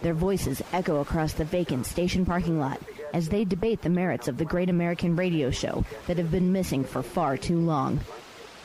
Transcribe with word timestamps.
Their 0.00 0.14
voices 0.14 0.62
echo 0.72 1.00
across 1.00 1.32
the 1.32 1.44
vacant 1.44 1.84
station 1.84 2.24
parking 2.24 2.60
lot 2.60 2.80
as 3.12 3.28
they 3.28 3.44
debate 3.44 3.82
the 3.82 3.88
merits 3.88 4.28
of 4.28 4.36
the 4.36 4.44
great 4.44 4.70
American 4.70 5.16
radio 5.16 5.50
show 5.50 5.84
that 6.06 6.18
have 6.18 6.30
been 6.30 6.52
missing 6.52 6.84
for 6.84 7.02
far 7.02 7.36
too 7.36 7.58
long. 7.58 8.00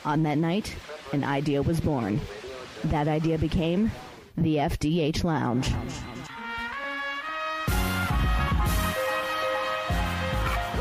On 0.04 0.22
that 0.22 0.38
night, 0.38 0.76
an 1.12 1.24
idea 1.24 1.60
was 1.60 1.80
born. 1.80 2.20
That 2.84 3.08
idea 3.08 3.36
became 3.36 3.90
the 4.36 4.56
FDH 4.56 5.24
Lounge. 5.24 5.72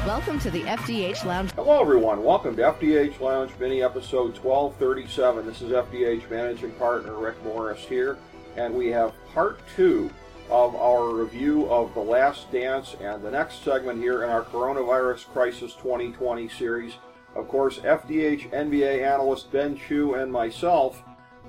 Welcome 0.05 0.39
to 0.41 0.51
the 0.51 0.61
FDH 0.63 1.25
Lounge. 1.25 1.51
Hello, 1.53 1.81
everyone. 1.81 2.23
Welcome 2.23 2.55
to 2.57 2.61
FDH 2.61 3.19
Lounge 3.21 3.51
Mini 3.59 3.81
Episode 3.81 4.37
1237. 4.37 5.47
This 5.47 5.61
is 5.63 5.71
FDH 5.71 6.29
Managing 6.29 6.71
Partner 6.73 7.17
Rick 7.17 7.43
Morris 7.43 7.79
here, 7.79 8.17
and 8.55 8.75
we 8.75 8.89
have 8.89 9.13
part 9.33 9.59
two 9.75 10.11
of 10.53 10.75
our 10.75 11.09
review 11.09 11.65
of 11.65 11.95
The 11.95 11.99
Last 11.99 12.51
Dance 12.51 12.95
and 13.01 13.23
the 13.23 13.31
next 13.31 13.63
segment 13.63 13.99
here 13.99 14.23
in 14.23 14.29
our 14.29 14.43
Coronavirus 14.43 15.25
Crisis 15.33 15.73
2020 15.73 16.47
series. 16.47 16.93
Of 17.33 17.47
course, 17.47 17.79
FDH 17.79 18.51
NBA 18.51 19.01
analyst 19.03 19.51
Ben 19.51 19.75
Chew 19.75 20.13
and 20.13 20.31
myself 20.31 21.01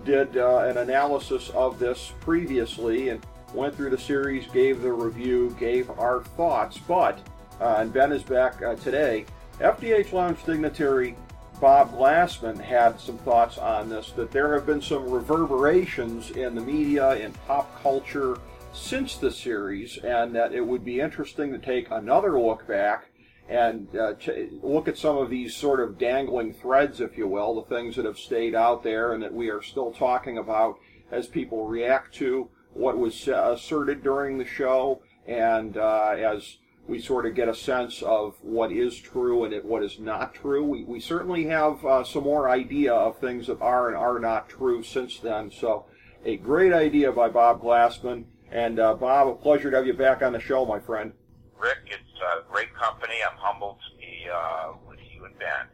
did 0.07 0.39
uh, 0.39 0.61
an 0.61 0.79
analysis 0.79 1.51
of 1.51 1.79
this 1.79 2.15
previously 2.21 3.11
and 3.11 3.23
went 3.53 3.75
through 3.75 3.91
the 3.91 3.99
series, 3.99 4.47
gave 4.47 4.81
the 4.81 4.91
review, 4.91 5.55
gave 5.61 5.91
our 5.99 6.23
thoughts, 6.23 6.79
but 6.79 7.19
uh, 7.61 7.77
and 7.81 7.93
Ben 7.93 8.11
is 8.11 8.23
back 8.23 8.63
uh, 8.63 8.75
today. 8.77 9.27
FDH 9.61 10.15
Lounge 10.15 10.43
dignitary 10.47 11.15
Bob 11.61 11.93
Glassman 11.93 12.59
had 12.59 12.99
some 12.99 13.19
thoughts 13.19 13.59
on 13.59 13.91
this 13.91 14.13
that 14.13 14.31
there 14.31 14.55
have 14.55 14.65
been 14.65 14.81
some 14.81 15.11
reverberations 15.11 16.31
in 16.31 16.55
the 16.55 16.61
media, 16.63 17.17
in 17.17 17.33
pop 17.47 17.83
culture 17.83 18.39
since 18.75 19.17
the 19.17 19.31
series, 19.31 19.99
and 19.99 20.35
that 20.35 20.53
it 20.53 20.67
would 20.67 20.85
be 20.85 21.01
interesting 21.01 21.53
to 21.53 21.59
take 21.59 21.91
another 21.91 22.39
look 22.39 22.67
back 22.67 23.07
and 23.49 23.89
uh, 23.97 24.15
ch- 24.15 24.51
look 24.63 24.89
at 24.89 24.99
some 24.99 25.17
of 25.17 25.31
these 25.31 25.55
sort 25.55 25.81
of 25.81 25.99
dangling 25.99 26.53
threads, 26.53 27.01
if 27.01 27.17
you 27.17 27.29
will, 27.29 27.55
the 27.55 27.75
things 27.75 27.97
that 27.97 28.05
have 28.05 28.19
stayed 28.19 28.55
out 28.55 28.83
there 28.83 29.13
and 29.13 29.23
that 29.23 29.33
we 29.33 29.51
are 29.51 29.63
still 29.63 29.93
talking 29.93 30.39
about 30.39 30.79
as 31.11 31.27
people 31.27 31.67
react 31.67 32.15
to 32.15 32.49
what 32.73 32.99
was 32.99 33.29
asserted 33.29 34.03
during 34.03 34.39
the 34.39 34.45
show 34.45 35.01
and 35.27 35.77
uh, 35.77 36.11
as 36.11 36.59
we 36.89 37.01
sort 37.01 37.27
of 37.27 37.35
get 37.35 37.49
a 37.49 37.55
sense 37.55 38.03
of 38.03 38.35
what 38.43 38.73
is 38.73 38.99
true 38.99 39.45
and 39.45 39.65
what 39.65 39.83
is 39.83 39.99
not 39.99 40.35
true. 40.35 40.65
We, 40.65 40.85
we 40.85 41.01
certainly 41.01 41.45
have 41.47 41.85
uh, 41.85 42.05
some 42.05 42.25
more 42.25 42.51
idea 42.51 42.93
of 42.93 43.19
things 43.19 43.47
that 43.47 43.61
are 43.61 43.89
and 43.89 43.97
are 43.97 44.19
not 44.19 44.49
true 44.49 44.83
since 44.83 45.19
then. 45.19 45.51
So, 45.51 45.87
a 46.27 46.37
great 46.37 46.73
idea 46.73 47.13
by 47.13 47.29
Bob 47.29 47.63
Glassman. 47.63 48.25
And 48.55 48.79
uh, 48.79 48.95
Bob, 48.95 49.27
a 49.27 49.35
pleasure 49.35 49.69
to 49.69 49.77
have 49.77 49.87
you 49.87 49.95
back 49.95 50.23
on 50.23 50.33
the 50.33 50.41
show, 50.41 50.65
my 50.65 50.79
friend. 50.79 51.13
Rick, 51.59 51.79
it's 51.87 52.21
a 52.23 52.49
great 52.51 52.73
company. 52.73 53.15
I'm 53.29 53.37
humbled 53.37 53.79
to 53.91 53.99
be 53.99 54.29
uh, 54.33 54.75
with 54.89 55.01
you 55.13 55.25
and 55.25 55.37
Ben, 55.41 55.67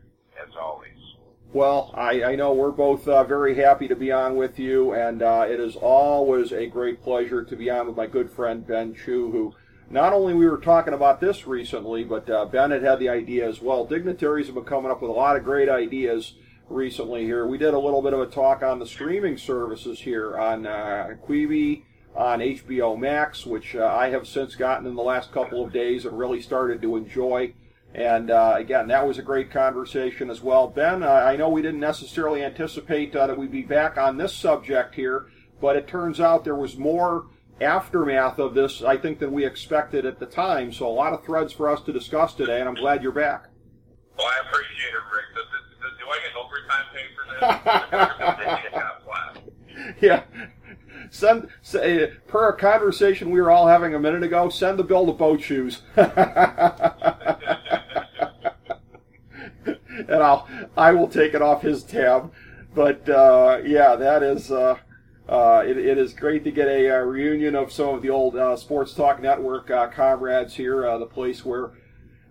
as 0.42 0.54
always. 0.58 0.96
Well, 1.52 1.92
I, 1.94 2.22
I 2.24 2.36
know 2.36 2.54
we're 2.54 2.70
both 2.70 3.06
uh, 3.06 3.24
very 3.24 3.54
happy 3.54 3.86
to 3.88 3.96
be 3.96 4.10
on 4.10 4.36
with 4.36 4.58
you, 4.58 4.94
and 4.94 5.20
uh, 5.20 5.46
it 5.46 5.60
is 5.60 5.76
always 5.76 6.52
a 6.52 6.66
great 6.68 7.02
pleasure 7.02 7.44
to 7.44 7.54
be 7.54 7.68
on 7.68 7.86
with 7.86 7.96
my 7.96 8.06
good 8.06 8.30
friend 8.30 8.66
Ben 8.66 8.94
Chew, 8.94 9.30
who 9.30 9.54
not 9.90 10.14
only 10.14 10.32
we 10.32 10.48
were 10.48 10.56
talking 10.56 10.94
about 10.94 11.20
this 11.20 11.46
recently, 11.46 12.02
but 12.02 12.30
uh, 12.30 12.46
Ben 12.46 12.70
had 12.70 12.82
had 12.82 12.98
the 12.98 13.10
idea 13.10 13.46
as 13.46 13.60
well. 13.60 13.84
Dignitaries 13.84 14.46
have 14.46 14.54
been 14.54 14.64
coming 14.64 14.90
up 14.90 15.02
with 15.02 15.10
a 15.10 15.14
lot 15.14 15.36
of 15.36 15.44
great 15.44 15.68
ideas 15.68 16.34
recently 16.70 17.24
here. 17.24 17.46
We 17.46 17.58
did 17.58 17.74
a 17.74 17.78
little 17.78 18.00
bit 18.00 18.14
of 18.14 18.20
a 18.20 18.26
talk 18.26 18.62
on 18.62 18.78
the 18.78 18.86
streaming 18.86 19.36
services 19.36 20.00
here 20.00 20.38
on 20.38 20.66
uh, 20.66 21.08
Quibi, 21.26 21.82
on 22.14 22.40
HBO 22.40 22.98
Max, 22.98 23.46
which 23.46 23.74
uh, 23.76 23.86
I 23.86 24.10
have 24.10 24.26
since 24.26 24.54
gotten 24.56 24.86
in 24.86 24.94
the 24.94 25.02
last 25.02 25.32
couple 25.32 25.64
of 25.64 25.72
days 25.72 26.04
and 26.04 26.18
really 26.18 26.40
started 26.40 26.82
to 26.82 26.96
enjoy. 26.96 27.54
And 27.94 28.30
uh, 28.30 28.54
again, 28.56 28.88
that 28.88 29.06
was 29.06 29.18
a 29.18 29.22
great 29.22 29.50
conversation 29.50 30.30
as 30.30 30.40
well. 30.40 30.68
Ben, 30.68 31.02
uh, 31.02 31.08
I 31.08 31.36
know 31.36 31.48
we 31.48 31.62
didn't 31.62 31.80
necessarily 31.80 32.44
anticipate 32.44 33.14
uh, 33.16 33.26
that 33.26 33.38
we'd 33.38 33.50
be 33.50 33.62
back 33.62 33.98
on 33.98 34.16
this 34.16 34.34
subject 34.34 34.94
here, 34.94 35.26
but 35.60 35.76
it 35.76 35.88
turns 35.88 36.20
out 36.20 36.44
there 36.44 36.54
was 36.54 36.76
more 36.76 37.26
aftermath 37.60 38.38
of 38.38 38.54
this, 38.54 38.82
I 38.82 38.96
think, 38.96 39.18
than 39.18 39.32
we 39.32 39.44
expected 39.44 40.06
at 40.06 40.18
the 40.18 40.26
time. 40.26 40.72
So 40.72 40.86
a 40.86 40.88
lot 40.88 41.12
of 41.12 41.24
threads 41.24 41.52
for 41.52 41.68
us 41.68 41.80
to 41.82 41.92
discuss 41.92 42.34
today, 42.34 42.60
and 42.60 42.68
I'm 42.68 42.74
glad 42.74 43.02
you're 43.02 43.12
back. 43.12 43.48
Well, 44.16 44.26
I 44.26 44.40
appreciate 44.48 44.94
it, 44.94 45.02
Rick. 45.14 45.24
Do, 45.34 45.40
do, 45.50 45.58
do, 45.80 45.88
do 45.98 46.04
I 46.10 46.18
get 46.20 46.34
overtime 46.36 46.86
pay 46.94 47.06
for 47.16 47.24
this? 49.86 50.00
yeah. 50.00 50.22
Send, 51.10 51.48
say, 51.60 52.12
per 52.26 52.50
a 52.50 52.56
conversation 52.56 53.30
we 53.30 53.40
were 53.40 53.50
all 53.50 53.66
having 53.66 53.94
a 53.94 53.98
minute 53.98 54.22
ago, 54.22 54.48
send 54.48 54.78
the 54.78 54.84
bill 54.84 55.06
to 55.06 55.12
boat 55.12 55.42
shoes. 55.42 55.82
and 55.96 56.06
I'll, 60.08 60.48
I 60.76 60.92
will 60.92 61.08
take 61.08 61.34
it 61.34 61.42
off 61.42 61.62
his 61.62 61.82
tab. 61.82 62.32
But, 62.74 63.08
uh, 63.08 63.60
yeah, 63.64 63.96
that 63.96 64.22
is, 64.22 64.52
uh, 64.52 64.78
uh, 65.28 65.64
it, 65.66 65.76
it 65.76 65.98
is 65.98 66.12
great 66.12 66.44
to 66.44 66.52
get 66.52 66.68
a, 66.68 66.96
uh, 66.96 67.00
reunion 67.00 67.56
of 67.56 67.72
some 67.72 67.88
of 67.88 68.02
the 68.02 68.10
old 68.10 68.36
uh, 68.36 68.56
Sports 68.56 68.94
Talk 68.94 69.20
Network 69.20 69.70
uh, 69.70 69.88
comrades 69.88 70.54
here, 70.54 70.82
the 70.98 71.06
place 71.06 71.44
where 71.44 71.72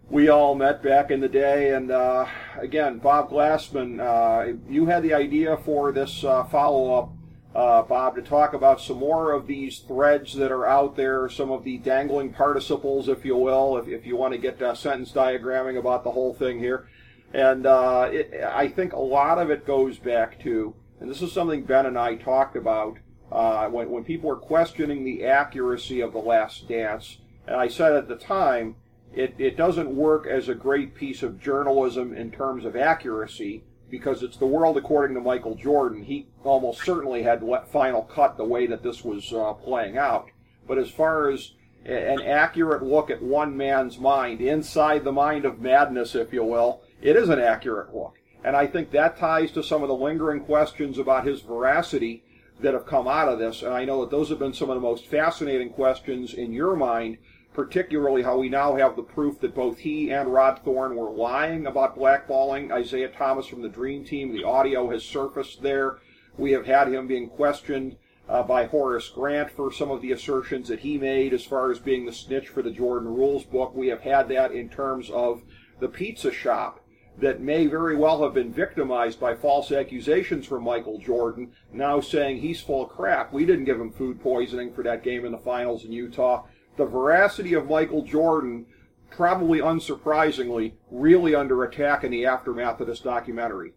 we 0.10 0.30
all 0.30 0.56
met 0.56 0.82
back 0.82 1.12
in 1.12 1.20
the 1.20 1.30
day. 1.30 1.74
And 1.74 1.92
uh, 1.92 2.26
again, 2.58 2.98
Bob 3.00 3.30
Glassman, 3.30 4.00
uh, 4.00 4.58
you 4.68 4.86
had 4.86 5.04
the 5.04 5.14
idea 5.14 5.58
for 5.58 5.92
this 5.92 6.24
uh, 6.24 6.44
follow 6.46 6.94
up, 6.96 7.12
uh, 7.56 7.82
Bob, 7.82 8.16
to 8.16 8.22
talk 8.22 8.54
about 8.54 8.80
some 8.80 8.98
more 8.98 9.32
of 9.32 9.48
these 9.48 9.80
threads 9.80 10.36
that 10.36 10.52
are 10.52 10.68
out 10.68 10.96
there, 10.96 11.28
some 11.30 11.52
of 11.52 11.64
the 11.64 11.80
dangling 11.80 12.32
participles, 12.32 13.10
if 13.10 13.26
you 13.26 13.36
will, 13.36 13.78
if, 13.78 13.88
if 13.88 14.06
you 14.06 14.16
want 14.16 14.34
to 14.34 14.40
get 14.40 14.62
uh, 14.62 14.76
sentence 14.76 15.12
diagramming 15.12 15.78
about 15.78 16.04
the 16.04 16.12
whole 16.12 16.34
thing 16.34 16.60
here. 16.60 16.88
And 17.34 17.66
uh, 17.66 18.10
it, 18.12 18.44
I 18.44 18.68
think 18.68 18.94
a 18.94 19.00
lot 19.00 19.40
of 19.40 19.50
it 19.50 19.66
goes 19.66 19.98
back 19.98 20.40
to, 20.42 20.76
and 21.00 21.10
this 21.10 21.22
is 21.22 21.32
something 21.32 21.64
Ben 21.64 21.88
and 21.88 21.98
I 21.98 22.16
talked 22.16 22.56
about 22.56 22.98
uh, 23.32 23.68
when, 23.68 23.90
when 23.90 24.04
people 24.04 24.30
were 24.30 24.36
questioning 24.36 25.04
the 25.04 25.26
accuracy 25.26 26.02
of 26.02 26.14
The 26.14 26.20
Last 26.20 26.68
Dance. 26.68 27.18
And 27.48 27.56
I 27.56 27.68
said 27.68 27.94
at 27.94 28.08
the 28.08 28.16
time, 28.16 28.76
it, 29.14 29.34
it 29.40 29.58
doesn't 29.58 29.96
work 29.96 30.28
as 30.28 30.50
a 30.50 30.56
great 30.56 30.94
piece 30.94 31.24
of 31.24 31.42
journalism 31.42 32.16
in 32.16 32.30
terms 32.30 32.64
of 32.64 32.76
accuracy 32.76 33.64
because 33.90 34.24
it's 34.24 34.38
the 34.38 34.46
world 34.46 34.78
according 34.78 35.16
to 35.16 35.22
Michael 35.22 35.56
Jordan. 35.56 36.04
He 36.04 36.28
almost 36.44 36.84
certainly 36.84 37.24
had 37.24 37.44
final 37.72 38.04
cut 38.04 38.38
the 38.38 38.46
way 38.46 38.68
that 38.68 38.84
this 38.84 39.04
was 39.04 39.34
uh, 39.34 39.54
playing 39.54 39.98
out. 39.98 40.30
But 40.68 40.78
as 40.78 40.90
far 40.90 41.30
as 41.30 41.54
an 41.86 42.22
accurate 42.22 42.84
look 42.84 43.10
at 43.10 43.22
one 43.22 43.56
man's 43.56 43.98
mind, 43.98 44.42
inside 44.42 45.04
the 45.04 45.12
mind 45.12 45.46
of 45.46 45.60
madness, 45.60 46.16
if 46.16 46.32
you 46.34 46.44
will, 46.44 46.82
it 47.02 47.16
is 47.16 47.30
an 47.30 47.40
accurate 47.40 47.96
look. 47.96 48.16
And 48.44 48.56
I 48.56 48.68
think 48.68 48.92
that 48.92 49.18
ties 49.18 49.52
to 49.52 49.64
some 49.64 49.82
of 49.82 49.90
the 49.90 49.96
lingering 49.96 50.42
questions 50.42 50.98
about 50.98 51.26
his 51.28 51.42
veracity 51.42 52.24
that 52.62 52.74
have 52.74 52.86
come 52.86 53.08
out 53.08 53.30
of 53.30 53.40
this. 53.40 53.62
And 53.62 53.74
I 53.74 53.86
know 53.86 54.02
that 54.02 54.12
those 54.12 54.30
have 54.30 54.40
been 54.40 54.54
some 54.54 54.70
of 54.70 54.76
the 54.76 54.82
most 54.82 55.08
fascinating 55.08 55.70
questions 55.72 56.34
in 56.34 56.54
your 56.54 56.76
mind 56.76 57.18
particularly 57.60 58.24
how 58.24 58.38
we 58.38 58.48
now 58.48 58.78
have 58.78 58.96
the 58.96 59.04
proof 59.04 59.38
that 59.42 59.54
both 59.54 59.80
he 59.80 60.12
and 60.12 60.34
Rod 60.34 60.62
Thorn 60.64 60.96
were 60.96 61.12
lying 61.12 61.66
about 61.66 62.00
blackballing 62.00 62.74
Isiah 62.74 63.10
Thomas 63.10 63.48
from 63.48 63.62
the 63.62 63.68
Dream 63.68 64.06
Team. 64.06 64.32
The 64.32 64.46
audio 64.46 64.90
has 64.92 65.04
surfaced 65.04 65.62
there. 65.62 65.98
We 66.38 66.54
have 66.54 66.66
had 66.66 66.88
him 66.88 67.06
being 67.06 67.28
questioned 67.28 67.98
uh, 68.30 68.44
by 68.44 68.66
Horace 68.68 69.10
Grant 69.10 69.52
for 69.52 69.74
some 69.74 69.92
of 69.92 70.02
the 70.02 70.14
assertions 70.14 70.70
that 70.70 70.80
he 70.80 70.98
made 70.98 71.34
as 71.34 71.44
far 71.44 71.70
as 71.70 71.80
being 71.80 72.06
the 72.06 72.14
snitch 72.14 72.48
for 72.48 72.62
the 72.62 72.72
Jordan 72.72 73.14
Rules 73.14 73.44
book. 73.44 73.76
We 73.76 73.90
have 73.90 74.04
had 74.04 74.30
that 74.30 74.54
in 74.54 74.70
terms 74.70 75.10
of 75.10 75.42
the 75.82 75.90
pizza 75.90 76.32
shop 76.32 76.80
that 77.18 77.42
may 77.42 77.66
very 77.66 77.98
well 77.98 78.24
have 78.24 78.34
been 78.34 78.54
victimized 78.54 79.20
by 79.20 79.36
false 79.36 79.74
accusations 79.74 80.46
from 80.46 80.64
Michael 80.64 80.98
Jordan, 80.98 81.52
now 81.74 82.00
saying 82.00 82.38
he's 82.38 82.62
full 82.62 82.84
of 82.84 82.90
crap. 82.90 83.34
We 83.34 83.46
didn't 83.46 83.66
give 83.66 83.82
him 83.82 83.92
food 83.92 84.22
poisoning 84.22 84.72
for 84.72 84.82
that 84.86 85.04
game 85.04 85.26
in 85.26 85.34
the 85.34 85.38
finals 85.38 85.84
in 85.84 85.92
Utah 85.92 86.46
the 86.80 86.86
veracity 86.86 87.54
of 87.54 87.70
Michael 87.70 88.04
Jordan, 88.04 88.66
probably 89.12 89.60
unsurprisingly, 89.60 90.74
really 90.90 91.36
under 91.36 91.64
attack 91.66 92.06
in 92.06 92.12
the 92.12 92.26
aftermath 92.26 92.80
of 92.80 92.88
this 92.88 93.02
documentary. 93.02 93.74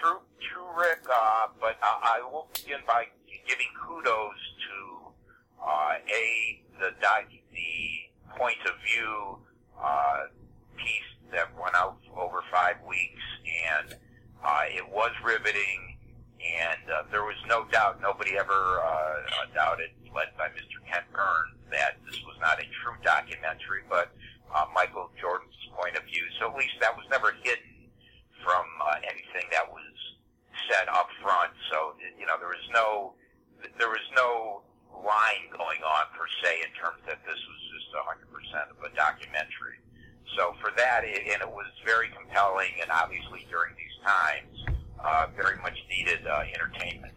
True, 0.00 0.18
true, 0.52 0.68
Rick. 0.78 1.00
Uh, 1.10 1.46
but 1.58 1.76
I, 1.82 2.20
I 2.20 2.30
will 2.30 2.48
begin 2.52 2.80
by 2.86 3.06
giving 3.48 3.66
kudos 3.82 4.36
to 4.68 5.08
uh, 5.66 5.94
a 6.06 6.60
the 6.78 6.90
the 7.52 8.36
point 8.36 8.58
of 8.66 8.74
view 8.92 9.38
uh, 9.82 10.20
piece 10.76 11.32
that 11.32 11.48
went 11.60 11.74
out 11.74 11.96
over 12.14 12.42
five 12.52 12.76
weeks, 12.86 13.22
and 13.74 13.96
uh, 14.44 14.62
it 14.68 14.86
was 14.92 15.12
riveting, 15.24 15.96
and 16.38 16.90
uh, 16.90 17.02
there 17.10 17.22
was 17.24 17.36
no 17.48 17.64
doubt. 17.72 18.02
Nobody 18.02 18.36
ever 18.36 18.82
uh, 18.84 19.54
doubted 19.54 19.90
led 20.14 20.30
by 20.38 20.48
Mr. 20.54 20.78
Ken 20.86 21.02
Burns, 21.10 21.58
that 21.74 21.98
this 22.06 22.16
was 22.24 22.38
not 22.40 22.62
a 22.62 22.66
true 22.80 22.96
documentary, 23.02 23.82
but 23.90 24.14
uh, 24.54 24.64
Michael 24.72 25.10
Jordan's 25.20 25.58
point 25.74 25.98
of 25.98 26.06
view. 26.06 26.22
So 26.38 26.48
at 26.48 26.56
least 26.56 26.78
that 26.80 26.94
was 26.94 27.04
never 27.10 27.34
hidden 27.42 27.90
from 28.46 28.64
uh, 28.78 29.02
anything 29.02 29.50
that 29.50 29.66
was 29.66 29.94
said 30.70 30.86
up 30.88 31.10
front. 31.20 31.50
So 31.70 31.98
you 32.18 32.26
know 32.26 32.38
there 32.38 32.52
was 32.52 32.66
no 32.72 33.18
there 33.78 33.90
was 33.90 34.06
no 34.14 34.62
line 34.94 35.50
going 35.50 35.82
on 35.82 36.04
per 36.14 36.30
se 36.42 36.62
in 36.62 36.70
terms 36.78 37.02
that 37.06 37.18
this 37.26 37.36
was 37.36 37.60
just 37.74 37.90
100% 37.92 38.70
of 38.70 38.78
a 38.84 38.94
documentary. 38.94 39.82
So 40.38 40.54
for 40.60 40.70
that, 40.76 41.02
it, 41.04 41.26
and 41.32 41.42
it 41.42 41.50
was 41.50 41.66
very 41.84 42.08
compelling, 42.14 42.70
and 42.80 42.90
obviously 42.90 43.46
during 43.50 43.74
these 43.76 43.96
times, 44.06 44.78
uh, 45.02 45.26
very 45.36 45.60
much 45.62 45.76
needed 45.90 46.26
uh, 46.26 46.44
entertainment. 46.54 47.14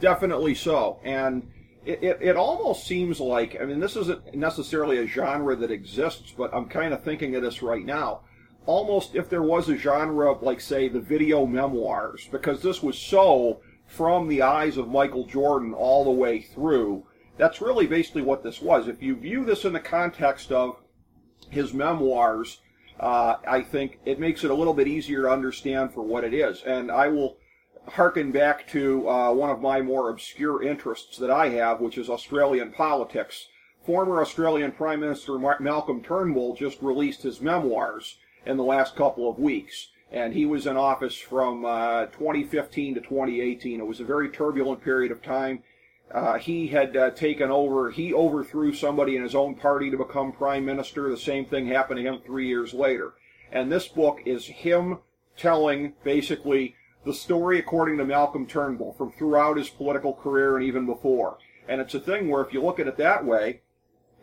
Definitely 0.00 0.54
so, 0.54 1.00
and 1.04 1.48
it, 1.84 2.02
it, 2.02 2.18
it, 2.20 2.36
almost 2.36 2.86
seems 2.86 3.20
like 3.20 3.56
I 3.60 3.64
mean 3.64 3.80
this 3.80 3.96
isn't 3.96 4.34
necessarily 4.34 4.98
a 4.98 5.06
genre 5.06 5.56
that 5.56 5.70
exists, 5.70 6.32
but 6.36 6.52
I'm 6.54 6.68
kind 6.68 6.94
of 6.94 7.02
thinking 7.02 7.34
of 7.36 7.42
this 7.42 7.62
right 7.62 7.84
now. 7.84 8.20
Almost 8.66 9.14
if 9.14 9.28
there 9.28 9.42
was 9.42 9.68
a 9.68 9.76
genre 9.76 10.32
of 10.32 10.42
like 10.42 10.60
say 10.60 10.88
the 10.88 11.00
video 11.00 11.46
memoirs, 11.46 12.28
because 12.30 12.62
this 12.62 12.82
was 12.82 12.98
so 12.98 13.60
from 13.86 14.28
the 14.28 14.42
eyes 14.42 14.76
of 14.76 14.88
Michael 14.88 15.26
Jordan 15.26 15.74
all 15.74 16.04
the 16.04 16.10
way 16.10 16.40
through. 16.40 17.06
That's 17.36 17.60
really 17.60 17.86
basically 17.86 18.22
what 18.22 18.42
this 18.42 18.60
was. 18.60 18.88
If 18.88 19.02
you 19.02 19.16
view 19.16 19.44
this 19.44 19.64
in 19.64 19.72
the 19.72 19.80
context 19.80 20.52
of 20.52 20.76
his 21.50 21.74
memoirs, 21.74 22.60
uh, 23.00 23.36
I 23.46 23.60
think 23.62 23.98
it 24.04 24.20
makes 24.20 24.44
it 24.44 24.50
a 24.50 24.54
little 24.54 24.74
bit 24.74 24.86
easier 24.86 25.22
to 25.22 25.30
understand 25.30 25.92
for 25.92 26.02
what 26.02 26.24
it 26.24 26.32
is. 26.32 26.62
And 26.62 26.90
I 26.90 27.08
will 27.08 27.36
harken 27.88 28.32
back 28.32 28.66
to 28.68 29.08
uh, 29.08 29.32
one 29.32 29.50
of 29.50 29.60
my 29.60 29.80
more 29.80 30.10
obscure 30.10 30.62
interests 30.62 31.16
that 31.18 31.30
I 31.30 31.50
have, 31.50 31.80
which 31.80 31.98
is 31.98 32.08
Australian 32.08 32.72
politics. 32.72 33.48
Former 33.84 34.20
Australian 34.20 34.72
Prime 34.72 35.00
Minister 35.00 35.38
Malcolm 35.60 36.02
Turnbull 36.02 36.56
just 36.56 36.80
released 36.80 37.22
his 37.22 37.40
memoirs 37.40 38.16
in 38.46 38.56
the 38.56 38.64
last 38.64 38.96
couple 38.96 39.28
of 39.28 39.38
weeks. 39.38 39.88
And 40.10 40.32
he 40.32 40.46
was 40.46 40.66
in 40.66 40.76
office 40.76 41.16
from 41.16 41.64
uh, 41.64 42.06
2015 42.06 42.94
to 42.94 43.00
2018. 43.00 43.80
It 43.80 43.86
was 43.86 44.00
a 44.00 44.04
very 44.04 44.28
turbulent 44.28 44.82
period 44.82 45.10
of 45.12 45.22
time. 45.22 45.62
Uh, 46.12 46.38
he 46.38 46.68
had 46.68 46.96
uh, 46.96 47.10
taken 47.10 47.50
over, 47.50 47.90
he 47.90 48.14
overthrew 48.14 48.72
somebody 48.72 49.16
in 49.16 49.22
his 49.22 49.34
own 49.34 49.54
party 49.54 49.90
to 49.90 49.96
become 49.96 50.32
prime 50.32 50.64
minister. 50.64 51.08
The 51.08 51.16
same 51.16 51.44
thing 51.44 51.66
happened 51.66 51.98
to 51.98 52.04
him 52.04 52.20
three 52.24 52.46
years 52.46 52.72
later. 52.72 53.14
And 53.50 53.70
this 53.70 53.88
book 53.88 54.20
is 54.24 54.46
him 54.46 54.98
telling 55.36 55.94
basically 56.04 56.76
the 57.04 57.14
story 57.14 57.58
according 57.58 57.98
to 57.98 58.04
Malcolm 58.04 58.46
Turnbull 58.46 58.94
from 58.94 59.12
throughout 59.12 59.56
his 59.56 59.68
political 59.68 60.14
career 60.14 60.56
and 60.56 60.64
even 60.64 60.86
before. 60.86 61.38
And 61.68 61.80
it's 61.80 61.94
a 61.94 62.00
thing 62.00 62.28
where 62.28 62.42
if 62.42 62.52
you 62.52 62.62
look 62.62 62.80
at 62.80 62.88
it 62.88 62.96
that 62.96 63.24
way, 63.24 63.60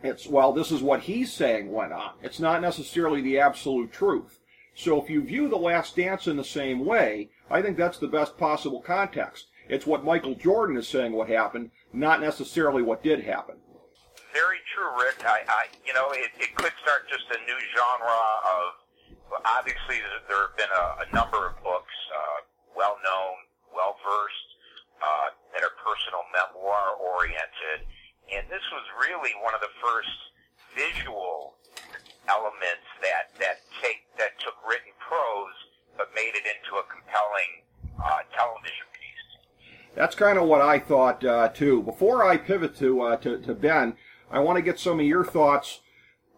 it's, 0.02 0.26
well, 0.26 0.52
this 0.52 0.72
is 0.72 0.82
what 0.82 1.02
he's 1.02 1.32
saying 1.32 1.70
went 1.70 1.92
on. 1.92 2.14
It's 2.22 2.40
not 2.40 2.60
necessarily 2.60 3.20
the 3.20 3.38
absolute 3.38 3.92
truth. 3.92 4.40
So 4.74 5.00
if 5.00 5.10
you 5.10 5.22
view 5.22 5.48
The 5.48 5.56
Last 5.56 5.96
Dance 5.96 6.26
in 6.26 6.36
the 6.36 6.44
same 6.44 6.84
way, 6.84 7.30
I 7.50 7.62
think 7.62 7.76
that's 7.76 7.98
the 7.98 8.08
best 8.08 8.38
possible 8.38 8.80
context. 8.80 9.46
It's 9.68 9.86
what 9.86 10.04
Michael 10.04 10.34
Jordan 10.34 10.76
is 10.76 10.88
saying 10.88 11.12
what 11.12 11.28
happened, 11.28 11.70
not 11.92 12.20
necessarily 12.20 12.82
what 12.82 13.02
did 13.02 13.22
happen. 13.24 13.56
Very 14.32 14.58
true, 14.74 14.90
Rick. 15.04 15.24
I, 15.24 15.42
I 15.46 15.64
you 15.86 15.92
know, 15.92 16.10
it, 16.12 16.30
it 16.40 16.56
could 16.56 16.72
start 16.82 17.08
just 17.08 17.24
a 17.30 17.38
new 17.46 17.58
genre 17.76 18.10
of. 18.10 18.82
Obviously, 19.46 19.96
there 20.28 20.40
have 20.44 20.56
been 20.56 20.68
a, 20.68 21.08
a 21.08 21.14
number 21.14 21.46
of 21.46 21.56
books, 21.62 21.94
uh, 22.12 22.44
well 22.76 22.96
known, 23.02 23.36
well 23.74 23.96
versed, 24.02 24.50
uh, 25.02 25.28
that 25.54 25.62
are 25.62 25.74
personal 25.82 26.22
memoir 26.30 26.96
oriented, 27.00 27.86
and 28.30 28.46
this 28.48 28.62
was 28.72 28.84
really 29.02 29.34
one 29.42 29.54
of 29.54 29.60
the 29.60 29.74
first 29.82 30.14
visual 30.72 31.58
elements 32.30 32.86
that 33.02 33.34
that 33.38 33.60
take 33.82 34.06
that 34.16 34.38
took 34.38 34.54
written 34.62 34.94
prose 35.02 35.58
but 35.96 36.08
made 36.14 36.32
it 36.34 36.46
into 36.46 36.78
a 36.78 36.84
compelling 36.88 37.52
uh, 37.98 38.22
television 38.34 38.86
piece. 38.94 39.92
That's 39.94 40.14
kind 40.14 40.38
of 40.38 40.48
what 40.48 40.62
I 40.62 40.78
thought 40.78 41.24
uh, 41.24 41.48
too. 41.48 41.82
Before 41.82 42.24
I 42.24 42.36
pivot 42.36 42.76
to, 42.78 43.02
uh, 43.02 43.16
to 43.18 43.38
to 43.38 43.54
Ben, 43.54 43.94
I 44.30 44.38
want 44.38 44.56
to 44.56 44.62
get 44.62 44.78
some 44.78 45.00
of 45.00 45.06
your 45.06 45.24
thoughts 45.24 45.80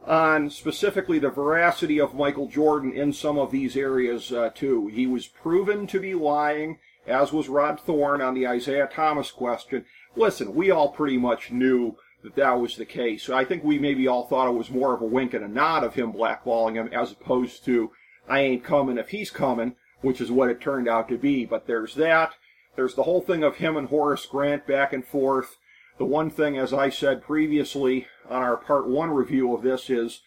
on 0.06 0.50
specifically 0.50 1.18
the 1.18 1.30
veracity 1.30 2.00
of 2.00 2.14
Michael 2.14 2.48
Jordan 2.48 2.92
in 2.92 3.12
some 3.12 3.38
of 3.38 3.50
these 3.50 3.76
areas 3.76 4.32
uh, 4.32 4.50
too. 4.54 4.88
He 4.88 5.06
was 5.06 5.26
proven 5.26 5.86
to 5.88 6.00
be 6.00 6.14
lying, 6.14 6.78
as 7.06 7.32
was 7.32 7.48
Rod 7.48 7.80
Thorn 7.80 8.20
on 8.20 8.34
the 8.34 8.44
Isiah 8.44 8.88
Thomas 8.92 9.30
question. 9.30 9.84
Listen, 10.16 10.54
we 10.54 10.70
all 10.70 10.90
pretty 10.90 11.16
much 11.16 11.50
knew 11.50 11.96
that 12.22 12.36
that 12.36 12.60
was 12.60 12.76
the 12.76 12.84
case. 12.84 13.28
I 13.28 13.44
think 13.44 13.64
we 13.64 13.78
maybe 13.78 14.06
all 14.06 14.26
thought 14.26 14.48
it 14.48 14.58
was 14.58 14.70
more 14.70 14.94
of 14.94 15.02
a 15.02 15.06
wink 15.06 15.34
and 15.34 15.44
a 15.44 15.48
nod 15.48 15.84
of 15.84 15.94
him 15.94 16.12
blackballing 16.12 16.74
him 16.74 16.88
as 16.92 17.12
opposed 17.12 17.64
to 17.66 17.90
I 18.28 18.40
ain't 18.40 18.64
coming 18.64 18.98
if 18.98 19.10
he's 19.10 19.30
coming, 19.30 19.76
which 20.00 20.20
is 20.20 20.30
what 20.30 20.48
it 20.48 20.60
turned 20.60 20.88
out 20.88 21.08
to 21.08 21.18
be. 21.18 21.44
But 21.44 21.66
there's 21.66 21.94
that. 21.96 22.32
There's 22.76 22.94
the 22.94 23.02
whole 23.04 23.20
thing 23.20 23.44
of 23.44 23.56
him 23.56 23.76
and 23.76 23.88
Horace 23.88 24.26
Grant 24.26 24.66
back 24.66 24.92
and 24.92 25.04
forth. 25.04 25.56
The 25.96 26.04
one 26.04 26.30
thing, 26.30 26.58
as 26.58 26.72
I 26.72 26.88
said 26.88 27.22
previously 27.22 28.06
on 28.28 28.42
our 28.42 28.56
part 28.56 28.88
one 28.88 29.10
review 29.10 29.54
of 29.54 29.62
this, 29.62 29.88
is 29.88 30.22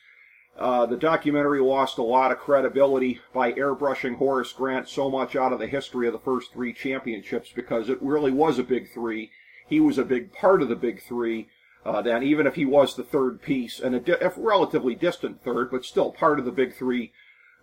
uh, 0.57 0.85
the 0.85 0.97
documentary 0.97 1.59
lost 1.59 1.97
a 1.97 2.03
lot 2.03 2.31
of 2.31 2.39
credibility 2.39 3.19
by 3.33 3.51
airbrushing 3.53 4.15
Horace 4.15 4.53
Grant 4.53 4.87
so 4.87 5.09
much 5.09 5.35
out 5.35 5.51
of 5.51 5.59
the 5.59 5.67
history 5.67 6.07
of 6.07 6.13
the 6.13 6.19
first 6.19 6.53
three 6.53 6.73
championships 6.73 7.51
because 7.53 7.89
it 7.89 8.01
really 8.01 8.31
was 8.31 8.57
a 8.57 8.63
big 8.63 8.89
three. 8.91 9.29
He 9.67 9.79
was 9.79 9.97
a 9.97 10.05
big 10.05 10.31
part 10.31 10.61
of 10.61 10.69
the 10.69 10.75
big 10.75 11.03
three. 11.03 11.49
Uh, 11.85 12.01
then, 12.01 12.23
even 12.23 12.47
if 12.47 12.55
he 12.55 12.65
was 12.65 12.95
the 12.95 13.03
third 13.03 13.41
piece 13.41 13.79
and 13.79 13.95
a, 13.95 13.99
di- 13.99 14.31
relatively 14.35 14.95
distant 14.95 15.43
third, 15.43 15.69
but 15.69 15.85
still 15.85 16.11
part 16.11 16.39
of 16.39 16.45
the 16.45 16.51
big 16.51 16.73
three 16.73 17.11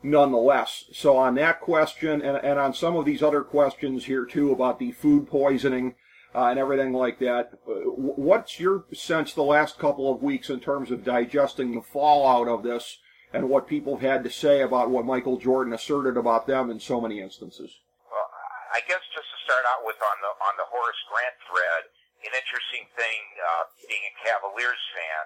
nonetheless. 0.02 0.84
So 0.92 1.16
on 1.16 1.34
that 1.36 1.60
question 1.60 2.22
and, 2.22 2.36
and 2.36 2.58
on 2.58 2.74
some 2.74 2.96
of 2.96 3.06
these 3.06 3.22
other 3.22 3.42
questions 3.42 4.04
here 4.04 4.24
too 4.24 4.52
about 4.52 4.78
the 4.78 4.92
food 4.92 5.26
poisoning 5.26 5.94
uh, 6.34 6.50
and 6.50 6.58
everything 6.58 6.92
like 6.92 7.18
that. 7.20 7.54
Uh, 7.66 7.86
what's 7.94 8.58
your 8.58 8.84
sense 8.92 9.32
the 9.32 9.42
last 9.42 9.78
couple 9.78 10.10
of 10.10 10.22
weeks 10.22 10.50
in 10.50 10.58
terms 10.58 10.90
of 10.90 11.04
digesting 11.04 11.74
the 11.74 11.82
fallout 11.82 12.48
of 12.48 12.62
this 12.62 12.98
and 13.32 13.48
what 13.48 13.70
people 13.70 13.96
have 13.96 14.22
had 14.22 14.24
to 14.24 14.30
say 14.30 14.62
about 14.62 14.90
what 14.90 15.06
Michael 15.06 15.38
Jordan 15.38 15.72
asserted 15.72 16.16
about 16.16 16.46
them 16.46 16.70
in 16.70 16.78
so 16.78 17.00
many 17.00 17.20
instances? 17.20 17.78
Well, 18.10 18.28
I 18.74 18.82
guess 18.86 19.02
just 19.14 19.30
to 19.30 19.38
start 19.46 19.62
out 19.74 19.86
with 19.86 19.98
on 20.02 20.18
the 20.22 20.32
on 20.42 20.54
the 20.58 20.66
Horace 20.70 21.02
Grant 21.10 21.38
thread, 21.46 21.82
an 22.26 22.34
interesting 22.34 22.86
thing 22.98 23.20
uh, 23.38 23.64
being 23.86 24.02
a 24.02 24.14
Cavaliers 24.26 24.82
fan 24.94 25.22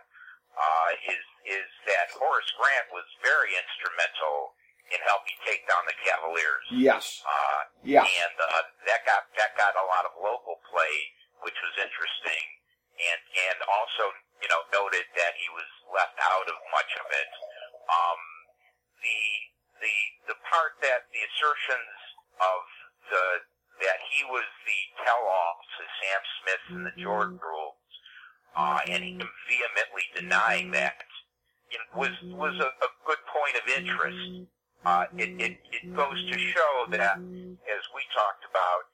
uh, 0.56 0.90
is 1.08 1.24
is 1.48 1.68
that 1.88 2.12
Horace 2.16 2.52
Grant 2.60 2.92
was 2.92 3.08
very 3.24 3.56
instrumental 3.56 4.57
in 4.88 5.00
helping 5.04 5.36
take 5.44 5.64
down 5.68 5.84
the 5.84 5.96
Cavaliers. 6.04 6.66
Yes. 6.72 7.20
Uh, 7.24 7.60
yeah. 7.84 8.04
And 8.04 8.36
uh, 8.40 8.64
that 8.88 9.04
got 9.04 9.28
that 9.36 9.52
got 9.56 9.76
a 9.76 9.84
lot 9.88 10.08
of 10.08 10.16
local 10.16 10.60
play, 10.72 10.94
which 11.44 11.56
was 11.60 11.74
interesting, 11.76 12.44
and 12.96 13.20
and 13.52 13.58
also 13.68 14.12
you 14.40 14.48
know 14.48 14.60
noted 14.72 15.04
that 15.16 15.36
he 15.36 15.48
was 15.52 15.68
left 15.92 16.16
out 16.20 16.46
of 16.48 16.56
much 16.72 16.92
of 16.96 17.06
it. 17.12 17.30
Um, 17.88 18.20
the 19.04 19.20
the 19.84 19.96
the 20.32 20.36
part 20.48 20.80
that 20.84 21.08
the 21.12 21.20
assertions 21.20 21.96
of 22.40 22.60
the 23.12 23.24
that 23.84 24.00
he 24.10 24.26
was 24.26 24.48
the 24.66 24.80
tell-all 25.06 25.54
to 25.78 25.82
Sam 26.02 26.22
Smith 26.42 26.64
and 26.74 26.82
the 26.82 26.96
Jordan 26.98 27.38
rules, 27.38 27.78
uh, 28.56 28.82
and 28.90 29.04
him 29.04 29.22
vehemently 29.22 30.06
denying 30.18 30.74
that 30.74 30.98
you 31.70 31.78
know, 31.78 31.88
was 31.94 32.14
was 32.34 32.56
a, 32.58 32.70
a 32.72 32.90
good 33.06 33.22
point 33.30 33.54
of 33.54 33.64
interest 33.70 34.50
uh, 34.88 35.04
it, 35.20 35.30
it, 35.36 35.54
it 35.68 35.84
goes 35.92 36.16
to 36.16 36.36
show 36.40 36.72
that, 36.96 37.20
as 37.20 37.82
we 37.92 38.02
talked 38.16 38.44
about, 38.48 38.88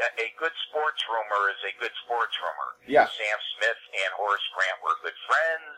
a 0.00 0.28
good 0.36 0.52
sports 0.68 1.00
rumor 1.08 1.48
is 1.48 1.60
a 1.64 1.74
good 1.80 1.92
sports 2.04 2.36
rumor. 2.40 2.70
Yes. 2.84 3.08
Sam 3.16 3.40
Smith 3.56 3.80
and 4.04 4.10
Horace 4.20 4.48
Grant 4.52 4.78
were 4.84 4.96
good 5.00 5.16
friends. 5.24 5.76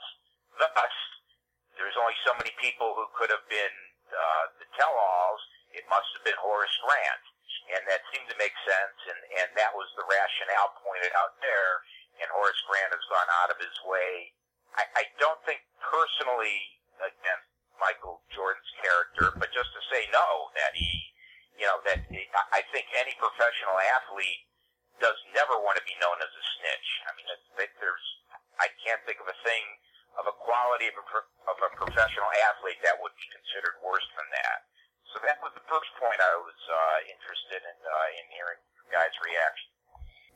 Thus, 0.58 0.94
there's 1.78 1.96
only 1.98 2.14
so 2.26 2.34
many 2.38 2.52
people 2.58 2.94
who 2.98 3.06
could 3.14 3.30
have 3.30 3.46
been 3.46 3.76
uh, 4.10 4.44
the 4.58 4.66
tell-alls. 4.78 5.42
It 5.72 5.86
must 5.88 6.06
have 6.18 6.24
been 6.28 6.36
Horace 6.38 6.76
Grant, 6.84 7.24
and 7.72 7.82
that 7.88 8.04
seemed 8.12 8.28
to 8.28 8.36
make 8.36 8.52
sense. 8.68 8.98
And 9.08 9.20
and 9.40 9.48
that 9.56 9.72
was 9.72 9.88
the 9.96 10.04
rationale 10.04 10.76
pointed 10.84 11.10
out 11.16 11.40
there. 11.40 11.82
And 12.20 12.28
Horace 12.28 12.60
Grant 12.68 12.92
has 12.92 13.02
gone 13.08 13.30
out 13.42 13.50
of 13.50 13.58
his 13.58 13.74
way. 13.88 14.36
I, 14.76 14.84
I 15.00 15.04
don't 15.16 15.40
think 15.48 15.64
personally, 15.80 16.60
again, 17.00 17.40
Michael 17.80 18.24
Jordan's 18.32 18.72
character, 18.80 19.36
but 19.36 19.52
just 19.52 19.70
to 19.72 19.82
say 19.92 20.08
no, 20.12 20.52
that 20.58 20.72
he, 20.74 20.90
you 21.58 21.66
know, 21.68 21.78
that 21.86 22.04
he, 22.08 22.22
I 22.52 22.64
think 22.72 22.88
any 22.96 23.12
professional 23.18 23.76
athlete 24.00 24.42
does 25.00 25.18
never 25.34 25.58
want 25.60 25.80
to 25.80 25.84
be 25.84 25.96
known 25.98 26.18
as 26.20 26.30
a 26.30 26.44
snitch. 26.58 26.88
I 27.06 27.10
mean, 27.18 27.26
there's, 27.58 28.06
I 28.62 28.70
can't 28.86 29.02
think 29.08 29.18
of 29.18 29.26
a 29.26 29.38
thing 29.42 29.64
of 30.20 30.28
a 30.28 30.36
quality 30.44 30.92
of 30.92 30.96
a, 31.00 31.04
of 31.48 31.56
a 31.56 31.70
professional 31.72 32.30
athlete 32.52 32.80
that 32.84 33.00
would 33.00 33.14
be 33.16 33.28
considered 33.32 33.80
worse 33.80 34.04
than 34.16 34.28
that. 34.28 34.68
So 35.12 35.20
that 35.24 35.40
was 35.44 35.52
the 35.56 35.64
first 35.68 35.88
point 36.00 36.20
I 36.20 36.34
was 36.40 36.60
uh, 36.68 36.98
interested 37.08 37.60
in 37.60 37.78
uh, 37.84 38.18
in 38.20 38.24
hearing 38.32 38.60
guys' 38.88 39.12
reaction. 39.20 39.68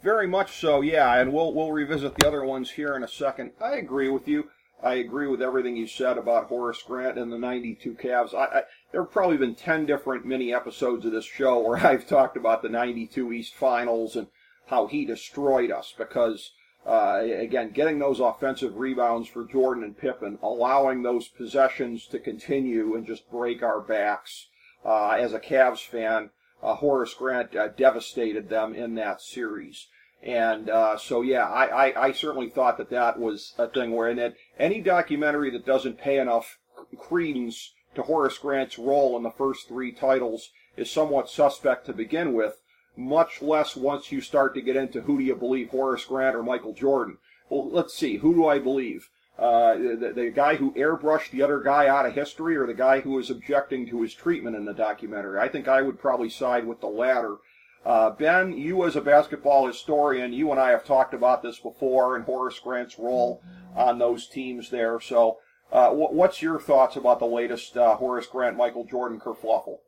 Very 0.05 0.29
much 0.29 0.61
so, 0.61 0.81
yeah, 0.81 1.17
and 1.17 1.33
we'll 1.33 1.53
we'll 1.53 1.73
revisit 1.73 2.17
the 2.17 2.29
other 2.29 2.45
ones 2.45 2.71
here 2.73 2.95
in 2.97 3.03
a 3.03 3.09
second. 3.09 3.53
I 3.61 3.77
agree 3.77 4.09
with 4.09 4.29
you. 4.29 4.51
I 4.87 4.95
agree 4.95 5.27
with 5.27 5.43
everything 5.43 5.77
you 5.77 5.89
said 5.89 6.17
about 6.17 6.47
Horace 6.47 6.81
Grant 6.81 7.19
and 7.19 7.33
the 7.33 7.39
92 7.39 7.95
Cavs. 7.95 8.33
I, 8.33 8.59
I, 8.59 8.63
there 8.93 9.03
have 9.03 9.11
probably 9.11 9.37
been 9.37 9.57
10 9.57 9.85
different 9.85 10.25
mini 10.25 10.55
episodes 10.55 11.05
of 11.05 11.11
this 11.11 11.25
show 11.25 11.59
where 11.59 11.77
I've 11.85 12.07
talked 12.07 12.37
about 12.37 12.63
the 12.63 12.69
92 12.69 13.33
East 13.33 13.57
Finals 13.57 14.15
and 14.15 14.29
how 14.67 14.87
he 14.87 15.05
destroyed 15.05 15.73
us 15.73 15.93
because, 15.99 16.53
uh, 16.87 17.21
again, 17.21 17.73
getting 17.73 17.99
those 17.99 18.21
offensive 18.21 18.77
rebounds 18.77 19.27
for 19.27 19.45
Jordan 19.45 19.83
and 19.83 19.99
Pippen, 19.99 20.39
allowing 20.41 21.03
those 21.03 21.27
possessions 21.27 22.07
to 22.07 22.21
continue 22.21 22.95
and 22.95 23.05
just 23.05 23.29
break 23.29 23.65
our 23.65 23.81
backs. 23.81 24.47
Uh, 24.85 25.17
as 25.19 25.33
a 25.33 25.41
Cavs 25.41 25.85
fan, 25.85 26.31
uh, 26.63 26.77
Horace 26.77 27.15
Grant 27.15 27.57
uh, 27.57 27.69
devastated 27.69 28.49
them 28.49 28.73
in 28.73 28.95
that 28.95 29.21
series. 29.21 29.89
And 30.23 30.69
uh, 30.71 30.97
so, 30.97 31.23
yeah, 31.23 31.45
I, 31.45 31.89
I, 31.89 32.07
I, 32.07 32.13
certainly 32.13 32.49
thought 32.49 32.79
that 32.79 32.91
that 32.91 33.19
was 33.19 33.55
a 33.59 33.69
thing 33.69 33.93
where 33.93 34.09
in 34.09 34.19
it, 34.19 34.37
any 34.59 34.81
documentary 34.81 35.51
that 35.51 35.67
doesn't 35.67 35.99
pay 35.99 36.19
enough 36.19 36.59
credence 36.99 37.73
to 37.95 38.03
Horace 38.03 38.39
Grant's 38.39 38.79
role 38.79 39.17
in 39.17 39.23
the 39.23 39.31
first 39.31 39.69
three 39.69 39.93
titles 39.93 40.51
is 40.77 40.91
somewhat 40.91 41.31
suspect 41.31 41.87
to 41.87 41.93
begin 41.93 42.33
with, 42.33 42.61
much 42.97 43.41
less 43.41 43.77
once 43.77 44.11
you 44.11 44.21
start 44.21 44.55
to 44.55 44.63
get 44.63 44.77
into 44.77 45.03
who 45.03 45.19
do 45.19 45.25
you 45.25 45.37
believe, 45.37 45.71
Horace 45.71 46.05
Grant 46.05 46.35
or 46.35 46.43
Michael 46.43 46.73
Jordan. 46.73 47.19
Well, 47.49 47.69
let's 47.71 47.95
see, 47.95 48.17
who 48.17 48.35
do 48.35 48.47
I 48.47 48.59
believe? 48.59 49.09
Uh, 49.39 49.75
the, 49.75 50.13
the 50.15 50.31
guy 50.31 50.57
who 50.57 50.73
airbrushed 50.73 51.31
the 51.31 51.43
other 51.43 51.61
guy 51.61 51.87
out 51.89 52.07
of 52.07 52.15
history 52.15 52.57
or 52.57 52.67
the 52.67 52.75
guy 52.75 53.01
who 53.01 53.11
was 53.11 53.31
objecting 53.31 53.87
to 53.87 54.01
his 54.01 54.15
treatment 54.15 54.57
in 54.57 54.65
the 54.65 54.73
documentary? 54.73 55.39
I 55.39 55.49
think 55.49 55.69
I 55.69 55.83
would 55.83 56.01
probably 56.01 56.31
side 56.31 56.67
with 56.67 56.81
the 56.81 56.87
latter 56.87 57.37
uh, 57.87 58.11
ben, 58.11 58.51
you 58.59 58.83
as 58.83 58.99
a 58.99 59.01
basketball 59.01 59.71
historian, 59.71 60.35
you 60.35 60.51
and 60.51 60.59
I 60.59 60.75
have 60.75 60.85
talked 60.85 61.15
about 61.15 61.39
this 61.41 61.63
before 61.63 62.19
and 62.19 62.25
Horace 62.27 62.59
Grant's 62.59 62.99
role 62.99 63.47
on 63.79 64.03
those 64.03 64.27
teams 64.27 64.71
there. 64.75 64.99
So, 64.99 65.39
uh, 65.71 65.95
what's 65.95 66.43
your 66.43 66.59
thoughts 66.59 66.99
about 66.99 67.23
the 67.23 67.31
latest 67.31 67.79
uh, 67.79 67.95
Horace 67.95 68.27
Grant, 68.27 68.59
Michael 68.59 68.83
Jordan 68.83 69.23
kerfluffle? 69.23 69.79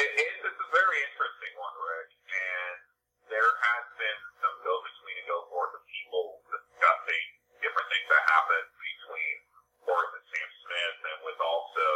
It, 0.00 0.08
a 0.08 0.70
very 0.72 0.98
interesting 1.12 1.52
one, 1.60 1.76
Rick, 1.76 2.08
and 2.24 2.76
there 3.28 3.52
has 3.52 3.84
been 4.00 4.20
some 4.40 4.56
go 4.64 4.72
between 4.80 5.16
and 5.20 5.28
go 5.28 5.40
forth 5.52 5.76
of 5.76 5.84
people 5.92 6.40
discussing 6.48 7.24
different 7.60 7.88
things 7.92 8.08
that 8.16 8.22
happened 8.32 8.68
between 8.80 9.34
Horace 9.84 10.12
and 10.16 10.24
Sam 10.24 10.48
Smith, 10.64 10.98
and 11.04 11.18
with 11.20 11.40
also 11.44 11.88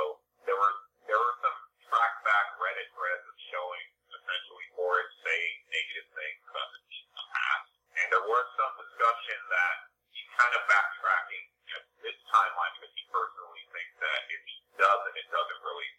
there 0.44 0.56
were 0.61 0.75
there 1.09 1.20
were 1.20 1.37
some 1.40 1.56
track 1.88 2.12
back 2.28 2.47
Reddit 2.61 2.92
threads 2.92 3.25
showing 3.49 3.85
essentially 4.20 4.66
Horace 4.78 5.14
saying 5.26 5.54
negative 5.70 6.09
things 6.14 6.42
about 6.50 6.68
the 6.70 6.80
team 6.87 7.04
in 7.09 7.14
the 7.18 7.26
past. 7.35 7.66
And 7.99 8.06
there 8.14 8.26
was 8.26 8.47
some 8.54 8.73
discussion 8.78 9.38
that 9.50 9.76
he's 10.14 10.30
kind 10.38 10.54
of 10.54 10.62
backtracking 10.70 11.44
at 11.75 11.82
this 12.02 12.18
timeline 12.30 12.73
because 12.78 12.94
he 12.94 13.04
personally 13.11 13.64
thinks 13.75 13.94
that 13.99 14.20
if 14.30 14.42
he 14.47 14.56
doesn't, 14.78 15.14
it 15.18 15.28
doesn't 15.30 15.61
really, 15.66 15.90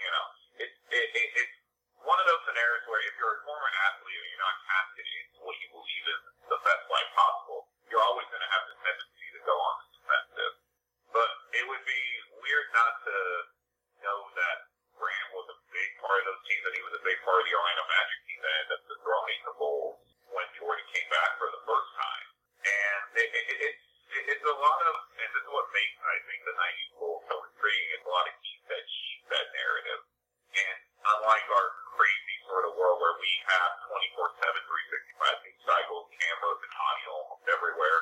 you 0.00 0.10
know, 0.10 0.26
it, 0.60 0.70
it, 0.92 1.06
it, 1.12 1.28
it's 1.40 1.56
one 2.04 2.20
of 2.20 2.26
those 2.28 2.42
scenarios 2.44 2.84
where 2.84 3.00
if 3.04 3.14
you're 3.16 3.32
a 3.32 3.42
former 3.48 3.70
athlete 3.88 4.20
and 4.20 4.28
you're 4.28 4.44
not 4.44 4.56
casted 4.68 5.06
into 5.08 5.38
what 5.40 5.56
you 5.56 5.68
believe 5.72 6.04
is 6.04 6.22
the 6.52 6.60
best 6.68 6.84
life 6.92 7.10
possible, 7.16 7.60
you're 7.88 8.04
always 8.04 8.28
going 8.28 8.44
to 8.44 8.52
have 8.52 8.64
the 8.68 8.76
tendency 8.76 9.28
to 9.36 9.40
go 9.48 9.56
on 9.56 9.74
the 9.80 9.88
defensive. 9.96 10.54
But 11.16 11.32
it 11.56 11.64
would 11.64 11.84
be 11.88 12.02
weird 12.44 12.68
not 12.76 12.92
to 13.08 13.16
know 14.04 14.20
that 14.36 14.74
Grant 14.94 15.30
was 15.34 15.46
a 15.50 15.58
big 15.74 15.90
part 15.98 16.22
of 16.22 16.24
those 16.30 16.42
teams, 16.46 16.64
and 16.70 16.74
he 16.78 16.84
was 16.86 16.94
a 16.94 17.02
big 17.02 17.18
part 17.26 17.42
of 17.42 17.44
the 17.50 17.54
Orlando 17.54 17.84
Magic 17.90 18.18
team 18.30 18.40
that 18.46 18.54
ended 18.62 18.74
up 18.78 18.82
dethroning 18.86 19.42
the 19.42 19.54
Bulls 19.58 19.98
when 20.30 20.46
Jordan 20.54 20.86
came 20.94 21.08
back 21.10 21.34
for 21.38 21.50
the 21.50 21.62
first 21.66 21.90
time. 21.98 22.26
And 22.62 23.02
it, 23.18 23.28
it, 23.34 23.44
it, 23.50 23.58
it's 23.74 23.84
it's 24.14 24.46
a 24.46 24.56
lot 24.56 24.80
of, 24.86 24.94
and 25.18 25.28
this 25.34 25.42
is 25.42 25.50
what 25.50 25.66
makes 25.74 25.98
I 25.98 26.16
think 26.30 26.38
the 26.46 26.54
'90s 26.54 26.92
Bulls 26.94 27.22
so 27.26 27.34
intriguing. 27.42 27.90
It's 27.98 28.06
a 28.06 28.14
lot 28.14 28.30
of 28.30 28.34
keep 28.38 28.62
that 28.70 28.84
sheep 28.86 29.20
that 29.34 29.46
narrative. 29.50 30.00
And 30.54 30.78
unlike 31.02 31.46
our 31.50 31.68
crazy 31.98 32.36
sort 32.46 32.64
of 32.70 32.78
world 32.78 33.02
where 33.02 33.18
we 33.18 33.32
have 33.50 33.70
24/7, 33.90 34.38
365 34.38 35.42
news 35.42 35.60
cycles, 35.66 36.06
cameras, 36.14 36.60
and 36.62 36.74
audio 36.78 37.10
almost 37.18 37.44
everywhere, 37.50 37.98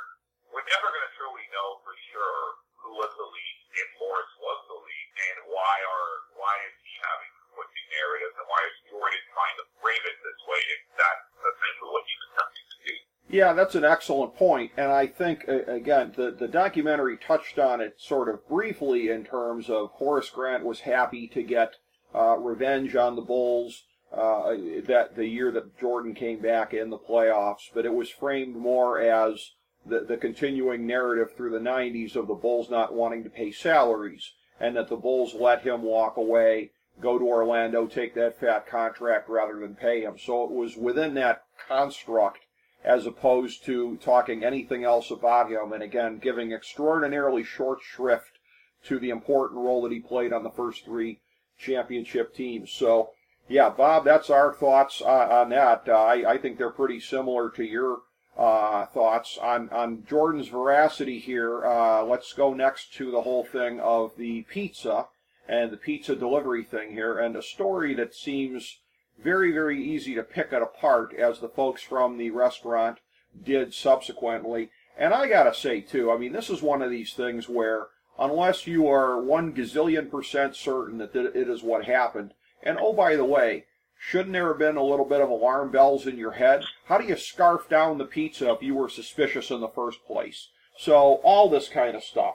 we're 0.52 0.68
never 0.68 0.92
going 0.92 1.06
to 1.08 1.14
truly 1.16 1.48
know 1.48 1.80
for 1.80 1.96
sure 2.12 2.62
who 2.82 2.98
was 2.98 3.12
the 3.14 3.24
lead, 3.24 3.56
if 3.78 3.88
Morris 4.02 4.32
was 4.42 4.58
the 4.66 4.78
lead, 4.82 5.08
and 5.14 5.36
why 5.54 5.76
are 5.86 6.12
why 6.34 6.54
is 6.66 6.74
he 6.82 6.92
having 6.98 7.30
conflicting 7.46 7.88
narratives, 7.94 8.36
and 8.36 8.48
why 8.50 8.60
is 8.66 8.74
Jordan 8.90 9.22
trying 9.30 9.56
to 9.62 9.66
frame 9.78 10.04
it 10.10 10.18
this 10.18 10.40
way? 10.50 10.60
If 10.60 10.80
that's 10.98 11.26
essentially 11.40 11.90
what 11.94 12.04
he's 12.04 12.22
attempting 12.26 12.66
to 12.66 12.78
do. 12.82 12.94
Yeah, 13.32 13.54
that's 13.54 13.74
an 13.74 13.84
excellent 13.84 14.36
point, 14.36 14.72
and 14.76 14.92
I 14.92 15.06
think 15.06 15.48
again 15.48 16.12
the 16.14 16.30
the 16.30 16.46
documentary 16.46 17.16
touched 17.16 17.58
on 17.58 17.80
it 17.80 17.94
sort 17.98 18.28
of 18.28 18.46
briefly 18.46 19.08
in 19.08 19.24
terms 19.24 19.70
of 19.70 19.92
Horace 19.92 20.28
Grant 20.28 20.66
was 20.66 20.80
happy 20.80 21.28
to 21.28 21.42
get 21.42 21.76
uh, 22.14 22.36
revenge 22.36 22.94
on 22.94 23.16
the 23.16 23.22
Bulls. 23.22 23.84
Uh, 24.12 24.56
that 24.86 25.16
the 25.16 25.26
year 25.26 25.50
that 25.50 25.80
Jordan 25.80 26.14
came 26.14 26.40
back 26.40 26.74
in 26.74 26.90
the 26.90 26.98
playoffs, 26.98 27.70
but 27.72 27.86
it 27.86 27.94
was 27.94 28.10
framed 28.10 28.54
more 28.54 29.00
as 29.00 29.52
the, 29.86 30.00
the 30.00 30.18
continuing 30.18 30.86
narrative 30.86 31.34
through 31.34 31.52
the 31.52 31.58
90s 31.58 32.14
of 32.14 32.26
the 32.26 32.34
Bulls 32.34 32.68
not 32.68 32.92
wanting 32.92 33.24
to 33.24 33.30
pay 33.30 33.50
salaries 33.50 34.32
and 34.60 34.76
that 34.76 34.88
the 34.88 34.96
Bulls 34.96 35.34
let 35.34 35.62
him 35.62 35.82
walk 35.82 36.18
away, 36.18 36.72
go 37.00 37.18
to 37.18 37.24
Orlando, 37.24 37.86
take 37.86 38.14
that 38.14 38.38
fat 38.38 38.66
contract 38.66 39.30
rather 39.30 39.58
than 39.58 39.74
pay 39.74 40.02
him. 40.02 40.18
So 40.18 40.44
it 40.44 40.50
was 40.50 40.76
within 40.76 41.14
that 41.14 41.44
construct 41.66 42.41
as 42.84 43.06
opposed 43.06 43.64
to 43.64 43.96
talking 43.98 44.44
anything 44.44 44.84
else 44.84 45.10
about 45.10 45.50
him 45.50 45.72
and 45.72 45.82
again 45.82 46.18
giving 46.18 46.52
extraordinarily 46.52 47.44
short 47.44 47.80
shrift 47.82 48.38
to 48.84 48.98
the 48.98 49.10
important 49.10 49.60
role 49.60 49.82
that 49.82 49.92
he 49.92 50.00
played 50.00 50.32
on 50.32 50.42
the 50.42 50.50
first 50.50 50.84
three 50.84 51.20
championship 51.58 52.34
teams. 52.34 52.72
So 52.72 53.10
yeah, 53.48 53.70
Bob, 53.70 54.04
that's 54.04 54.30
our 54.30 54.52
thoughts 54.52 55.00
uh, 55.00 55.28
on 55.30 55.50
that. 55.50 55.88
Uh, 55.88 55.92
I, 55.92 56.32
I 56.32 56.38
think 56.38 56.58
they're 56.58 56.70
pretty 56.70 57.00
similar 57.00 57.50
to 57.50 57.64
your 57.64 58.00
uh, 58.36 58.86
thoughts 58.86 59.38
on, 59.38 59.68
on 59.70 60.04
Jordan's 60.08 60.48
veracity 60.48 61.18
here. 61.18 61.64
Uh, 61.64 62.02
let's 62.02 62.32
go 62.32 62.54
next 62.54 62.94
to 62.94 63.10
the 63.10 63.22
whole 63.22 63.44
thing 63.44 63.78
of 63.80 64.16
the 64.16 64.42
pizza 64.42 65.06
and 65.48 65.70
the 65.70 65.76
pizza 65.76 66.14
delivery 66.14 66.62
thing 66.62 66.92
here, 66.92 67.18
and 67.18 67.36
a 67.36 67.42
story 67.42 67.94
that 67.94 68.14
seems 68.14 68.78
very, 69.18 69.52
very 69.52 69.82
easy 69.82 70.14
to 70.14 70.22
pick 70.22 70.52
it 70.52 70.62
apart, 70.62 71.14
as 71.14 71.40
the 71.40 71.48
folks 71.48 71.82
from 71.82 72.18
the 72.18 72.30
restaurant 72.30 72.98
did 73.42 73.74
subsequently. 73.74 74.70
And 74.96 75.14
I 75.14 75.28
gotta 75.28 75.54
say, 75.54 75.80
too, 75.80 76.10
I 76.10 76.18
mean, 76.18 76.32
this 76.32 76.50
is 76.50 76.62
one 76.62 76.82
of 76.82 76.90
these 76.90 77.14
things 77.14 77.48
where, 77.48 77.88
unless 78.18 78.66
you 78.66 78.88
are 78.88 79.20
one 79.20 79.52
gazillion 79.52 80.10
percent 80.10 80.56
certain 80.56 80.98
that 80.98 81.14
it 81.14 81.48
is 81.48 81.62
what 81.62 81.86
happened, 81.86 82.34
and 82.62 82.78
oh, 82.80 82.92
by 82.92 83.16
the 83.16 83.24
way, 83.24 83.64
Shouldn't 84.04 84.32
there 84.32 84.48
have 84.48 84.58
been 84.58 84.76
a 84.76 84.82
little 84.82 85.04
bit 85.04 85.20
of 85.20 85.30
alarm 85.30 85.70
bells 85.70 86.08
in 86.08 86.18
your 86.18 86.32
head? 86.32 86.64
How 86.86 86.98
do 86.98 87.04
you 87.04 87.16
scarf 87.16 87.68
down 87.68 87.98
the 87.98 88.04
pizza 88.04 88.50
if 88.50 88.60
you 88.60 88.74
were 88.74 88.88
suspicious 88.88 89.48
in 89.52 89.60
the 89.60 89.68
first 89.68 90.04
place? 90.04 90.48
So 90.76 91.20
all 91.22 91.48
this 91.48 91.68
kind 91.68 91.96
of 91.96 92.02
stuff. 92.02 92.34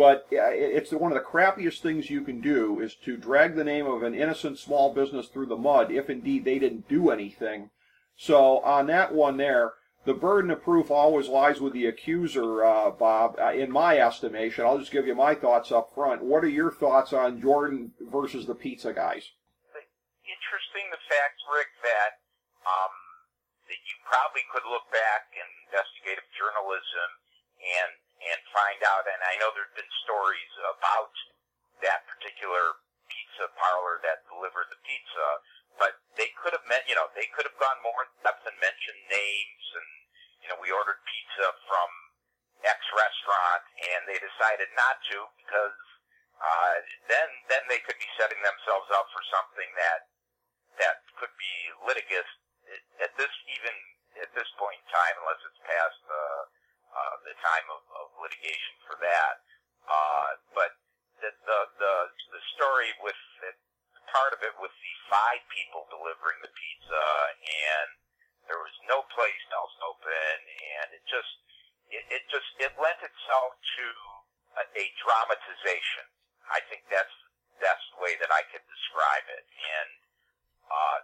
But 0.00 0.28
it's 0.30 0.92
one 0.92 1.12
of 1.12 1.18
the 1.18 1.22
crappiest 1.22 1.82
things 1.82 2.08
you 2.08 2.22
can 2.22 2.40
do 2.40 2.80
is 2.80 2.94
to 3.04 3.18
drag 3.18 3.54
the 3.54 3.68
name 3.68 3.84
of 3.84 4.02
an 4.02 4.14
innocent 4.14 4.58
small 4.58 4.94
business 4.94 5.28
through 5.28 5.52
the 5.52 5.60
mud 5.60 5.92
if 5.92 6.08
indeed 6.08 6.46
they 6.46 6.58
didn't 6.58 6.88
do 6.88 7.10
anything. 7.10 7.68
So 8.16 8.60
on 8.60 8.86
that 8.86 9.12
one 9.12 9.36
there, 9.36 9.74
the 10.06 10.14
burden 10.14 10.50
of 10.50 10.62
proof 10.64 10.90
always 10.90 11.28
lies 11.28 11.60
with 11.60 11.74
the 11.74 11.84
accuser, 11.84 12.64
uh, 12.64 12.92
Bob. 12.92 13.36
Uh, 13.38 13.52
in 13.52 13.70
my 13.70 13.98
estimation, 13.98 14.64
I'll 14.64 14.78
just 14.78 14.90
give 14.90 15.06
you 15.06 15.14
my 15.14 15.34
thoughts 15.34 15.70
up 15.70 15.92
front. 15.94 16.24
What 16.24 16.44
are 16.44 16.48
your 16.48 16.72
thoughts 16.72 17.12
on 17.12 17.38
Jordan 17.38 17.92
versus 18.00 18.46
the 18.46 18.54
pizza 18.54 18.94
guys? 18.94 19.28
interesting 20.24 20.88
the 20.88 21.04
fact, 21.12 21.44
Rick, 21.52 21.76
that 21.84 22.24
um, 22.64 22.96
that 23.68 23.80
you 23.84 23.96
probably 24.08 24.48
could 24.48 24.64
look 24.64 24.88
back 24.88 25.28
in 25.36 25.44
investigative 25.68 26.24
journalism 26.32 27.20
and 27.60 27.99
and 28.20 28.40
find 28.52 28.80
out. 28.84 29.08
And 29.08 29.20
I 29.24 29.36
know 29.40 29.52
there's 29.52 29.72
been 29.76 29.92
stories 30.04 30.52
about 30.76 31.12
that 31.80 32.04
particular 32.06 32.80
pizza 33.08 33.48
parlor 33.56 33.98
that 34.04 34.28
delivered 34.28 34.68
the 34.68 34.80
pizza, 34.84 35.28
but 35.80 35.98
they 36.14 36.30
could 36.38 36.52
have 36.52 36.66
meant, 36.68 36.84
you 36.86 36.94
know, 36.94 37.08
they 37.16 37.26
could 37.32 37.48
have 37.48 37.56
gone 37.56 37.80
more 37.80 38.04
in 38.04 38.10
depth 38.22 38.44
and 38.44 38.56
mentioned 38.60 39.02
names 39.08 39.64
and 39.74 39.88
you 40.40 40.48
know, 40.48 40.58
we 40.60 40.72
ordered 40.72 41.00
pizza 41.04 41.52
from 41.68 41.88
X 42.64 42.80
restaurant 42.92 43.64
and 43.76 44.00
they 44.08 44.16
decided 44.20 44.68
not 44.76 45.00
to 45.12 45.28
because 45.40 45.76
uh, 46.40 46.76
then 47.08 47.28
then 47.52 47.64
they 47.68 47.80
could 47.84 48.00
be 48.00 48.08
setting 48.16 48.40
themselves 48.40 48.88
up 48.96 49.08
for 49.12 49.20
something 49.28 49.68
that 49.76 50.08
that 50.80 51.04
could 51.20 51.32
be 51.36 51.54
litigious 51.84 52.28
at 53.04 53.12
this 53.20 53.32
even 53.52 53.76
at 54.20 54.32
this 54.36 54.48
point 54.56 54.76
in 54.80 54.88
time, 54.92 55.14
unless 55.24 55.40
it's 55.44 55.60
past 55.64 56.00
uh, 56.08 56.39
uh, 56.90 57.14
the 57.24 57.34
time 57.38 57.66
of, 57.70 57.82
of 57.96 58.06
litigation 58.18 58.74
for 58.86 58.98
that. 59.00 59.42
Uh, 59.86 60.30
but 60.54 60.76
the, 61.22 61.30
the 61.46 61.60
the 61.78 61.94
the 62.36 62.42
story 62.54 62.92
with 63.02 63.18
it, 63.46 63.56
part 64.10 64.32
of 64.34 64.40
it 64.42 64.54
with 64.58 64.72
the 64.72 64.94
five 65.10 65.42
people 65.50 65.86
delivering 65.90 66.38
the 66.42 66.52
pizza, 66.52 67.06
and 67.42 67.88
there 68.46 68.60
was 68.60 68.74
no 68.86 69.02
place 69.14 69.44
else 69.54 69.76
open, 69.86 70.36
and 70.78 70.88
it 70.94 71.04
just 71.10 71.34
it, 71.90 72.04
it 72.10 72.22
just 72.30 72.50
it 72.62 72.72
lent 72.78 73.00
itself 73.02 73.50
to 73.58 73.86
a, 74.58 74.64
a 74.78 74.84
dramatization. 75.02 76.06
I 76.50 76.62
think 76.66 76.86
that's 76.90 77.14
best 77.60 77.88
way 78.00 78.16
that 78.18 78.32
I 78.32 78.42
could 78.48 78.64
describe 78.64 79.26
it, 79.28 79.44
and 79.46 79.90
uh, 80.66 80.98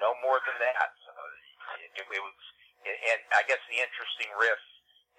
no 0.00 0.14
more 0.22 0.38
than 0.46 0.56
that. 0.62 0.92
Uh, 1.04 1.82
it, 1.82 1.90
it 1.98 2.22
was, 2.22 2.38
and 2.86 3.20
I 3.34 3.42
guess 3.46 3.62
the 3.70 3.78
interesting 3.78 4.30
riff 4.38 4.62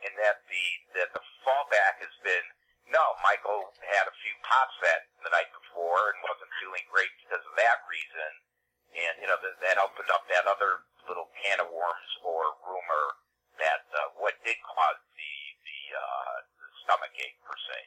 in 0.04 0.12
that 0.20 0.44
the 0.48 0.66
that 1.00 1.10
the 1.16 1.24
fallback 1.44 2.04
has 2.04 2.16
been 2.24 2.46
no, 2.92 3.16
Michael 3.24 3.72
had 3.80 4.06
a 4.06 4.16
few 4.20 4.36
pops 4.44 4.76
that 4.84 5.08
the 5.24 5.32
night 5.32 5.48
before 5.56 6.12
and 6.12 6.20
wasn't 6.28 6.52
feeling 6.60 6.84
great 6.92 7.12
because 7.24 7.44
of 7.44 7.56
that 7.56 7.80
reason, 7.88 8.32
and 8.92 9.14
you 9.24 9.28
know 9.32 9.40
that, 9.40 9.56
that 9.64 9.78
opened 9.80 10.12
up 10.12 10.28
that 10.28 10.44
other 10.46 10.84
little 11.08 11.32
can 11.40 11.64
of 11.64 11.72
worms 11.72 12.12
or 12.24 12.60
rumor 12.68 13.06
that 13.60 13.88
uh, 13.96 14.12
what 14.20 14.36
did 14.44 14.60
cause 14.68 15.00
the 15.16 15.34
the, 15.64 15.80
uh, 15.96 16.36
the 16.60 16.68
stomach 16.84 17.14
ache 17.16 17.40
per 17.48 17.56
se. 17.56 17.78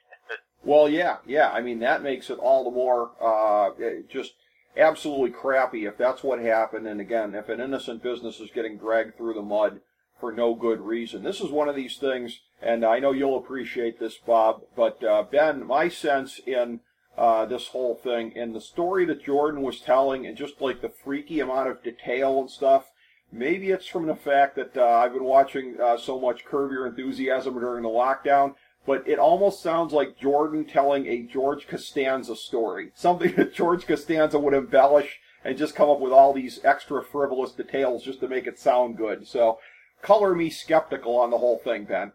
well, 0.70 0.88
yeah, 0.88 1.20
yeah. 1.28 1.52
I 1.52 1.60
mean 1.60 1.80
that 1.84 2.00
makes 2.00 2.32
it 2.32 2.40
all 2.40 2.64
the 2.64 2.74
more 2.74 3.12
uh, 3.20 3.76
just 4.08 4.32
absolutely 4.76 5.30
crappy 5.30 5.84
if 5.86 5.96
that's 5.96 6.22
what 6.22 6.38
happened. 6.40 6.86
And 6.86 7.00
again, 7.00 7.34
if 7.34 7.48
an 7.48 7.60
innocent 7.60 8.02
business 8.02 8.40
is 8.40 8.50
getting 8.54 8.76
dragged 8.76 9.16
through 9.16 9.34
the 9.34 9.42
mud 9.42 9.80
for 10.18 10.32
no 10.32 10.54
good 10.54 10.80
reason. 10.80 11.22
This 11.22 11.40
is 11.40 11.50
one 11.50 11.68
of 11.68 11.76
these 11.76 11.98
things, 11.98 12.40
and 12.62 12.84
I 12.84 12.98
know 12.98 13.12
you'll 13.12 13.38
appreciate 13.38 13.98
this, 13.98 14.16
Bob, 14.16 14.62
but 14.74 15.02
uh, 15.04 15.24
Ben, 15.30 15.66
my 15.66 15.88
sense 15.88 16.40
in 16.46 16.80
uh, 17.18 17.44
this 17.46 17.68
whole 17.68 17.94
thing, 17.94 18.32
and 18.36 18.54
the 18.54 18.60
story 18.60 19.04
that 19.06 19.24
Jordan 19.24 19.62
was 19.62 19.80
telling, 19.80 20.26
and 20.26 20.36
just 20.36 20.60
like 20.60 20.80
the 20.80 20.88
freaky 20.88 21.40
amount 21.40 21.68
of 21.68 21.82
detail 21.82 22.40
and 22.40 22.50
stuff, 22.50 22.90
maybe 23.30 23.70
it's 23.70 23.86
from 23.86 24.06
the 24.06 24.14
fact 24.14 24.56
that 24.56 24.76
uh, 24.76 24.84
I've 24.84 25.12
been 25.12 25.24
watching 25.24 25.76
uh, 25.82 25.98
so 25.98 26.18
much 26.20 26.44
Curb 26.44 26.72
Your 26.72 26.86
Enthusiasm 26.86 27.58
during 27.58 27.82
the 27.82 27.88
lockdown, 27.88 28.54
but 28.86 29.06
it 29.06 29.18
almost 29.18 29.62
sounds 29.62 29.92
like 29.92 30.18
Jordan 30.18 30.64
telling 30.64 31.06
a 31.06 31.22
George 31.22 31.66
Costanza 31.66 32.36
story, 32.36 32.92
something 32.94 33.34
that 33.36 33.54
George 33.54 33.86
Costanza 33.86 34.38
would 34.38 34.54
embellish 34.54 35.18
and 35.44 35.58
just 35.58 35.74
come 35.74 35.90
up 35.90 36.00
with 36.00 36.12
all 36.12 36.32
these 36.32 36.60
extra 36.64 37.02
frivolous 37.02 37.52
details 37.52 38.02
just 38.02 38.20
to 38.20 38.28
make 38.28 38.46
it 38.46 38.58
sound 38.58 38.96
good. 38.96 39.26
So 39.26 39.58
color 40.02 40.34
me 40.34 40.50
skeptical 40.50 41.18
on 41.18 41.30
the 41.30 41.38
whole 41.38 41.58
thing, 41.58 41.84
Ben. 41.84 42.12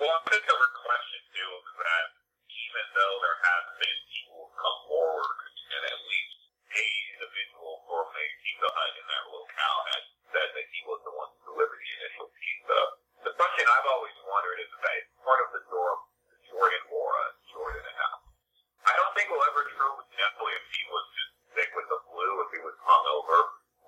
Well, 0.00 0.08
I 0.08 0.36
a 0.36 0.70
question 0.84 1.22
too 1.32 1.50
is 1.58 1.68
that 1.80 2.04
even 2.48 2.84
though 2.92 3.16
there 3.24 3.40
has 3.40 3.64
been 3.80 3.98
people 4.12 4.36
who 4.46 4.52
come 4.52 4.78
forward 4.88 5.38
and 5.74 5.82
at 5.92 6.00
least 6.06 6.38
a 6.72 6.86
individual 7.18 7.72
from 7.88 8.06
a 8.08 8.26
Pizza 8.44 8.68
Hut 8.68 8.92
in 9.00 9.06
that 9.08 9.24
locale 9.32 9.82
has 9.96 10.04
said 10.28 10.48
that 10.54 10.66
he 10.70 10.80
was 10.86 11.00
the 11.08 11.14
one 11.16 11.28
who 11.34 11.56
delivered 11.56 11.80
the 11.80 11.92
initial 12.04 12.28
pizza, 12.36 12.80
the 13.26 13.34
question 13.34 13.64
I've 13.66 13.90
always 13.90 14.14
wondered 14.28 14.58
is 14.62 14.70
that 14.70 15.00
part 15.24 15.40
of 15.42 15.48
the 15.56 15.62
door 15.72 15.90
Jordan 16.48 16.84
Mora, 16.88 17.24
Jordan 17.50 17.84
and 17.84 17.98
Al. 17.98 18.18
I 18.88 18.94
don't 18.96 19.12
think 19.18 19.28
we'll 19.28 19.44
ever 19.52 19.62
know 19.74 19.98
necessarily 20.06 20.54
if 20.54 20.64
he 20.70 20.82
was 20.88 21.04
just 21.12 21.32
sick 21.58 21.70
with 21.76 21.88
the 21.90 22.00
flu, 22.08 22.28
if 22.46 22.50
he 22.54 22.60
was 22.62 22.76
hungover, 22.86 23.38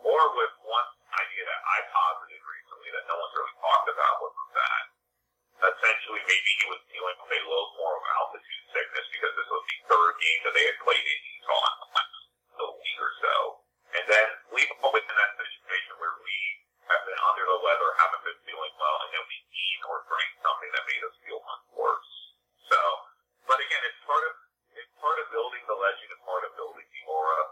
or 0.02 0.20
with 0.36 0.52
one 0.66 0.88
idea 1.14 1.44
that 1.46 1.60
I 1.62 1.78
posited 1.88 2.40
recently 2.42 2.90
that 2.92 3.04
no 3.08 3.14
one's 3.16 3.34
really 3.38 3.56
talked 3.64 3.88
about 3.90 4.14
was 4.20 4.34
that 4.58 4.84
essentially 5.72 6.19
maybe 6.30 6.50
he 6.62 6.66
was 6.70 6.82
dealing 6.94 7.18
with 7.26 7.42
a 7.42 7.66
form 7.74 7.98
of 7.98 8.06
altitude 8.22 8.64
sickness 8.70 9.06
because 9.10 9.34
this 9.34 9.50
was 9.50 9.62
the 9.66 9.78
third 9.90 10.14
game 10.22 10.40
that 10.46 10.54
they 10.54 10.62
had 10.62 10.78
played 10.78 11.02
in 11.02 11.18
Utah 11.26 11.58
in 11.58 11.74
the 11.82 11.88
last 11.90 12.14
week 12.70 12.98
or 13.02 13.12
so. 13.18 13.34
And 13.98 14.04
then 14.06 14.28
we've 14.54 14.70
always 14.78 15.02
in 15.02 15.16
that 15.18 15.34
situation 15.34 15.94
where 15.98 16.14
we 16.22 16.38
have 16.86 17.02
been 17.02 17.18
under 17.18 17.44
the 17.50 17.58
weather, 17.66 17.88
haven't 17.98 18.22
been 18.22 18.40
feeling 18.46 18.74
well, 18.78 18.96
and 19.02 19.10
then 19.10 19.24
we 19.26 19.38
eat 19.42 19.80
or 19.90 20.06
drink 20.06 20.30
something 20.38 20.70
that 20.70 20.86
made 20.86 21.02
us 21.02 21.16
feel 21.26 21.42
much 21.42 21.64
worse. 21.74 22.12
So, 22.70 22.78
but 23.50 23.58
again, 23.58 23.82
it's 23.90 24.02
part 24.06 24.22
of 24.22 24.34
it's 24.78 24.94
part 25.02 25.18
of 25.18 25.26
building 25.34 25.66
the 25.66 25.78
legend 25.82 26.14
and 26.14 26.22
part 26.22 26.46
of 26.46 26.54
building 26.54 26.86
the 26.86 27.02
aura 27.10 27.42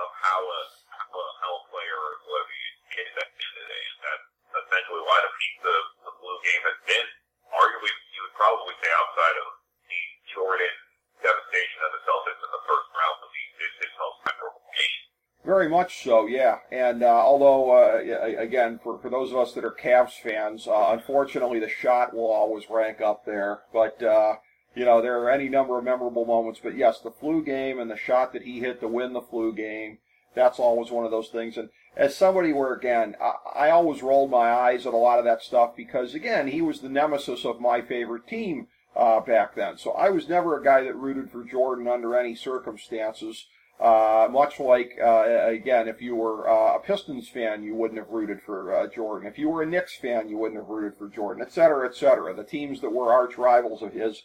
of 0.00 0.08
how 0.24 0.40
a 0.40 0.60
how 0.88 1.12
a 1.12 1.28
health 1.44 1.68
player 1.68 2.00
or 2.00 2.12
whatever 2.32 2.54
you 2.56 2.70
get 2.96 3.12
at 3.12 3.28
the 3.28 3.44
end 3.44 3.52
of 3.52 3.60
the 3.60 3.66
day. 3.68 3.84
And 3.92 4.00
that's 4.08 4.28
essentially 4.64 5.04
why 5.04 5.18
the 5.20 5.32
pizza 5.36 5.74
the 6.08 6.12
flu 6.16 6.32
game 6.40 6.64
has 6.64 6.80
been 6.88 7.08
arguably 7.52 7.92
you 8.12 8.20
would 8.26 8.36
probably 8.36 8.74
say 8.80 8.90
outside 8.90 9.36
of 9.44 9.48
the 9.86 10.02
Jordan 10.34 10.76
devastation 11.22 11.80
of 11.84 11.90
the 11.94 12.02
Celtics 12.04 12.40
in 12.42 12.50
the 12.50 12.64
first 12.66 12.88
round 12.92 13.18
of 13.22 13.30
the 13.30 13.44
it's 13.56 13.76
his 13.80 13.94
most 13.96 14.18
memorable 14.26 14.66
game. 14.72 15.00
Very 15.44 15.68
much 15.68 16.04
so, 16.04 16.26
And 16.70 17.02
uh, 17.02 17.06
although, 17.06 17.70
uh, 17.70 18.40
again, 18.40 18.80
for, 18.82 18.98
for 18.98 19.10
those 19.10 19.30
of 19.30 19.38
us 19.38 19.52
that 19.52 19.64
are 19.64 19.70
Cavs 19.70 20.12
fans, 20.12 20.66
uh, 20.66 20.88
unfortunately 20.90 21.60
the 21.60 21.68
shot 21.68 22.14
will 22.14 22.30
always 22.30 22.64
rank 22.70 23.00
up 23.00 23.24
there. 23.24 23.60
But, 23.72 24.02
uh, 24.02 24.36
you 24.74 24.84
know, 24.84 25.00
there 25.00 25.18
are 25.20 25.30
any 25.30 25.48
number 25.48 25.78
of 25.78 25.84
memorable 25.84 26.24
moments. 26.24 26.60
But 26.62 26.76
yes, 26.76 27.00
the 27.00 27.10
flu 27.10 27.42
game 27.44 27.78
and 27.78 27.90
the 27.90 27.96
shot 27.96 28.32
that 28.32 28.42
he 28.42 28.60
hit 28.60 28.80
to 28.80 28.88
win 28.88 29.12
the 29.12 29.20
flu 29.20 29.52
game, 29.52 29.98
that's 30.34 30.58
always 30.58 30.90
one 30.90 31.04
of 31.04 31.10
those 31.10 31.28
things. 31.28 31.56
And 31.56 31.70
as 31.96 32.14
somebody 32.14 32.52
where, 32.52 32.74
again, 32.74 33.14
I, 33.20 33.66
I 33.66 33.70
always 33.70 34.02
rolled 34.02 34.30
my 34.30 34.50
eyes 34.50 34.86
at 34.86 34.92
a 34.92 34.98
lot 34.98 35.18
of 35.18 35.24
that 35.24 35.42
stuff 35.42 35.74
because, 35.76 36.14
again, 36.14 36.48
he 36.48 36.60
was 36.60 36.80
the 36.80 36.88
nemesis 36.88 37.44
of 37.44 37.60
my 37.60 37.80
favorite 37.80 38.26
team 38.26 38.68
uh, 38.94 39.20
back 39.20 39.54
then. 39.54 39.78
So 39.78 39.92
I 39.92 40.10
was 40.10 40.28
never 40.28 40.58
a 40.58 40.64
guy 40.64 40.82
that 40.82 40.96
rooted 40.96 41.30
for 41.30 41.44
Jordan 41.44 41.88
under 41.88 42.16
any 42.16 42.34
circumstances. 42.34 43.46
Uh, 43.78 44.26
much 44.30 44.58
like, 44.58 44.92
uh, 45.02 45.48
again, 45.48 45.86
if 45.86 46.00
you 46.00 46.16
were 46.16 46.48
uh, 46.48 46.76
a 46.76 46.80
Pistons 46.80 47.28
fan, 47.28 47.62
you 47.62 47.74
wouldn't 47.74 47.98
have 47.98 48.08
rooted 48.08 48.40
for 48.40 48.74
uh, 48.74 48.86
Jordan. 48.86 49.28
If 49.28 49.38
you 49.38 49.50
were 49.50 49.62
a 49.62 49.66
Knicks 49.66 49.96
fan, 49.96 50.28
you 50.28 50.38
wouldn't 50.38 50.58
have 50.58 50.70
rooted 50.70 50.96
for 50.98 51.08
Jordan, 51.08 51.42
et 51.46 51.52
cetera, 51.52 51.86
et 51.86 51.94
cetera. 51.94 52.34
The 52.34 52.42
teams 52.42 52.80
that 52.80 52.92
were 52.92 53.12
arch 53.12 53.36
rivals 53.36 53.82
of 53.82 53.92
his 53.92 54.22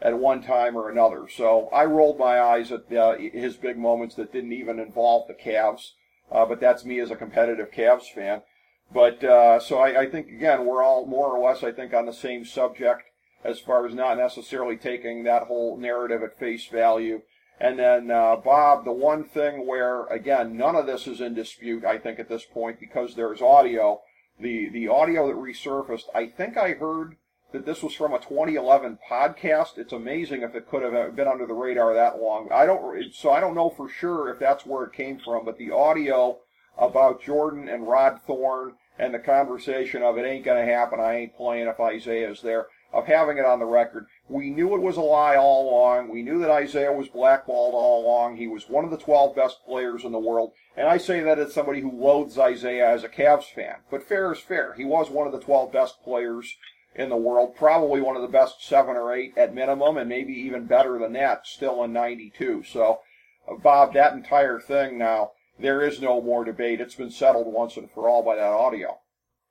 at 0.00 0.18
one 0.18 0.42
time 0.42 0.76
or 0.76 0.88
another. 0.88 1.28
So 1.28 1.68
I 1.72 1.84
rolled 1.84 2.18
my 2.18 2.40
eyes 2.40 2.70
at 2.70 2.92
uh, 2.92 3.16
his 3.16 3.56
big 3.56 3.76
moments 3.76 4.14
that 4.16 4.32
didn't 4.32 4.52
even 4.52 4.78
involve 4.78 5.26
the 5.26 5.34
Cavs. 5.34 5.92
Uh, 6.30 6.46
but 6.46 6.60
that's 6.60 6.84
me 6.84 6.98
as 6.98 7.10
a 7.10 7.16
competitive 7.16 7.70
Cavs 7.70 8.12
fan. 8.14 8.42
But 8.92 9.22
uh, 9.24 9.60
so 9.60 9.78
I, 9.78 10.02
I 10.02 10.10
think 10.10 10.28
again 10.28 10.64
we're 10.64 10.82
all 10.82 11.06
more 11.06 11.36
or 11.36 11.44
less 11.44 11.62
I 11.62 11.72
think 11.72 11.92
on 11.92 12.06
the 12.06 12.12
same 12.12 12.44
subject 12.44 13.02
as 13.44 13.58
far 13.58 13.86
as 13.86 13.94
not 13.94 14.16
necessarily 14.16 14.76
taking 14.76 15.24
that 15.24 15.44
whole 15.44 15.76
narrative 15.76 16.22
at 16.22 16.38
face 16.38 16.66
value. 16.66 17.22
And 17.62 17.78
then, 17.78 18.10
uh, 18.10 18.34
Bob, 18.34 18.84
the 18.84 18.90
one 18.90 19.22
thing 19.22 19.68
where, 19.68 20.06
again, 20.06 20.56
none 20.56 20.74
of 20.74 20.86
this 20.86 21.06
is 21.06 21.20
in 21.20 21.32
dispute, 21.32 21.84
I 21.84 21.96
think, 21.96 22.18
at 22.18 22.28
this 22.28 22.44
point, 22.44 22.80
because 22.80 23.14
there's 23.14 23.40
audio. 23.40 24.00
The, 24.40 24.68
the 24.68 24.88
audio 24.88 25.28
that 25.28 25.36
resurfaced, 25.36 26.06
I 26.12 26.26
think 26.26 26.56
I 26.56 26.72
heard 26.72 27.14
that 27.52 27.64
this 27.64 27.80
was 27.80 27.94
from 27.94 28.14
a 28.14 28.18
2011 28.18 28.98
podcast. 29.08 29.78
It's 29.78 29.92
amazing 29.92 30.42
if 30.42 30.56
it 30.56 30.68
could 30.68 30.82
have 30.82 31.14
been 31.14 31.28
under 31.28 31.46
the 31.46 31.54
radar 31.54 31.94
that 31.94 32.20
long. 32.20 32.48
I 32.52 32.66
don't, 32.66 33.14
so 33.14 33.30
I 33.30 33.38
don't 33.38 33.54
know 33.54 33.70
for 33.70 33.88
sure 33.88 34.28
if 34.28 34.40
that's 34.40 34.66
where 34.66 34.82
it 34.84 34.92
came 34.92 35.20
from, 35.20 35.44
but 35.44 35.56
the 35.56 35.70
audio 35.70 36.38
about 36.76 37.22
Jordan 37.22 37.68
and 37.68 37.86
Rod 37.86 38.22
Thorn 38.26 38.72
and 38.98 39.14
the 39.14 39.20
conversation 39.20 40.02
of 40.02 40.18
it 40.18 40.26
ain't 40.26 40.44
gonna 40.44 40.64
happen, 40.64 40.98
I 40.98 41.14
ain't 41.14 41.36
playing 41.36 41.68
if 41.68 41.78
Isiah 41.78 42.30
is 42.30 42.42
there, 42.42 42.66
of 42.92 43.06
having 43.06 43.38
it 43.38 43.44
on 43.44 43.60
the 43.60 43.66
record. 43.66 44.06
We 44.32 44.48
knew 44.48 44.74
it 44.74 44.80
was 44.80 44.96
a 44.96 45.02
lie 45.02 45.36
all 45.36 45.68
along. 45.68 46.08
We 46.08 46.22
knew 46.22 46.38
that 46.38 46.62
Isiah 46.62 46.90
was 46.90 47.08
blackballed 47.08 47.74
all 47.74 48.02
along. 48.02 48.38
He 48.38 48.46
was 48.46 48.66
one 48.66 48.82
of 48.82 48.90
the 48.90 48.96
12 48.96 49.36
best 49.36 49.58
players 49.66 50.04
in 50.04 50.12
the 50.12 50.18
world. 50.18 50.52
And 50.74 50.88
I 50.88 50.96
say 50.96 51.20
that 51.20 51.38
as 51.38 51.52
somebody 51.52 51.82
who 51.82 51.92
loathes 51.92 52.38
Isiah 52.38 52.88
as 52.88 53.04
a 53.04 53.10
Cavs 53.10 53.44
fan. 53.44 53.80
But 53.90 54.02
fair 54.02 54.32
is 54.32 54.38
fair. 54.38 54.72
He 54.72 54.86
was 54.86 55.10
one 55.10 55.26
of 55.26 55.34
the 55.34 55.40
12 55.40 55.70
best 55.70 56.02
players 56.02 56.56
in 56.94 57.10
the 57.10 57.16
world, 57.16 57.56
probably 57.56 58.00
one 58.00 58.16
of 58.16 58.22
the 58.22 58.28
best 58.28 58.66
seven 58.66 58.96
or 58.96 59.12
eight 59.12 59.36
at 59.36 59.54
minimum, 59.54 59.98
and 59.98 60.08
maybe 60.08 60.32
even 60.32 60.64
better 60.64 60.98
than 60.98 61.12
that 61.12 61.46
still 61.46 61.84
in 61.84 61.92
92. 61.92 62.64
So, 62.64 63.00
uh, 63.46 63.56
Bob, 63.56 63.92
that 63.92 64.14
entire 64.14 64.60
thing 64.60 64.96
now, 64.96 65.32
there 65.58 65.82
is 65.82 66.00
no 66.00 66.22
more 66.22 66.44
debate. 66.44 66.80
It's 66.80 66.94
been 66.94 67.10
settled 67.10 67.52
once 67.52 67.76
and 67.76 67.90
for 67.90 68.08
all 68.08 68.22
by 68.22 68.36
that 68.36 68.52
audio. 68.52 68.96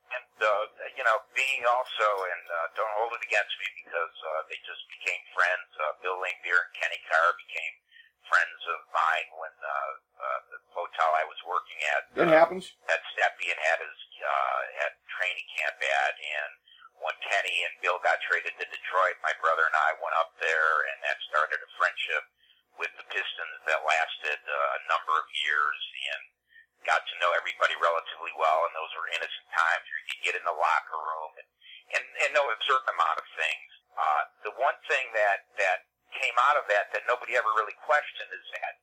And, 0.09 0.41
uh, 0.41 0.65
you 0.97 1.03
know, 1.03 1.17
being 1.35 1.65
also, 1.69 2.09
and 2.25 2.45
uh, 2.49 2.67
don't 2.75 2.93
hold 2.97 3.13
it 3.13 3.25
against 3.25 3.53
me 3.61 3.70
because 3.91 4.15
uh, 4.23 4.47
they 4.47 4.55
just 4.63 4.87
became 4.87 5.19
friends. 5.35 5.67
Uh, 5.75 5.99
Bill 5.99 6.15
Laimbeer 6.15 6.55
and 6.55 6.71
Kenny 6.79 7.03
Carr 7.11 7.35
became 7.35 7.75
friends 8.23 8.61
of 8.71 8.79
mine 8.95 9.27
when 9.35 9.51
uh, 9.51 9.91
uh, 10.15 10.39
the 10.47 10.59
hotel 10.71 11.11
I 11.11 11.27
was 11.27 11.35
working 11.43 11.75
at. 11.91 12.01
It 12.15 12.31
uh, 12.31 12.31
happens. 12.31 12.71
Ted 12.87 13.03
Stepien 13.11 13.59
had 13.59 13.83
his 13.83 13.99
uh, 14.23 14.59
had 14.79 14.95
training 15.11 15.43
camp 15.59 15.75
at, 15.83 16.15
and 16.15 16.51
when 17.03 17.19
Kenny 17.19 17.67
and 17.67 17.75
Bill 17.83 17.99
got 17.99 18.23
traded 18.23 18.55
to 18.55 18.65
Detroit, 18.71 19.19
my 19.19 19.35
brother 19.43 19.67
and 19.67 19.75
I 19.75 19.99
went 19.99 20.15
up 20.15 20.39
there, 20.39 20.87
and 20.87 21.03
that 21.03 21.19
started 21.27 21.59
a 21.59 21.69
friendship 21.75 22.23
with 22.79 22.95
the 22.95 23.03
Pistons 23.11 23.59
that 23.67 23.83
lasted 23.83 24.39
uh, 24.39 24.79
a 24.79 24.81
number 24.87 25.19
of 25.19 25.27
years, 25.43 25.79
and 26.15 26.23
got 26.87 27.03
to 27.03 27.19
know 27.19 27.35
everybody 27.35 27.75
relatively 27.75 28.31
well, 28.39 28.63
and 28.63 28.71
those 28.71 28.93
were 28.95 29.11
innocent 29.11 29.47
times 29.51 29.83
where 29.83 29.99
you 29.99 30.07
could 30.07 30.23
get 30.31 30.39
in 30.39 30.45
the 30.47 30.55
locker 30.55 30.95
room 30.95 31.31
and, 31.35 31.49
and, 31.99 32.05
and 32.23 32.29
know 32.31 32.47
a 32.47 32.57
certain 32.63 32.89
amount 32.95 33.19
of 33.19 33.27
things. 33.35 33.80
Uh, 33.95 34.23
the 34.47 34.53
one 34.57 34.77
thing 34.87 35.11
that, 35.13 35.47
that 35.59 35.87
came 36.15 36.35
out 36.47 36.59
of 36.59 36.67
that 36.67 36.91
that 36.91 37.07
nobody 37.07 37.35
ever 37.35 37.51
really 37.55 37.75
questioned 37.83 38.31
is 38.31 38.45
that 38.59 38.73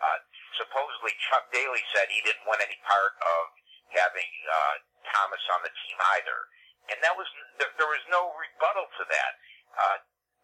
uh, 0.00 0.18
supposedly 0.60 1.16
Chuck 1.28 1.48
Daly 1.52 1.80
said 1.92 2.08
he 2.12 2.20
didn't 2.24 2.44
want 2.44 2.60
any 2.60 2.76
part 2.84 3.16
of 3.20 3.42
having 3.92 4.28
uh, 4.48 4.76
Thomas 5.08 5.40
on 5.56 5.64
the 5.64 5.72
team 5.72 5.96
either, 6.20 6.38
and 6.92 6.98
that 7.00 7.16
was 7.16 7.28
there, 7.56 7.72
there 7.80 7.88
was 7.88 8.04
no 8.12 8.28
rebuttal 8.36 8.86
to 9.00 9.04
that. 9.08 9.32
Uh, 9.72 9.96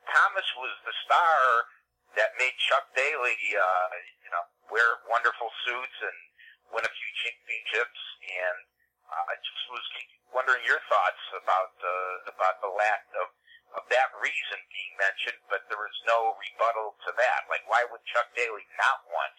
Thomas 0.09 0.49
was 0.57 0.73
the 0.89 0.95
star 1.05 1.69
that 2.17 2.37
made 2.37 2.53
Chuck 2.69 2.85
Daly, 2.93 3.37
uh, 3.57 3.89
you 4.25 4.31
know, 4.33 4.45
wear 4.69 5.05
wonderful 5.09 5.49
suits 5.65 5.99
and 6.01 6.19
win 6.73 6.85
a 6.85 6.93
few 6.93 7.11
championships. 7.25 8.01
And 8.25 8.59
uh, 9.09 9.25
I 9.33 9.35
just 9.41 9.65
was 9.73 9.85
wondering 10.33 10.65
your 10.65 10.81
thoughts 10.89 11.23
about 11.37 11.77
uh, 11.81 12.33
about 12.33 12.61
the 12.65 12.73
lack 12.73 13.05
of 13.21 13.33
of 13.77 13.85
that 13.89 14.11
reason 14.21 14.59
being 14.69 14.95
mentioned, 15.01 15.41
but 15.49 15.65
there 15.69 15.81
was 15.81 15.99
no 16.05 16.37
rebuttal 16.37 16.97
to 17.09 17.11
that. 17.17 17.49
Like, 17.49 17.65
why 17.69 17.85
would 17.89 18.05
Chuck 18.05 18.29
Daly 18.37 18.65
not 18.77 18.99
want 19.09 19.37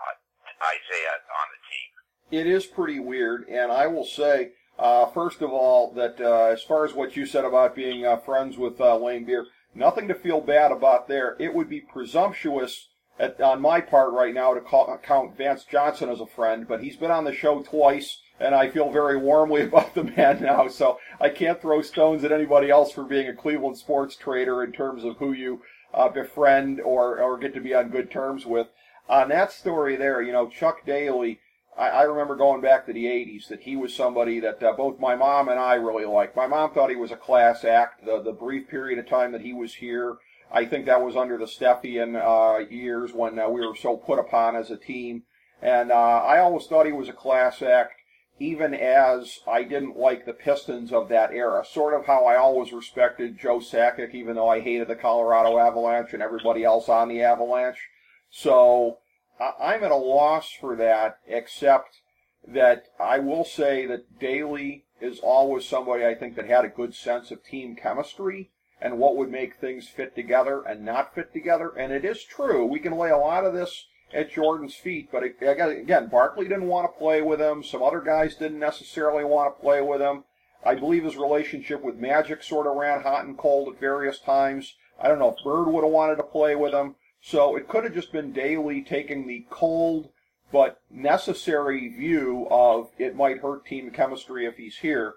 uh, 0.00 0.72
Isiah 0.72 1.18
on 1.18 1.46
the 1.52 1.60
team? 1.68 1.90
It 2.30 2.46
is 2.46 2.66
pretty 2.66 3.00
weird, 3.00 3.48
and 3.48 3.70
I 3.72 3.86
will 3.86 4.04
say, 4.04 4.52
uh, 4.78 5.06
first 5.06 5.40
of 5.42 5.50
all, 5.52 5.92
that 5.94 6.20
uh, 6.20 6.52
as 6.52 6.62
far 6.62 6.84
as 6.84 6.94
what 6.94 7.16
you 7.16 7.26
said 7.26 7.44
about 7.44 7.76
being 7.76 8.04
uh, 8.04 8.16
friends 8.16 8.58
with 8.58 8.80
uh, 8.80 8.96
Laimbeer, 8.98 9.44
nothing 9.74 10.08
to 10.08 10.14
feel 10.14 10.40
bad 10.40 10.72
about 10.72 11.08
there. 11.08 11.36
It 11.38 11.54
would 11.54 11.68
be 11.68 11.80
presumptuous 11.80 12.88
at, 13.18 13.40
on 13.40 13.60
my 13.60 13.80
part 13.80 14.12
right 14.12 14.34
now 14.34 14.54
to 14.54 14.60
call, 14.60 14.98
count 15.02 15.36
Vance 15.36 15.64
Johnson 15.64 16.08
as 16.08 16.20
a 16.20 16.26
friend, 16.26 16.66
but 16.66 16.82
he's 16.82 16.96
been 16.96 17.10
on 17.10 17.24
the 17.24 17.34
show 17.34 17.62
twice, 17.62 18.18
and 18.40 18.54
I 18.54 18.68
feel 18.68 18.90
very 18.90 19.16
warmly 19.16 19.62
about 19.68 19.94
the 19.94 20.04
man 20.04 20.42
now. 20.42 20.68
So 20.68 20.98
I 21.20 21.28
can't 21.28 21.60
throw 21.60 21.82
stones 21.82 22.24
at 22.24 22.32
anybody 22.32 22.70
else 22.70 22.92
for 22.92 23.04
being 23.04 23.28
a 23.28 23.34
Cleveland 23.34 23.78
sports 23.78 24.16
trader 24.16 24.62
in 24.62 24.72
terms 24.72 25.04
of 25.04 25.16
who 25.18 25.32
you 25.32 25.62
uh, 25.92 26.08
befriend 26.08 26.80
or 26.80 27.20
or 27.20 27.38
get 27.38 27.54
to 27.54 27.60
be 27.60 27.74
on 27.74 27.90
good 27.90 28.10
terms 28.10 28.44
with. 28.44 28.68
On 29.08 29.28
that 29.28 29.52
story 29.52 29.96
there, 29.96 30.22
you 30.22 30.32
know, 30.32 30.48
Chuck 30.48 30.84
Daly. 30.86 31.40
I, 31.76 31.88
I 31.88 32.02
remember 32.02 32.36
going 32.36 32.60
back 32.60 32.86
to 32.86 32.92
the 32.92 33.06
80s 33.06 33.48
that 33.48 33.62
he 33.62 33.74
was 33.74 33.92
somebody 33.94 34.38
that 34.40 34.62
uh, 34.62 34.72
both 34.74 35.00
my 35.00 35.16
mom 35.16 35.48
and 35.48 35.58
I 35.58 35.74
really 35.74 36.04
liked. 36.04 36.36
My 36.36 36.46
mom 36.46 36.72
thought 36.72 36.90
he 36.90 36.96
was 36.96 37.10
a 37.10 37.16
class 37.16 37.64
act. 37.64 38.04
The, 38.04 38.22
the 38.22 38.32
brief 38.32 38.68
period 38.68 38.98
of 38.98 39.08
time 39.08 39.32
that 39.32 39.40
he 39.40 39.52
was 39.52 39.74
here, 39.74 40.16
I 40.52 40.64
think 40.66 40.86
that 40.86 41.02
was 41.02 41.16
under 41.16 41.36
the 41.36 41.46
Stepien 41.46 42.14
uh, 42.14 42.60
years 42.68 43.12
when 43.12 43.38
uh, 43.38 43.48
we 43.48 43.66
were 43.66 43.74
so 43.74 43.96
put 43.96 44.20
upon 44.20 44.54
as 44.54 44.70
a 44.70 44.76
team. 44.76 45.24
And 45.60 45.90
uh, 45.90 45.94
I 45.94 46.38
always 46.38 46.66
thought 46.66 46.86
he 46.86 46.92
was 46.92 47.08
a 47.08 47.12
class 47.12 47.60
act, 47.60 47.94
even 48.38 48.74
as 48.74 49.40
I 49.46 49.62
didn't 49.62 49.96
like 49.96 50.26
the 50.26 50.32
Pistons 50.32 50.92
of 50.92 51.08
that 51.08 51.32
era. 51.32 51.64
Sort 51.64 51.94
of 51.94 52.06
how 52.06 52.26
I 52.26 52.36
always 52.36 52.72
respected 52.72 53.38
Joe 53.38 53.58
Sakic, 53.58 54.12
even 54.12 54.34
though 54.34 54.48
I 54.48 54.60
hated 54.60 54.88
the 54.88 54.96
Colorado 54.96 55.58
Avalanche 55.58 56.12
and 56.12 56.22
everybody 56.22 56.64
else 56.64 56.88
on 56.88 57.08
the 57.08 57.22
Avalanche. 57.22 57.88
So 58.30 58.98
I'm 59.38 59.84
at 59.84 59.90
a 59.90 59.96
loss 59.96 60.50
for 60.50 60.74
that, 60.76 61.18
except 61.26 62.00
that 62.46 62.86
I 63.00 63.20
will 63.20 63.44
say 63.44 63.86
that 63.86 64.18
Daly 64.18 64.84
is 65.00 65.20
always 65.20 65.66
somebody 65.66 66.04
I 66.04 66.14
think 66.14 66.34
that 66.36 66.46
had 66.46 66.64
a 66.64 66.68
good 66.68 66.94
sense 66.94 67.30
of 67.30 67.44
team 67.44 67.76
chemistry 67.76 68.50
and 68.80 68.98
what 68.98 69.16
would 69.16 69.30
make 69.30 69.56
things 69.56 69.88
fit 69.88 70.14
together 70.14 70.62
and 70.62 70.84
not 70.84 71.14
fit 71.14 71.32
together. 71.32 71.70
And 71.70 71.92
it 71.92 72.04
is 72.04 72.24
true. 72.24 72.66
We 72.66 72.80
can 72.80 72.96
lay 72.98 73.10
a 73.10 73.16
lot 73.16 73.44
of 73.44 73.54
this 73.54 73.86
at 74.14 74.30
Jordan's 74.30 74.74
feet, 74.74 75.10
but 75.12 75.22
again, 75.22 76.08
Barkley 76.08 76.48
didn't 76.48 76.68
want 76.68 76.90
to 76.90 76.98
play 76.98 77.20
with 77.20 77.40
him. 77.40 77.62
Some 77.62 77.82
other 77.82 78.00
guys 78.00 78.36
didn't 78.36 78.60
necessarily 78.60 79.24
want 79.24 79.54
to 79.54 79.60
play 79.60 79.82
with 79.82 80.00
him. 80.00 80.24
I 80.64 80.74
believe 80.76 81.04
his 81.04 81.16
relationship 81.16 81.82
with 81.82 81.96
Magic 81.96 82.42
sort 82.42 82.66
of 82.66 82.76
ran 82.76 83.02
hot 83.02 83.26
and 83.26 83.36
cold 83.36 83.74
at 83.74 83.80
various 83.80 84.18
times. 84.18 84.76
I 84.98 85.08
don't 85.08 85.18
know 85.18 85.34
if 85.36 85.44
Bird 85.44 85.66
would 85.66 85.84
have 85.84 85.92
wanted 85.92 86.16
to 86.16 86.22
play 86.22 86.54
with 86.54 86.72
him. 86.72 86.94
So 87.20 87.56
it 87.56 87.68
could 87.68 87.84
have 87.84 87.94
just 87.94 88.12
been 88.12 88.32
Daly 88.32 88.82
taking 88.82 89.26
the 89.26 89.46
cold 89.50 90.10
but 90.54 90.78
necessary 90.86 91.88
view 91.88 92.46
of 92.46 92.94
it 92.94 93.16
might 93.16 93.42
hurt 93.42 93.66
team 93.66 93.90
chemistry 93.90 94.46
if 94.46 94.54
he's 94.54 94.78
here. 94.86 95.14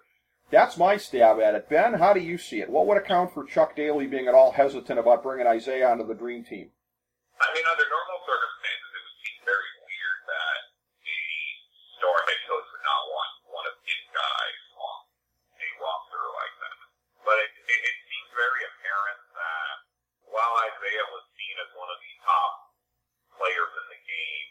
That's 0.49 0.81
my 0.81 0.97
stab 0.97 1.37
at 1.37 1.53
it. 1.53 1.69
Ben, 1.69 2.01
how 2.01 2.13
do 2.13 2.19
you 2.19 2.39
see 2.39 2.57
it? 2.57 2.73
What 2.73 2.87
would 2.87 2.97
account 2.97 3.33
for 3.37 3.45
Chuck 3.45 3.75
Daly 3.75 4.07
being 4.07 4.25
at 4.25 4.33
all 4.33 4.57
hesitant 4.57 4.97
about 4.97 5.21
bringing 5.21 5.45
Isiah 5.45 5.93
onto 5.93 6.07
the 6.07 6.17
dream 6.17 6.41
team? 6.41 6.73
I 7.37 7.53
mean, 7.53 7.67
under 7.69 7.85
normal 7.85 8.19
circumstances, 8.25 8.91
it 8.97 9.01
would 9.05 9.19
seem 9.21 9.39
very 9.45 9.71
weird 9.77 10.19
that 10.25 10.59
the 11.05 11.21
star 12.01 12.17
head 12.17 12.41
coach 12.49 12.67
would 12.73 12.85
not 12.87 13.03
want 13.13 13.31
one 13.61 13.67
of 13.69 13.77
his 13.85 14.03
guys 14.09 14.61
on 14.73 14.97
a 15.53 15.67
roster 15.77 16.23
like 16.33 16.55
that. 16.65 16.77
But 17.27 17.37
it, 17.45 17.53
it, 17.53 17.79
it 17.93 17.97
seems 18.09 18.29
very 18.33 18.61
apparent 18.73 19.21
that 19.37 19.75
while 20.33 20.53
Isiah 20.65 21.07
was 21.13 21.29
seen 21.37 21.55
as 21.61 21.69
one 21.77 21.93
of 21.93 21.99
the 22.01 22.13
top 22.25 22.53
players 23.37 23.69
in 23.69 23.85
the 23.93 24.01
game, 24.01 24.47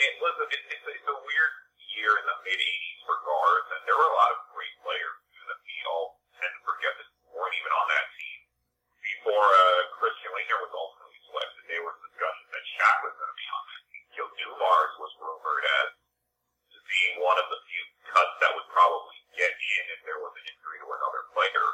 it, 0.00 0.12
was 0.20 0.34
it, 0.48 0.62
it's, 0.72 0.86
it's 0.88 1.08
a 1.08 1.18
weird 1.20 1.52
year 1.96 2.12
in 2.16 2.24
the 2.24 2.36
mid 2.48 2.60
80s 2.60 3.00
for 3.04 3.16
guards, 3.22 3.68
and 3.76 3.80
there 3.84 3.98
were 3.98 4.10
a 4.10 4.16
lot 4.16 4.32
of 4.32 4.38
great 4.56 4.74
players 4.80 5.16
who 5.36 5.42
that 5.48 5.60
we 5.60 5.76
all 5.88 6.20
tend 6.40 6.52
to 6.56 6.62
forget 6.64 6.92
that 6.96 7.08
weren't 7.30 7.56
even 7.56 7.72
on 7.76 7.86
that 7.92 8.06
team 8.16 8.38
before 9.00 9.44
uh, 9.44 9.80
Christian 10.00 10.30
Laettner 10.32 10.60
was 10.64 10.72
ultimately 10.72 11.20
selected. 11.28 11.60
There 11.68 11.84
was 11.84 11.96
discussion 12.00 12.46
that 12.50 12.64
Shaq 12.64 12.96
was 13.04 13.14
going 13.14 13.32
to 13.32 13.38
be 13.38 13.48
on 13.48 13.62
that 13.68 13.82
team. 13.90 14.04
Gil 14.16 14.30
Dumars 14.34 14.94
was 14.98 15.12
rumored 15.20 15.64
as 15.84 15.90
being 16.90 17.22
one 17.22 17.38
of 17.38 17.46
the 17.46 17.60
few 17.70 17.84
cuts 18.10 18.34
that 18.42 18.50
would 18.50 18.66
probably 18.74 19.18
get 19.38 19.54
in 19.54 19.82
if 19.94 20.00
there 20.02 20.18
was 20.18 20.34
an 20.34 20.44
injury 20.50 20.78
to 20.82 20.88
another 20.90 21.22
player. 21.30 21.66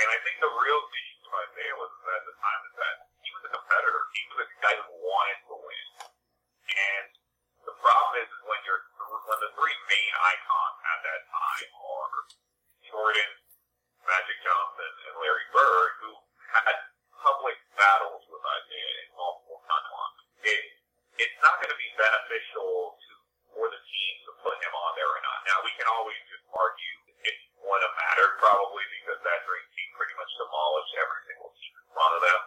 And 0.00 0.08
I 0.08 0.16
think 0.24 0.40
the 0.40 0.48
real 0.48 0.80
issue 0.80 1.28
with 1.28 1.36
Isiah 1.52 1.76
was 1.76 1.92
that 1.92 2.16
at 2.16 2.24
the 2.24 2.36
time 2.40 2.62
is 2.64 2.74
that 2.80 2.96
he 3.20 3.30
was 3.36 3.42
a 3.44 3.52
competitor. 3.52 4.00
He 4.16 4.22
was 4.32 4.48
a 4.48 4.48
guy 4.64 4.74
who 4.80 4.96
wanted 4.96 5.40
to 5.44 5.54
win. 5.60 5.86
And 6.72 7.06
the 7.68 7.76
problem 7.76 8.12
is, 8.24 8.28
is 8.32 8.42
when 8.48 8.60
you're 8.64 8.82
when 9.28 9.38
the 9.44 9.52
three 9.54 9.76
main 9.92 10.12
icons 10.18 10.76
at 10.88 11.00
that 11.04 11.20
time 11.28 11.70
are 11.76 12.16
Jordan, 12.88 13.30
Magic 14.08 14.38
Johnson, 14.40 14.92
and 15.04 15.14
Larry 15.20 15.46
Bird, 15.52 15.90
who 16.00 16.10
had 16.48 16.76
public 17.12 17.60
battles 17.76 18.24
with 18.24 18.40
Isiah 18.40 18.92
in 19.04 19.08
multiple 19.14 19.60
timelines, 19.68 20.18
it, 20.48 20.62
it's 21.20 21.38
not 21.44 21.60
going 21.60 21.70
to 21.70 21.78
be 21.78 21.92
beneficial 22.00 22.96
to 22.96 23.12
for 23.52 23.68
the 23.68 23.80
team 23.84 24.12
to 24.26 24.30
put 24.40 24.56
him 24.58 24.72
on 24.72 24.90
there 24.96 25.08
or 25.08 25.20
not. 25.22 25.38
Now 25.44 25.58
we 25.62 25.72
can 25.76 25.88
always 25.92 26.18
just 26.28 26.44
argue 26.50 26.96
it 27.22 27.36
wouldn't 27.60 27.84
have 27.84 27.96
mattered 28.00 28.32
probably 28.40 28.84
because 29.00 29.20
that 29.22 29.40
dream 29.44 29.66
team 29.76 29.90
pretty 29.94 30.16
much 30.16 30.32
demolished 30.40 30.92
every 30.98 31.20
single 31.28 31.52
team 31.60 31.72
in 31.76 31.86
front 31.92 32.12
of 32.16 32.22
them. 32.24 32.40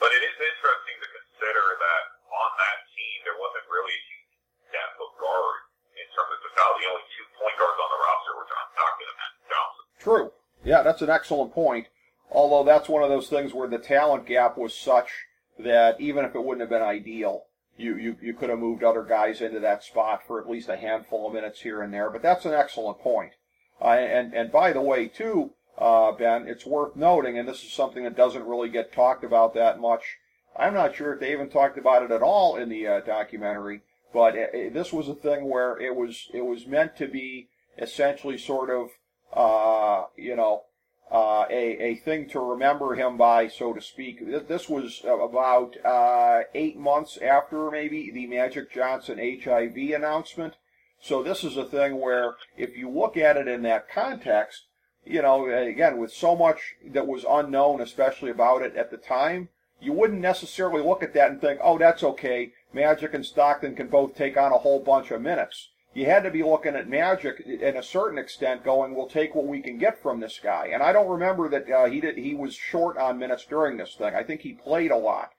But 0.00 0.10
it 0.14 0.22
is 0.22 0.36
interesting 0.38 0.96
to 1.02 1.08
consider 1.12 1.64
that 1.76 2.02
on 2.30 2.50
that 2.56 2.78
team 2.94 3.16
there 3.26 3.38
wasn't 3.42 3.66
really 3.68 3.94
a 3.94 4.02
huge 4.06 4.32
depth 4.70 4.98
of 5.02 5.10
guard 5.18 5.60
in 5.98 6.06
terms 6.14 6.30
of 6.30 6.40
about 6.46 6.72
the 6.78 6.86
only 6.88 7.04
two 7.16 7.26
point 7.36 7.56
guards 7.58 7.78
on 7.80 7.90
the 7.90 8.00
roster 8.00 8.32
were 8.38 8.48
John 8.48 8.66
Stockton 8.70 9.06
and 9.10 9.18
Matt 9.18 9.32
Johnson. 9.50 9.84
True. 9.98 10.26
Yeah, 10.64 10.80
that's 10.96 11.02
an 11.02 11.14
excellent 11.14 11.52
point. 11.52 11.88
Although 12.30 12.64
that's 12.64 12.88
one 12.88 13.02
of 13.02 13.10
those 13.10 13.28
things 13.28 13.52
where 13.52 13.68
the 13.68 13.78
talent 13.78 14.24
gap 14.24 14.56
was 14.56 14.74
such 14.74 15.10
that 15.58 16.00
even 16.00 16.24
if 16.24 16.34
it 16.34 16.42
wouldn't 16.42 16.62
have 16.62 16.70
been 16.70 16.80
ideal, 16.80 17.44
you, 17.76 17.96
you, 17.96 18.16
you 18.22 18.32
could 18.32 18.48
have 18.48 18.58
moved 18.58 18.82
other 18.82 19.02
guys 19.02 19.42
into 19.42 19.60
that 19.60 19.84
spot 19.84 20.22
for 20.26 20.40
at 20.40 20.48
least 20.48 20.70
a 20.70 20.76
handful 20.76 21.26
of 21.26 21.34
minutes 21.34 21.60
here 21.60 21.82
and 21.82 21.92
there. 21.92 22.08
But 22.08 22.22
that's 22.22 22.46
an 22.46 22.54
excellent 22.54 22.98
point. 23.00 23.32
Uh, 23.78 23.88
and, 23.88 24.32
and 24.32 24.50
by 24.50 24.72
the 24.72 24.80
way, 24.80 25.06
too, 25.06 25.50
uh, 25.76 26.12
Ben, 26.12 26.48
it's 26.48 26.64
worth 26.64 26.96
noting, 26.96 27.38
and 27.38 27.46
this 27.46 27.62
is 27.62 27.72
something 27.72 28.04
that 28.04 28.16
doesn't 28.16 28.46
really 28.46 28.70
get 28.70 28.90
talked 28.90 29.22
about 29.22 29.52
that 29.52 29.78
much. 29.78 30.16
I'm 30.58 30.72
not 30.72 30.96
sure 30.96 31.12
if 31.12 31.20
they 31.20 31.32
even 31.32 31.50
talked 31.50 31.76
about 31.76 32.02
it 32.02 32.10
at 32.10 32.22
all 32.22 32.56
in 32.56 32.70
the 32.70 32.86
uh, 32.88 33.00
documentary, 33.00 33.82
but 34.14 34.34
it, 34.34 34.50
it, 34.54 34.74
this 34.74 34.94
was 34.94 35.10
a 35.10 35.14
thing 35.14 35.50
where 35.50 35.78
it 35.78 35.94
was 35.94 36.30
it 36.32 36.46
was 36.46 36.66
meant 36.66 36.96
to 36.96 37.06
be 37.06 37.50
essentially 37.76 38.38
sort 38.38 38.70
of 38.70 38.88
uh, 39.34 40.06
you 40.16 40.34
know 40.34 40.62
uh, 41.10 41.44
a 41.48 41.82
a 41.82 41.94
thing 41.96 42.28
to 42.30 42.40
remember 42.40 42.94
him 42.94 43.16
by, 43.16 43.48
so 43.48 43.72
to 43.72 43.80
speak. 43.80 44.18
This 44.48 44.68
was 44.68 45.02
about 45.04 45.76
uh, 45.84 46.42
eight 46.54 46.76
months 46.76 47.16
after 47.18 47.70
maybe 47.70 48.10
the 48.10 48.26
Magic 48.26 48.72
Johnson 48.72 49.18
HIV 49.18 49.76
announcement. 49.94 50.54
So 51.00 51.22
this 51.22 51.44
is 51.44 51.56
a 51.56 51.64
thing 51.64 52.00
where 52.00 52.34
if 52.56 52.76
you 52.76 52.90
look 52.90 53.16
at 53.16 53.36
it 53.36 53.46
in 53.46 53.62
that 53.62 53.88
context, 53.88 54.64
you 55.04 55.22
know, 55.22 55.48
again 55.48 55.98
with 55.98 56.12
so 56.12 56.34
much 56.34 56.74
that 56.84 57.06
was 57.06 57.24
unknown, 57.28 57.80
especially 57.80 58.30
about 58.30 58.62
it 58.62 58.74
at 58.74 58.90
the 58.90 58.96
time, 58.96 59.48
you 59.80 59.92
wouldn't 59.92 60.20
necessarily 60.20 60.82
look 60.82 61.02
at 61.02 61.14
that 61.14 61.30
and 61.30 61.40
think, 61.40 61.60
oh, 61.62 61.78
that's 61.78 62.02
okay. 62.02 62.52
Magic 62.72 63.14
and 63.14 63.24
Stockton 63.24 63.76
can 63.76 63.88
both 63.88 64.14
take 64.14 64.36
on 64.36 64.52
a 64.52 64.58
whole 64.58 64.80
bunch 64.80 65.10
of 65.10 65.22
minutes. 65.22 65.70
You 65.96 66.04
had 66.04 66.24
to 66.24 66.30
be 66.30 66.42
looking 66.42 66.76
at 66.76 66.90
Magic 66.90 67.40
in 67.40 67.74
a 67.74 67.82
certain 67.82 68.18
extent, 68.18 68.62
going, 68.62 68.94
"We'll 68.94 69.06
take 69.08 69.34
what 69.34 69.46
we 69.46 69.62
can 69.62 69.78
get 69.78 70.02
from 70.02 70.20
this 70.20 70.38
guy." 70.38 70.66
And 70.66 70.82
I 70.82 70.92
don't 70.92 71.08
remember 71.08 71.48
that 71.48 71.70
uh, 71.70 71.86
he 71.86 72.02
did. 72.02 72.18
He 72.18 72.34
was 72.34 72.54
short 72.54 72.98
on 72.98 73.18
minutes 73.18 73.46
during 73.46 73.78
this 73.78 73.94
thing. 73.94 74.14
I 74.14 74.22
think 74.22 74.42
he 74.42 74.52
played 74.52 74.90
a 74.90 74.98
lot, 74.98 75.30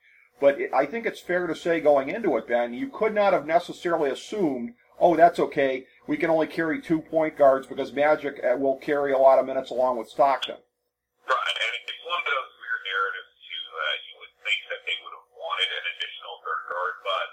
but 0.42 0.60
it, 0.60 0.74
I 0.74 0.88
think 0.88 1.06
it's 1.06 1.20
fair 1.22 1.46
to 1.46 1.54
say 1.54 1.80
going 1.80 2.10
into 2.10 2.38
it, 2.38 2.48
Ben, 2.48 2.74
you 2.74 2.90
could 2.90 3.14
not 3.14 3.34
have 3.34 3.46
necessarily 3.46 4.10
assumed, 4.10 4.74
"Oh, 5.00 5.16
that's 5.16 5.38
okay. 5.38 5.86
We 6.08 6.18
can 6.18 6.32
only 6.32 6.48
carry 6.48 6.82
two 6.82 7.02
point 7.02 7.38
guards 7.38 7.68
because 7.68 7.94
Magic 7.94 8.42
uh, 8.44 8.58
will 8.58 8.78
carry 8.78 9.14
a 9.14 9.20
lot 9.20 9.38
of 9.38 9.46
minutes 9.46 9.70
along 9.70 10.00
with 10.00 10.10
Stockton." 10.10 10.58
Right, 10.58 11.54
and 11.54 11.74
it's 11.86 12.02
one 12.02 12.18
of 12.18 12.26
those 12.34 12.52
weird 12.58 12.82
narratives 12.82 13.32
too 13.46 13.64
that 13.78 13.98
you 14.10 14.14
would 14.26 14.34
think 14.42 14.60
that 14.74 14.82
they 14.90 14.98
would 15.06 15.14
have 15.22 15.30
wanted 15.38 15.70
an 15.70 15.86
additional 15.86 16.34
third 16.42 16.64
guard, 16.66 16.96
but 17.06 17.28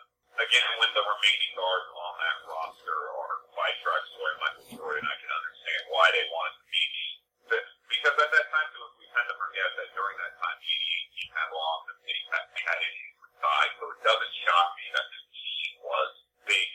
again, 0.45 0.69
when 0.77 0.93
the 0.93 1.05
remaining 1.09 1.53
guards 1.57 1.89
on 1.89 2.13
that 2.21 2.37
roster 2.53 2.99
are 3.17 3.35
Clyde 3.55 3.79
Drexler 3.87 4.29
and 4.35 4.41
Michael 4.43 4.67
Jordan, 4.75 5.07
I 5.07 5.17
can 5.23 5.31
understand 5.31 5.83
why 5.95 6.11
they 6.11 6.27
wanted 6.27 6.55
to 6.59 6.67
be 6.75 6.85
the- 7.55 7.71
because 8.05 8.21
at 8.21 8.33
that 8.37 8.49
time 8.53 8.69
we 9.01 9.09
tend 9.17 9.25
to 9.33 9.37
forget 9.41 9.65
that 9.81 9.89
during 9.97 10.13
that 10.21 10.37
time, 10.37 10.57
the 10.61 10.73
88 11.25 11.41
had 11.41 11.49
lost 11.57 11.85
and 11.89 11.99
they 12.05 12.19
had, 12.29 12.45
they 12.53 12.63
had 12.69 12.79
issues 12.85 13.17
with 13.17 13.33
size, 13.41 13.73
so 13.81 13.85
it 13.89 14.01
doesn't 14.05 14.35
shock 14.45 14.69
me 14.77 14.87
that 14.93 15.07
this 15.09 15.25
team 15.33 15.73
was 15.81 16.11
big. 16.45 16.69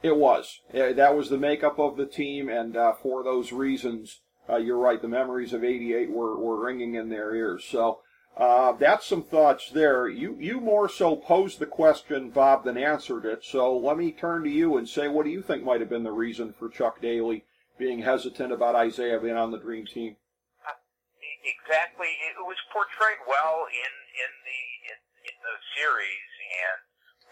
It 0.00 0.16
was. 0.16 0.60
That 0.72 1.12
was 1.12 1.28
the 1.28 1.36
makeup 1.36 1.78
of 1.78 2.00
the 2.00 2.06
team, 2.06 2.48
and 2.48 2.74
uh, 2.74 2.94
for 2.94 3.22
those 3.22 3.52
reasons, 3.52 4.24
uh, 4.48 4.56
you're 4.56 4.78
right. 4.78 4.96
The 4.96 5.12
memories 5.12 5.52
of 5.52 5.62
'88 5.62 6.08
were, 6.08 6.40
were 6.40 6.64
ringing 6.64 6.94
in 6.94 7.10
their 7.10 7.34
ears. 7.34 7.66
So 7.68 8.00
uh, 8.34 8.72
that's 8.72 9.04
some 9.04 9.22
thoughts 9.22 9.68
there. 9.68 10.08
You 10.08 10.38
you 10.40 10.58
more 10.58 10.88
so 10.88 11.16
posed 11.16 11.58
the 11.58 11.66
question, 11.66 12.30
Bob, 12.30 12.64
than 12.64 12.78
answered 12.78 13.26
it. 13.26 13.44
So 13.44 13.76
let 13.76 13.98
me 13.98 14.10
turn 14.10 14.42
to 14.44 14.50
you 14.50 14.78
and 14.78 14.88
say, 14.88 15.06
what 15.06 15.26
do 15.26 15.30
you 15.30 15.42
think 15.42 15.64
might 15.64 15.80
have 15.80 15.90
been 15.90 16.04
the 16.04 16.12
reason 16.12 16.54
for 16.54 16.70
Chuck 16.70 17.02
Daly 17.02 17.44
being 17.78 18.00
hesitant 18.00 18.52
about 18.52 18.86
Isiah 18.86 19.20
being 19.20 19.36
on 19.36 19.50
the 19.50 19.58
Dream 19.58 19.84
Team? 19.84 20.16
Exactly. 21.44 22.10
It 22.28 22.36
was 22.44 22.58
portrayed 22.72 23.22
well 23.24 23.64
in 23.70 23.92
in 24.12 24.32
the 24.44 24.62
in, 24.92 24.98
in 25.32 25.36
the 25.40 25.56
series, 25.76 26.30
and 26.68 26.80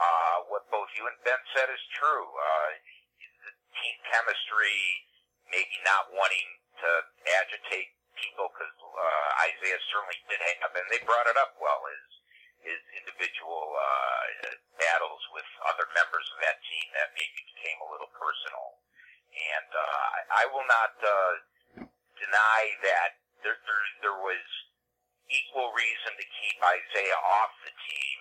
uh, 0.00 0.36
what 0.48 0.64
both 0.72 0.88
you 0.96 1.04
and 1.04 1.16
Ben 1.28 1.40
said 1.52 1.68
is 1.68 1.82
true. 1.92 2.24
Uh, 2.24 2.70
the 3.44 3.52
team 3.76 3.96
chemistry, 4.08 4.80
maybe 5.52 5.76
not 5.84 6.08
wanting 6.16 6.48
to 6.80 6.90
agitate 7.44 7.92
people 8.16 8.48
because 8.52 8.72
uh, 8.80 9.46
Isiah 9.48 9.80
certainly 9.92 10.18
did 10.32 10.40
have, 10.64 10.72
and 10.72 10.88
they 10.88 11.00
brought 11.04 11.28
it 11.28 11.36
up 11.36 11.56
well. 11.60 11.84
His 11.92 12.08
his 12.74 12.82
individual 13.04 13.76
uh, 13.76 14.24
battles 14.80 15.22
with 15.36 15.46
other 15.68 15.84
members 15.94 16.26
of 16.32 16.38
that 16.48 16.58
team 16.64 16.86
that 16.96 17.12
maybe 17.12 17.40
became 17.54 17.78
a 17.84 17.88
little 17.92 18.10
personal, 18.16 18.80
and 19.36 19.68
uh, 19.70 20.04
I, 20.16 20.20
I 20.32 20.44
will 20.48 20.66
not 20.66 20.94
uh, 21.04 21.34
deny 22.18 22.60
that 22.88 23.20
there, 23.44 23.58
there 23.64 23.84
there 24.02 24.18
was 24.18 24.44
equal 25.30 25.70
reason 25.76 26.16
to 26.16 26.24
keep 26.24 26.56
Isiah 26.58 27.20
off 27.20 27.52
the 27.64 27.72
team. 27.72 28.18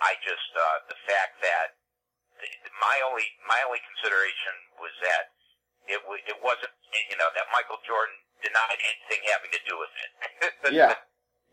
I 0.00 0.14
just 0.22 0.50
uh, 0.54 0.78
the 0.88 0.98
fact 1.08 1.42
that 1.42 1.78
the, 2.38 2.48
my 2.78 2.96
only 3.08 3.26
my 3.46 3.58
only 3.66 3.82
consideration 3.82 4.54
was 4.78 4.94
that 5.02 5.34
it 5.90 6.00
w- 6.06 6.24
it 6.24 6.38
wasn't 6.40 6.72
you 7.10 7.16
know 7.18 7.28
that 7.34 7.50
Michael 7.50 7.80
Jordan 7.84 8.14
denied 8.42 8.78
anything 8.78 9.20
having 9.28 9.52
to 9.52 9.62
do 9.66 9.74
with 9.78 9.92
it. 9.98 10.10
Yeah. 10.74 10.94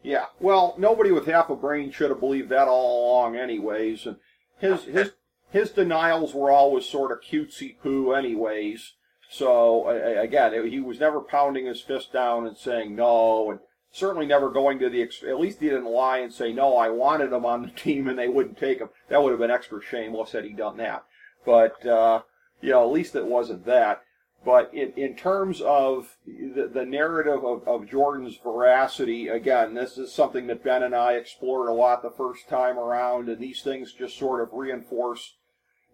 Yeah. 0.03 0.25
Well, 0.39 0.75
nobody 0.77 1.11
with 1.11 1.25
half 1.25 1.49
a 1.49 1.55
brain 1.55 1.89
should 1.89 2.09
have 2.11 2.19
believed 2.19 2.49
that 2.49 2.67
all 2.67 3.09
along, 3.09 3.37
anyways. 3.37 4.05
And 4.05 4.17
his 4.59 4.83
his 4.85 5.11
his 5.51 5.71
denials 5.71 6.33
were 6.33 6.51
always 6.51 6.85
sort 6.85 7.11
of 7.11 7.21
cutesy 7.21 7.79
poo, 7.81 8.11
anyways. 8.13 8.93
So 9.29 9.89
again, 9.89 10.69
he 10.69 10.79
was 10.79 10.99
never 10.99 11.21
pounding 11.21 11.65
his 11.65 11.81
fist 11.81 12.13
down 12.13 12.45
and 12.45 12.57
saying 12.57 12.95
no, 12.95 13.49
and 13.51 13.59
certainly 13.95 14.25
never 14.25 14.49
going 14.49 14.77
to 14.79 14.89
the. 14.89 15.01
At 15.01 15.39
least 15.39 15.59
he 15.59 15.69
didn't 15.69 15.85
lie 15.85 16.19
and 16.19 16.33
say 16.33 16.51
no. 16.51 16.77
I 16.77 16.89
wanted 16.89 17.31
him 17.31 17.45
on 17.45 17.61
the 17.61 17.69
team, 17.75 18.07
and 18.07 18.19
they 18.19 18.27
wouldn't 18.27 18.57
take 18.57 18.79
him. 18.79 18.89
That 19.09 19.23
would 19.23 19.31
have 19.31 19.39
been 19.39 19.51
extra 19.51 19.81
shameless 19.81 20.33
had 20.33 20.43
he 20.43 20.53
done 20.53 20.77
that. 20.77 21.05
But 21.45 21.85
uh, 21.85 22.21
you 22.61 22.71
know, 22.71 22.83
at 22.83 22.93
least 22.93 23.15
it 23.15 23.25
wasn't 23.25 23.65
that. 23.65 24.01
But 24.43 24.71
in, 24.73 24.93
in 24.95 25.15
terms 25.15 25.59
of 25.61 26.17
the, 26.27 26.69
the 26.71 26.85
narrative 26.85 27.43
of, 27.43 27.67
of 27.67 27.89
Jordan's 27.89 28.37
veracity, 28.37 29.27
again, 29.27 29.73
this 29.73 29.97
is 29.97 30.13
something 30.13 30.45
that 30.47 30.63
Ben 30.63 30.83
and 30.83 30.95
I 30.95 31.13
explored 31.13 31.67
a 31.67 31.73
lot 31.73 32.03
the 32.03 32.11
first 32.11 32.47
time 32.47 32.77
around, 32.77 33.27
and 33.27 33.39
these 33.39 33.63
things 33.63 33.91
just 33.91 34.19
sort 34.19 34.41
of 34.41 34.49
reinforce 34.53 35.33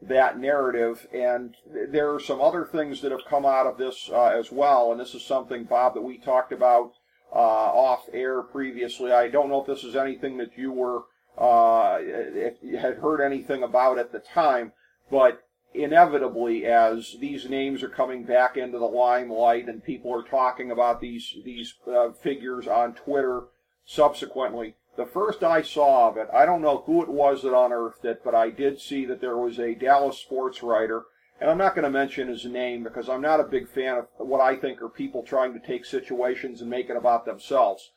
that 0.02 0.38
narrative. 0.38 1.08
And 1.14 1.56
there 1.92 2.14
are 2.14 2.20
some 2.20 2.42
other 2.42 2.66
things 2.66 3.02
that 3.02 3.14
have 3.14 3.26
come 3.26 3.46
out 3.46 3.68
of 3.68 3.78
this 3.78 4.10
uh, 4.12 4.26
as 4.26 4.52
well, 4.52 4.92
and 4.92 5.00
this 5.00 5.16
is 5.16 5.24
something, 5.24 5.64
Bob, 5.64 5.94
that 5.94 6.02
we 6.02 6.18
talked 6.18 6.52
about 6.52 6.92
uh, 7.34 7.38
off 7.38 8.08
air 8.14 8.42
previously. 8.42 9.12
I 9.12 9.30
don't 9.30 9.50
know 9.50 9.62
if 9.62 9.68
this 9.68 9.84
is 9.84 9.96
anything 9.96 10.38
that 10.38 10.58
you 10.58 10.72
were 10.72 11.04
uh, 11.38 11.98
if 12.02 12.56
you 12.62 12.78
had 12.78 12.98
heard 12.98 13.22
anything 13.22 13.64
about 13.64 13.98
at 13.98 14.12
the 14.12 14.20
time, 14.20 14.74
but 15.10 15.44
inevitably, 15.74 16.66
as 16.66 17.16
these 17.20 17.50
names 17.50 17.82
are 17.82 17.90
coming 17.90 18.24
back 18.24 18.58
into 18.58 18.78
the 18.78 18.86
limelight 18.86 19.68
and 19.68 19.84
people 19.84 20.14
are 20.14 20.24
talking 20.24 20.72
about 20.72 21.00
these 21.00 21.38
these 21.46 21.76
uh, 21.88 22.12
figures 22.12 22.68
on 22.68 22.94
Twitter 22.94 23.44
subsequently, 23.86 24.76
the 24.98 25.06
first 25.06 25.44
I 25.44 25.62
saw 25.62 26.10
of 26.10 26.18
it, 26.18 26.28
I 26.34 26.46
don't 26.46 26.62
know 26.62 26.84
who 26.86 27.02
it 27.02 27.10
was 27.10 27.44
that 27.44 27.58
unearthed 27.58 28.06
it, 28.06 28.22
but 28.24 28.36
I 28.36 28.50
did 28.50 28.80
see 28.80 29.06
that 29.06 29.22
there 29.22 29.38
was 29.38 29.58
a 29.58 29.74
Dallas 29.74 30.18
sports 30.18 30.62
writer, 30.62 31.04
and 31.42 31.50
I'm 31.50 31.58
not 31.58 31.74
going 31.74 31.84
to 31.84 31.90
mention 31.90 32.28
his 32.28 32.46
name 32.46 32.84
because 32.84 33.10
I'm 33.10 33.22
not 33.22 33.40
a 33.40 33.44
big 33.44 33.68
fan 33.68 33.98
of 33.98 34.08
what 34.18 34.40
I 34.40 34.56
think 34.56 34.80
are 34.80 34.90
people 34.90 35.24
trying 35.24 35.54
to 35.54 35.60
take 35.60 35.86
situations 35.86 36.62
and 36.62 36.70
make 36.70 36.92
it 36.92 36.96
about 36.96 37.26
themselves. 37.26 37.90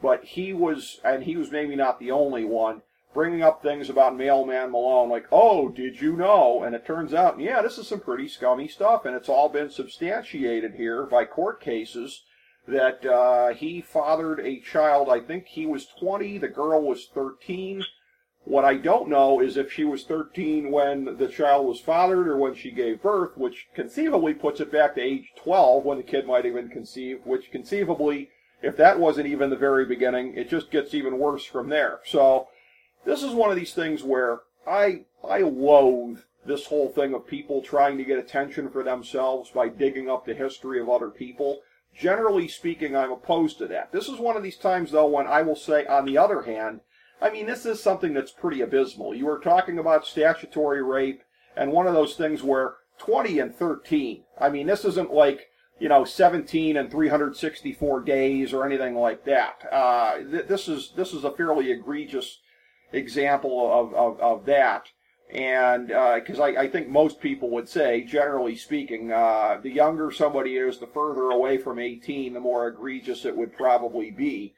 But 0.00 0.24
he 0.24 0.52
was, 0.52 1.00
and 1.04 1.24
he 1.24 1.36
was 1.36 1.50
maybe 1.50 1.74
not 1.74 1.98
the 1.98 2.12
only 2.12 2.44
one, 2.44 2.82
bringing 3.12 3.42
up 3.42 3.60
things 3.60 3.90
about 3.90 4.16
Mailman 4.16 4.70
Malone, 4.70 5.10
like, 5.10 5.26
oh, 5.32 5.68
did 5.68 6.00
you 6.00 6.16
know? 6.16 6.62
And 6.62 6.76
it 6.76 6.86
turns 6.86 7.12
out, 7.12 7.40
yeah, 7.40 7.60
this 7.60 7.76
is 7.76 7.88
some 7.88 8.00
pretty 8.00 8.28
scummy 8.28 8.68
stuff, 8.68 9.04
and 9.04 9.16
it's 9.16 9.28
all 9.28 9.48
been 9.48 9.70
substantiated 9.70 10.74
here 10.76 11.04
by 11.04 11.24
court 11.24 11.60
cases 11.60 12.22
that 12.68 13.04
uh, 13.04 13.48
he 13.48 13.80
fathered 13.80 14.38
a 14.38 14.60
child. 14.60 15.08
I 15.08 15.18
think 15.18 15.46
he 15.46 15.66
was 15.66 15.88
20, 15.98 16.38
the 16.38 16.48
girl 16.48 16.82
was 16.82 17.08
13. 17.12 17.82
What 18.44 18.64
I 18.64 18.74
don't 18.74 19.08
know 19.08 19.40
is 19.40 19.56
if 19.56 19.72
she 19.72 19.84
was 19.84 20.04
13 20.04 20.70
when 20.70 21.16
the 21.16 21.28
child 21.28 21.66
was 21.66 21.80
fathered 21.80 22.26
or 22.26 22.36
when 22.36 22.54
she 22.54 22.72
gave 22.72 23.00
birth, 23.00 23.36
which 23.36 23.68
conceivably 23.72 24.34
puts 24.34 24.60
it 24.60 24.72
back 24.72 24.96
to 24.96 25.00
age 25.00 25.32
12 25.36 25.84
when 25.84 25.96
the 25.96 26.02
kid 26.02 26.26
might 26.26 26.44
have 26.44 26.54
been 26.54 26.68
conceived, 26.68 27.24
which 27.24 27.52
conceivably, 27.52 28.30
if 28.60 28.76
that 28.76 28.98
wasn't 28.98 29.28
even 29.28 29.50
the 29.50 29.56
very 29.56 29.84
beginning, 29.84 30.34
it 30.36 30.50
just 30.50 30.70
gets 30.70 30.92
even 30.92 31.18
worse 31.18 31.44
from 31.44 31.68
there. 31.68 32.00
So, 32.04 32.48
this 33.04 33.22
is 33.22 33.32
one 33.32 33.50
of 33.50 33.56
these 33.56 33.74
things 33.74 34.02
where 34.02 34.40
I 34.66 35.04
I 35.22 35.38
loathe 35.40 36.20
this 36.44 36.66
whole 36.66 36.88
thing 36.88 37.14
of 37.14 37.26
people 37.26 37.62
trying 37.62 37.96
to 37.98 38.04
get 38.04 38.18
attention 38.18 38.70
for 38.70 38.82
themselves 38.82 39.50
by 39.50 39.68
digging 39.68 40.10
up 40.10 40.26
the 40.26 40.34
history 40.34 40.80
of 40.80 40.88
other 40.88 41.10
people. 41.10 41.60
Generally 41.96 42.48
speaking, 42.48 42.96
I'm 42.96 43.12
opposed 43.12 43.58
to 43.58 43.66
that. 43.68 43.92
This 43.92 44.08
is 44.08 44.18
one 44.18 44.36
of 44.36 44.42
these 44.42 44.56
times, 44.56 44.90
though, 44.90 45.06
when 45.06 45.26
I 45.26 45.42
will 45.42 45.56
say, 45.56 45.86
on 45.86 46.06
the 46.06 46.18
other 46.18 46.42
hand, 46.42 46.80
I 47.22 47.30
mean, 47.30 47.46
this 47.46 47.64
is 47.64 47.80
something 47.80 48.12
that's 48.12 48.32
pretty 48.32 48.60
abysmal. 48.60 49.14
You 49.14 49.26
were 49.26 49.38
talking 49.38 49.78
about 49.78 50.06
statutory 50.06 50.82
rape, 50.82 51.22
and 51.56 51.70
one 51.70 51.86
of 51.86 51.94
those 51.94 52.16
things 52.16 52.42
where 52.42 52.74
20 52.98 53.38
and 53.38 53.54
13. 53.54 54.24
I 54.40 54.48
mean, 54.48 54.66
this 54.66 54.84
isn't 54.84 55.12
like 55.12 55.48
you 55.78 55.88
know 55.88 56.04
17 56.04 56.76
and 56.76 56.90
364 56.90 58.00
days 58.02 58.52
or 58.52 58.66
anything 58.66 58.96
like 58.96 59.24
that. 59.24 59.54
Uh, 59.72 60.18
th- 60.18 60.46
this 60.46 60.68
is 60.68 60.92
this 60.96 61.12
is 61.12 61.24
a 61.24 61.30
fairly 61.30 61.70
egregious 61.70 62.40
example 62.92 63.70
of, 63.72 63.94
of, 63.94 64.20
of 64.20 64.44
that. 64.46 64.88
And 65.32 65.88
because 65.88 66.40
I, 66.40 66.48
I 66.48 66.68
think 66.68 66.88
most 66.88 67.18
people 67.20 67.48
would 67.50 67.66
say, 67.66 68.02
generally 68.02 68.54
speaking, 68.54 69.12
uh, 69.12 69.60
the 69.62 69.70
younger 69.70 70.10
somebody 70.10 70.56
is, 70.56 70.78
the 70.78 70.86
further 70.86 71.30
away 71.30 71.56
from 71.56 71.78
18, 71.78 72.34
the 72.34 72.40
more 72.40 72.68
egregious 72.68 73.24
it 73.24 73.34
would 73.34 73.56
probably 73.56 74.10
be. 74.10 74.52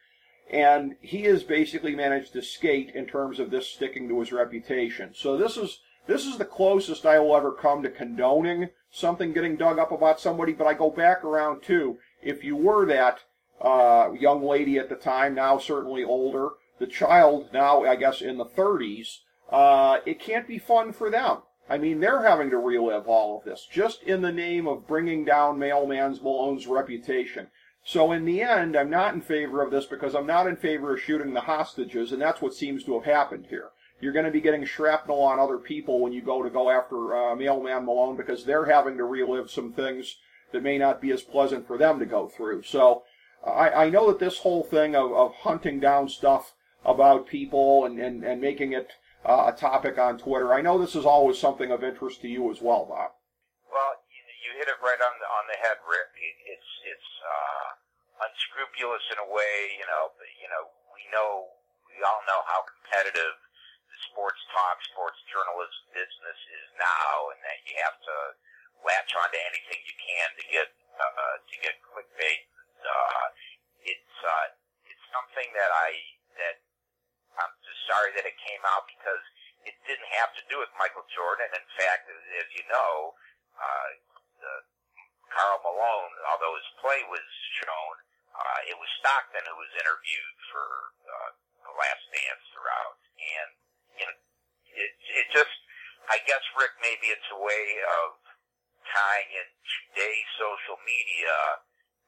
And 0.51 0.97
he 1.01 1.23
has 1.23 1.43
basically 1.43 1.95
managed 1.95 2.33
to 2.35 2.43
skate 2.43 2.95
in 2.95 3.07
terms 3.07 3.39
of 3.39 3.51
this 3.51 3.69
sticking 3.69 4.09
to 4.09 4.21
his 4.21 4.33
reputation. 4.33 5.13
So 5.15 5.37
this 5.37 5.57
is 5.57 5.81
this 6.07 6.27
is 6.27 6.37
the 6.37 6.45
closest 6.45 7.07
I 7.07 7.19
will 7.19 7.35
ever 7.35 7.51
come 7.53 7.83
to 7.83 7.91
condoning 7.91 8.69
something 8.91 9.33
getting 9.33 9.57
dug 9.57 9.79
up 9.79 9.91
about 9.91 10.21
somebody. 10.21 10.53
But 10.53 10.67
I 10.67 10.75
go 10.75 10.91
back 10.91 11.25
around 11.25 11.63
too. 11.63 11.99
If 12.23 12.45
you 12.45 12.57
were 12.57 12.85
that 12.87 13.21
uh, 13.61 14.11
young 14.13 14.43
lady 14.43 14.79
at 14.79 14.89
the 14.89 14.97
time, 14.97 15.35
now 15.35 15.59
certainly 15.59 16.05
older, 16.05 16.51
the 16.79 16.87
child 16.87 17.49
now 17.53 17.85
I 17.85 17.97
guess 17.97 18.21
in 18.21 18.37
the 18.37 18.45
30s, 18.45 19.21
uh, 19.51 19.99
it 20.05 20.21
can't 20.21 20.47
be 20.47 20.59
fun 20.59 20.93
for 20.93 21.11
them. 21.11 21.39
I 21.69 21.79
mean, 21.79 22.01
they're 22.01 22.23
having 22.23 22.51
to 22.51 22.59
relive 22.59 23.09
all 23.09 23.39
of 23.39 23.45
this 23.45 23.67
just 23.71 24.03
in 24.03 24.21
the 24.21 24.33
name 24.33 24.67
of 24.67 24.87
bringing 24.87 25.25
down 25.25 25.59
Mailman's 25.59 26.21
Malone's 26.21 26.67
reputation. 26.67 27.49
So 27.85 28.13
in 28.13 28.25
the 28.25 28.41
end, 28.41 28.77
I'm 28.77 28.89
not 28.89 29.13
in 29.13 29.21
favor 29.21 29.63
of 29.63 29.71
this 29.71 29.85
because 29.85 30.15
I'm 30.15 30.27
not 30.27 30.47
in 30.47 30.57
favor 30.57 30.95
of 30.95 31.03
shooting 31.03 31.35
the 31.35 31.43
hostages, 31.43 32.13
and 32.13 32.21
that's 32.21 32.41
what 32.41 32.55
seems 32.55 32.83
to 32.85 32.95
have 32.95 33.05
happened 33.05 33.47
here. 33.51 33.69
You're 34.01 34.15
going 34.15 34.25
to 34.25 34.31
be 34.31 34.41
getting 34.41 34.65
shrapnel 34.65 35.21
on 35.21 35.39
other 35.39 35.59
people 35.59 36.01
when 36.01 36.13
you 36.13 36.23
go 36.23 36.43
to 36.43 36.51
go 36.51 36.71
after 36.71 37.15
uh, 37.15 37.37
Mailman 37.37 37.85
Malone 37.85 38.17
because 38.17 38.45
they're 38.45 38.65
having 38.65 38.97
to 38.97 39.05
relive 39.05 39.51
some 39.51 39.73
things 39.73 40.17
that 40.53 40.63
may 40.63 40.79
not 40.79 41.01
be 41.01 41.11
as 41.11 41.23
pleasant 41.23 41.67
for 41.67 41.77
them 41.77 41.99
to 41.99 42.07
go 42.07 42.27
through. 42.27 42.63
So 42.63 43.03
I, 43.47 43.71
I 43.71 43.91
know 43.91 44.09
that 44.09 44.19
this 44.19 44.39
whole 44.39 44.63
thing 44.63 44.97
of, 44.97 45.13
of 45.13 45.35
hunting 45.35 45.79
down 45.79 46.09
stuff 46.09 46.55
about 46.85 47.29
people 47.29 47.85
and, 47.85 47.99
and, 47.99 48.25
and 48.25 48.41
making 48.41 48.73
it 48.73 48.93
uh, 49.25 49.53
a 49.55 49.59
topic 49.59 49.99
on 49.99 50.19
Twitter, 50.19 50.53
I 50.55 50.63
know 50.63 50.79
this 50.79 50.97
is 50.97 51.05
always 51.05 51.39
something 51.39 51.71
of 51.71 51.85
interest 51.85 52.23
to 52.23 52.29
you 52.29 52.51
as 52.51 52.61
well, 52.61 52.87
Bob. 52.89 53.13
Well, 53.71 53.93
you, 54.09 54.23
you 54.45 54.59
hit 54.59 54.69
it 54.69 54.81
right 54.83 55.01
on 55.01 55.15
the 55.21 55.29
on 55.29 55.45
the 55.49 55.59
head, 55.61 55.77
Rick. 55.89 56.05
Uh, 57.25 57.69
unscrupulous 58.29 59.03
in 59.11 59.19
a 59.19 59.29
way. 59.29 59.57
You 59.81 59.87
know, 59.89 60.13
but, 60.15 60.31
you 60.39 60.49
know, 60.53 60.71
we 60.93 61.03
know 61.11 61.51
we 61.89 62.03
all 62.05 62.23
know 62.29 62.43
how 62.47 62.63
competitive 62.67 63.37
the 63.91 63.99
sports 64.11 64.43
talk, 64.51 64.83
sports 64.91 65.19
journalism 65.31 65.83
business 65.95 66.41
is 66.51 66.69
now, 66.79 67.31
and 67.31 67.41
that 67.47 67.59
you 67.67 67.75
have 67.83 67.97
to 68.03 68.17
latch 68.83 69.15
onto 69.15 69.39
anything 69.49 69.79
you 69.87 69.97
can 69.97 70.29
to 70.37 70.45
get 70.51 70.69
uh, 70.99 71.35
to 71.41 71.55
get 71.63 71.79
clickbait. 71.87 72.45
Uh, 72.83 73.27
it's 73.87 74.17
uh, 74.27 74.47
it's 74.85 75.05
something 75.15 75.49
that 75.55 75.71
I 75.71 75.91
that 76.39 76.57
I'm 77.39 77.55
just 77.63 77.81
sorry 77.87 78.11
that 78.19 78.27
it 78.27 78.37
came 78.43 78.63
out 78.75 78.87
because 78.91 79.25
it 79.65 79.75
didn't 79.89 80.11
have 80.21 80.35
to 80.37 80.43
do 80.53 80.61
with 80.61 80.71
Michael 80.77 81.07
Jordan. 81.15 81.49
In 81.55 81.69
fact, 81.79 82.11
as 82.11 82.49
you 82.53 82.65
know, 82.69 83.17
uh, 83.57 83.89
the 84.43 84.55
Karl 85.35 85.59
Malone, 85.67 86.15
although 86.31 86.55
his 86.55 86.71
play 86.79 87.03
was 87.11 87.27
shown, 87.59 87.95
uh, 88.31 88.61
it 88.71 88.79
was 88.79 88.87
Stockton 89.03 89.43
who 89.51 89.59
was 89.59 89.73
interviewed 89.75 90.37
for 90.55 90.67
uh, 91.11 91.31
the 91.67 91.75
Last 91.75 92.05
Dance 92.15 92.45
throughout, 92.55 92.97
and 93.19 93.51
you 93.99 94.05
know, 94.07 94.17
it 94.79 94.93
it 94.95 95.27
just, 95.35 95.55
I 96.07 96.23
guess, 96.23 96.43
Rick, 96.55 96.79
maybe 96.79 97.11
it's 97.11 97.31
a 97.35 97.41
way 97.43 97.67
of 98.03 98.19
tying 98.87 99.31
in 99.35 99.49
today's 99.91 100.31
social 100.39 100.79
media, 100.87 101.35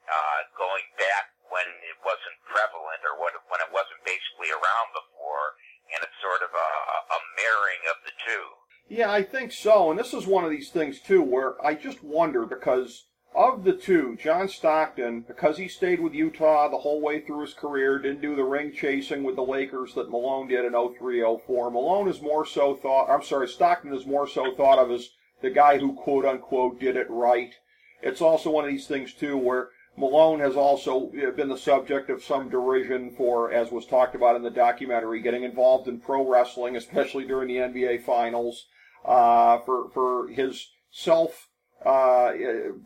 uh, 0.06 0.40
going 0.54 0.86
back 0.98 1.34
when 1.50 1.66
it 1.82 1.98
wasn't 2.02 2.38
prevalent 2.46 3.02
or 3.06 3.18
what, 3.18 3.34
when 3.50 3.62
it 3.62 3.70
wasn't 3.74 3.98
basically 4.06 4.50
around 4.50 4.88
before, 4.94 5.58
and 5.94 6.02
it's 6.02 6.18
sort 6.22 6.42
of 6.42 6.50
a, 6.54 6.70
a 7.10 7.18
marrying 7.38 7.84
of 7.90 7.98
the 8.06 8.14
two. 8.22 8.46
Yeah, 8.88 9.10
I 9.10 9.22
think 9.22 9.50
so. 9.50 9.90
And 9.90 9.98
this 9.98 10.14
is 10.14 10.26
one 10.26 10.44
of 10.44 10.50
these 10.50 10.70
things, 10.70 11.00
too, 11.00 11.22
where 11.22 11.54
I 11.64 11.74
just 11.74 12.02
wonder 12.02 12.46
because 12.46 13.06
of 13.36 13.64
the 13.64 13.74
two, 13.74 14.16
John 14.16 14.48
Stockton, 14.48 15.20
because 15.20 15.58
he 15.58 15.68
stayed 15.68 16.00
with 16.00 16.14
Utah 16.14 16.68
the 16.68 16.78
whole 16.78 17.02
way 17.02 17.20
through 17.20 17.42
his 17.42 17.52
career, 17.52 17.98
didn't 17.98 18.22
do 18.22 18.34
the 18.34 18.44
ring 18.44 18.72
chasing 18.72 19.22
with 19.22 19.36
the 19.36 19.42
Lakers 19.42 19.92
that 19.94 20.10
Malone 20.10 20.48
did 20.48 20.64
in 20.64 20.72
03 20.72 21.20
04. 21.46 21.70
Malone 21.70 22.08
is 22.08 22.22
more 22.22 22.46
so 22.46 22.74
thought, 22.74 23.10
I'm 23.10 23.22
sorry, 23.22 23.46
Stockton 23.46 23.92
is 23.92 24.06
more 24.06 24.26
so 24.26 24.54
thought 24.54 24.78
of 24.78 24.90
as 24.90 25.10
the 25.42 25.50
guy 25.50 25.78
who 25.78 25.92
quote 25.94 26.24
unquote 26.24 26.80
did 26.80 26.96
it 26.96 27.10
right. 27.10 27.54
It's 28.02 28.22
also 28.22 28.50
one 28.50 28.64
of 28.64 28.70
these 28.70 28.86
things, 28.86 29.12
too, 29.12 29.36
where 29.36 29.68
Malone 29.98 30.40
has 30.40 30.56
also 30.56 31.10
been 31.36 31.48
the 31.48 31.58
subject 31.58 32.08
of 32.08 32.24
some 32.24 32.48
derision 32.48 33.10
for, 33.10 33.52
as 33.52 33.70
was 33.70 33.86
talked 33.86 34.14
about 34.14 34.36
in 34.36 34.42
the 34.42 34.50
documentary, 34.50 35.20
getting 35.20 35.42
involved 35.42 35.88
in 35.88 36.00
pro 36.00 36.26
wrestling, 36.26 36.76
especially 36.76 37.26
during 37.26 37.48
the 37.48 37.56
NBA 37.56 38.02
Finals, 38.02 38.66
uh, 39.04 39.58
for 39.58 39.90
for 39.90 40.28
his 40.28 40.68
self 40.90 41.48
uh, 41.84 42.32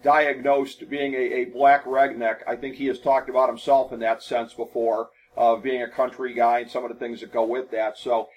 diagnosed 0.02 0.88
being 0.88 1.14
a, 1.14 1.16
a 1.16 1.44
black 1.46 1.84
redneck. 1.84 2.38
I 2.46 2.56
think 2.56 2.76
he 2.76 2.86
has 2.86 2.98
talked 2.98 3.30
about 3.30 3.48
himself 3.48 3.92
in 3.92 4.00
that 4.00 4.22
sense 4.22 4.54
before, 4.54 5.10
of 5.36 5.62
being 5.62 5.82
a 5.82 5.88
country 5.88 6.34
guy 6.34 6.60
and 6.60 6.70
some 6.70 6.84
of 6.84 6.90
the 6.90 6.98
things 6.98 7.20
that 7.20 7.32
go 7.32 7.44
with 7.44 7.70
that. 7.70 7.96
So 7.96 8.28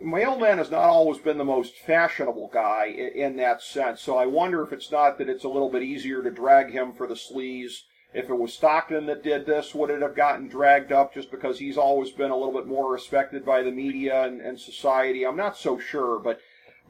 Mailman 0.00 0.58
has 0.58 0.70
not 0.70 0.88
always 0.88 1.18
been 1.18 1.38
the 1.38 1.44
most 1.44 1.74
fashionable 1.76 2.50
guy 2.52 2.86
in, 2.86 3.08
in 3.14 3.36
that 3.36 3.62
sense. 3.62 4.00
So 4.00 4.16
I 4.16 4.26
wonder 4.26 4.62
if 4.62 4.72
it's 4.72 4.90
not 4.90 5.18
that 5.18 5.28
it's 5.28 5.44
a 5.44 5.48
little 5.48 5.70
bit 5.70 5.82
easier 5.82 6.22
to 6.22 6.30
drag 6.30 6.72
him 6.72 6.92
for 6.92 7.06
the 7.06 7.14
sleaze 7.14 7.82
if 8.12 8.28
it 8.28 8.34
was 8.38 8.52
Stockton 8.52 9.06
that 9.06 9.22
did 9.22 9.46
this, 9.46 9.74
would 9.74 9.90
it 9.90 10.02
have 10.02 10.16
gotten 10.16 10.48
dragged 10.48 10.90
up 10.90 11.14
just 11.14 11.30
because 11.30 11.58
he's 11.58 11.78
always 11.78 12.10
been 12.10 12.32
a 12.32 12.36
little 12.36 12.52
bit 12.52 12.66
more 12.66 12.90
respected 12.90 13.44
by 13.44 13.62
the 13.62 13.70
media 13.70 14.24
and, 14.24 14.40
and 14.40 14.58
society? 14.58 15.24
I'm 15.24 15.36
not 15.36 15.56
so 15.56 15.78
sure, 15.78 16.18
but 16.18 16.40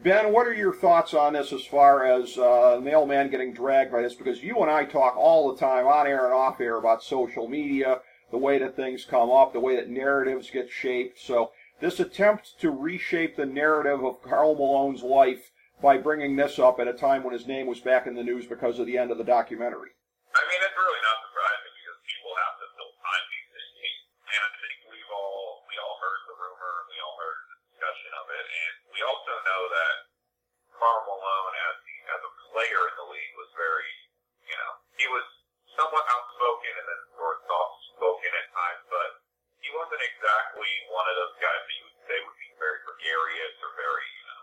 Ben, 0.02 0.32
what 0.32 0.46
are 0.46 0.54
your 0.54 0.74
thoughts 0.74 1.12
on 1.12 1.34
this 1.34 1.52
as 1.52 1.66
far 1.66 2.06
as 2.06 2.38
uh, 2.38 2.80
mailman 2.82 3.30
getting 3.30 3.52
dragged 3.52 3.92
by 3.92 4.00
this? 4.00 4.14
Because 4.14 4.42
you 4.42 4.56
and 4.62 4.70
I 4.70 4.86
talk 4.86 5.14
all 5.14 5.52
the 5.52 5.60
time, 5.60 5.86
on 5.86 6.06
air 6.06 6.24
and 6.24 6.32
off 6.32 6.58
air, 6.58 6.78
about 6.78 7.02
social 7.02 7.46
media, 7.46 8.00
the 8.30 8.38
way 8.38 8.58
that 8.58 8.76
things 8.76 9.04
come 9.04 9.30
up, 9.30 9.52
the 9.52 9.60
way 9.60 9.76
that 9.76 9.90
narratives 9.90 10.48
get 10.48 10.70
shaped. 10.70 11.20
So 11.20 11.52
this 11.80 12.00
attempt 12.00 12.58
to 12.60 12.70
reshape 12.70 13.36
the 13.36 13.44
narrative 13.44 14.02
of 14.02 14.22
Karl 14.22 14.54
Malone's 14.54 15.02
life 15.02 15.52
by 15.82 15.98
bringing 15.98 16.36
this 16.36 16.58
up 16.58 16.80
at 16.80 16.88
a 16.88 16.96
time 16.96 17.22
when 17.22 17.34
his 17.36 17.46
name 17.46 17.66
was 17.66 17.80
back 17.80 18.06
in 18.06 18.14
the 18.14 18.24
news 18.24 18.46
because 18.46 18.78
of 18.78 18.86
the 18.86 18.96
end 18.96 19.10
of 19.10 19.18
the 19.18 19.24
documentary. 19.24 19.92
I 20.32 20.42
mean, 20.48 20.60
it's 20.64 20.76
really 20.80 21.02
not 21.04 21.18
surprising 21.28 21.72
because 21.76 21.98
people 22.08 22.32
have 22.40 22.56
to 22.56 22.66
fill 22.72 22.92
time 23.04 23.24
these 23.28 23.48
days. 23.52 24.00
And 24.32 24.40
I 24.44 24.50
think 24.64 24.76
we've 24.92 25.12
all 25.12 25.64
we 25.68 25.76
all 25.76 25.96
heard 26.00 26.20
the 26.24 26.36
rumor, 26.40 26.72
we 26.88 26.96
all 27.04 27.16
heard 27.20 27.40
the 27.52 27.56
discussion 27.68 28.12
of 28.16 28.26
it, 28.28 28.44
and 28.44 28.72
we 28.92 29.00
also 29.00 29.32
know 29.40 29.62
that 29.72 29.96
Karl 30.80 31.04
Malone, 31.04 31.56
as 31.68 31.76
the 31.84 31.96
as 32.16 32.20
a 32.24 32.32
player 32.48 32.82
in 32.88 32.94
the 32.96 33.08
league, 33.12 33.34
was 33.36 33.52
very, 33.52 33.92
you 34.48 34.56
know, 34.56 34.72
he 34.96 35.06
was 35.12 35.26
somewhat 35.76 36.08
outspoken 36.08 36.72
and 36.72 36.86
then 36.88 37.00
sort 37.20 37.36
of 37.36 37.40
soft 37.44 37.76
spoken 38.00 38.30
at 38.32 38.48
times, 38.50 38.82
but 38.88 39.10
he 39.60 39.68
wasn't 39.76 40.00
exactly 40.00 40.72
one 40.88 41.04
of 41.04 41.14
those 41.20 41.36
guys 41.36 41.60
that 41.68 41.76
you 41.76 41.84
would 41.84 42.00
say 42.08 42.16
would 42.16 42.40
be 42.40 42.50
very 42.56 42.80
gregarious 42.88 43.54
or 43.60 43.70
very, 43.76 44.08
you 44.08 44.26
know, 44.32 44.42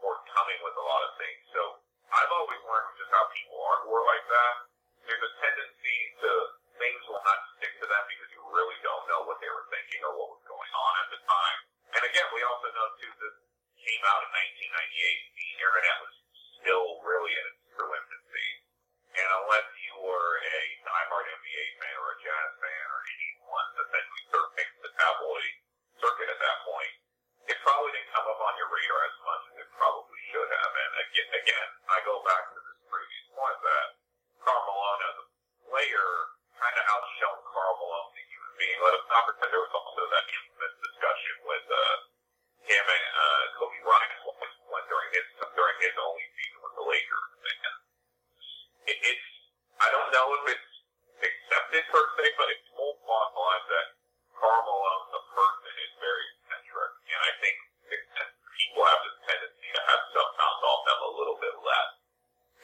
forthcoming 0.00 0.60
with 0.64 0.76
a 0.80 0.86
lot 0.88 1.04
of 1.04 1.12
things. 1.20 1.44
So 1.52 1.60
I've 2.08 2.32
always 2.32 2.62
learned 2.64 2.96
just 2.96 3.12
how 3.12 3.28
people 3.36 3.60
are 3.60 3.78
who 3.84 3.92
are 3.92 4.06
like 4.08 4.26
that 4.32 4.56
there's 5.06 5.22
a 5.22 5.32
tendency 5.38 5.98
to 6.18 6.30
things 6.82 7.00
will 7.06 7.22
not 7.22 7.40
stick 7.56 7.72
to 7.78 7.86
them 7.86 8.04
because 8.10 8.30
you 8.34 8.42
really 8.50 8.78
don't 8.82 9.06
know 9.06 9.22
what 9.22 9.38
they 9.38 9.46
were 9.46 9.66
thinking 9.70 10.02
or 10.02 10.12
what 10.18 10.34
was 10.34 10.42
going 10.50 10.72
on 10.74 10.92
at 11.06 11.08
the 11.14 11.20
time. 11.22 11.58
And 11.94 12.02
again, 12.02 12.26
we 12.34 12.42
also 12.42 12.68
know 12.74 12.88
too 12.98 13.12
this 13.22 13.36
came 13.86 14.02
out 14.02 14.26
in 14.26 14.30
1998. 14.66 15.38
The 15.38 15.48
internet 15.62 15.96
was 16.02 16.14
still 16.58 16.88
really 17.06 17.32
in 17.38 17.44
its 17.54 17.62
true 17.78 17.92
infancy, 17.94 18.48
and 19.14 19.28
unless 19.46 19.68
you 19.78 19.94
were 20.02 20.30
a 20.42 20.58
diehard 20.82 21.26
NBA 21.30 21.64
fan 21.78 21.96
or 22.02 22.10
a 22.10 22.18
Jazz 22.18 22.50
fan 22.58 22.86
or 22.90 23.00
anyone 23.06 23.68
that 23.78 23.86
essentially 23.86 24.24
surfing 24.34 24.70
the 24.82 24.90
tabloid 24.90 25.52
circuit 26.02 26.28
at 26.34 26.40
that 26.42 26.58
point, 26.66 26.94
it 27.46 27.58
probably 27.62 27.94
didn't 27.94 28.10
come 28.10 28.26
up 28.26 28.40
on 28.42 28.58
your 28.58 28.70
radar 28.74 29.02
as 29.06 29.18
much 29.22 29.42
as 29.54 29.56
it 29.62 29.70
probably 29.78 30.20
should 30.34 30.50
have. 30.50 30.72
And 30.74 30.92
again, 31.06 31.30
again 31.46 31.68
I 31.86 32.02
go 32.02 32.18
back 32.26 32.42
to 32.50 32.58
this 32.58 32.80
previous 32.90 33.26
point 33.38 33.58
that 33.62 33.86
Karl 34.42 34.62
Malone 34.66 35.02
as 35.06 35.16
a 35.22 35.26
player 35.70 36.10
kind 36.58 36.74
of 36.74 36.84
outshone 36.90 37.40
Karl 37.54 37.74
Malone 37.78 38.10
the 38.18 38.24
human 38.26 38.54
being. 38.58 38.78
Let 38.82 38.98
us 38.98 39.06
not 39.06 39.22
pretend 39.30 39.48
there 39.54 39.62
was 39.62 39.74
also 39.78 40.02
that 40.10 40.26
infamous 40.26 40.74
discussion 40.82 41.34
with 41.46 41.66
uh, 41.70 41.96
him 42.66 42.82
and 42.82 43.06
uh, 43.14 43.44
Kobe 43.62 43.78
Bryant 43.86 44.12
when 44.26 44.84
during 44.90 45.10
his 45.14 45.26
during 45.54 45.76
his 45.78 45.94
only 46.02 46.26
season 46.34 46.58
with 46.66 46.74
the 46.74 46.86
Lakers. 46.86 47.30
And 47.46 47.76
it, 48.90 48.98
it's 49.06 49.28
I 49.78 49.88
don't 49.94 50.10
know 50.10 50.26
if 50.42 50.44
it's 50.50 50.72
accepted 51.22 51.82
per 51.94 52.02
se, 52.18 52.24
but 52.34 52.50
it's 52.50 52.66
told 52.74 52.98
along 53.06 53.28
the 53.30 53.42
lines 53.42 53.68
that 53.70 53.86
Karl 54.34 54.62
Malone, 54.66 55.06
the 55.14 55.22
person, 55.30 55.72
is 55.78 55.92
very 56.02 56.24
eccentric, 56.42 56.92
and 57.06 57.20
I 57.22 57.32
think 57.38 57.56
people 57.86 58.82
have 58.82 59.00
this 59.06 59.18
tendency 59.30 59.68
to 59.72 59.82
have 59.86 60.00
stuff 60.10 60.30
bounce 60.36 60.62
off 60.64 60.82
them 60.90 61.00
a 61.06 61.12
little 61.16 61.38
bit 61.38 61.56
less 61.60 61.92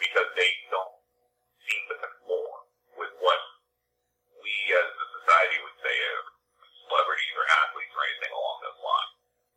because 0.02 0.28
they 0.35 0.50
don't 0.72 0.98
seem 1.62 1.82
to 1.88 1.96
conform 2.00 2.61
with 2.98 3.12
what 3.22 3.40
we 4.42 4.52
as 4.72 4.88
a 4.88 5.06
society 5.22 5.56
would 5.62 5.78
say 5.78 5.94
are 5.94 6.26
celebrities 6.90 7.35
or 7.38 7.44
athletes 7.46 7.94
or 7.94 8.02
anything 8.02 8.32
along 8.35 8.56
those 8.61 8.80
lines. 8.82 9.12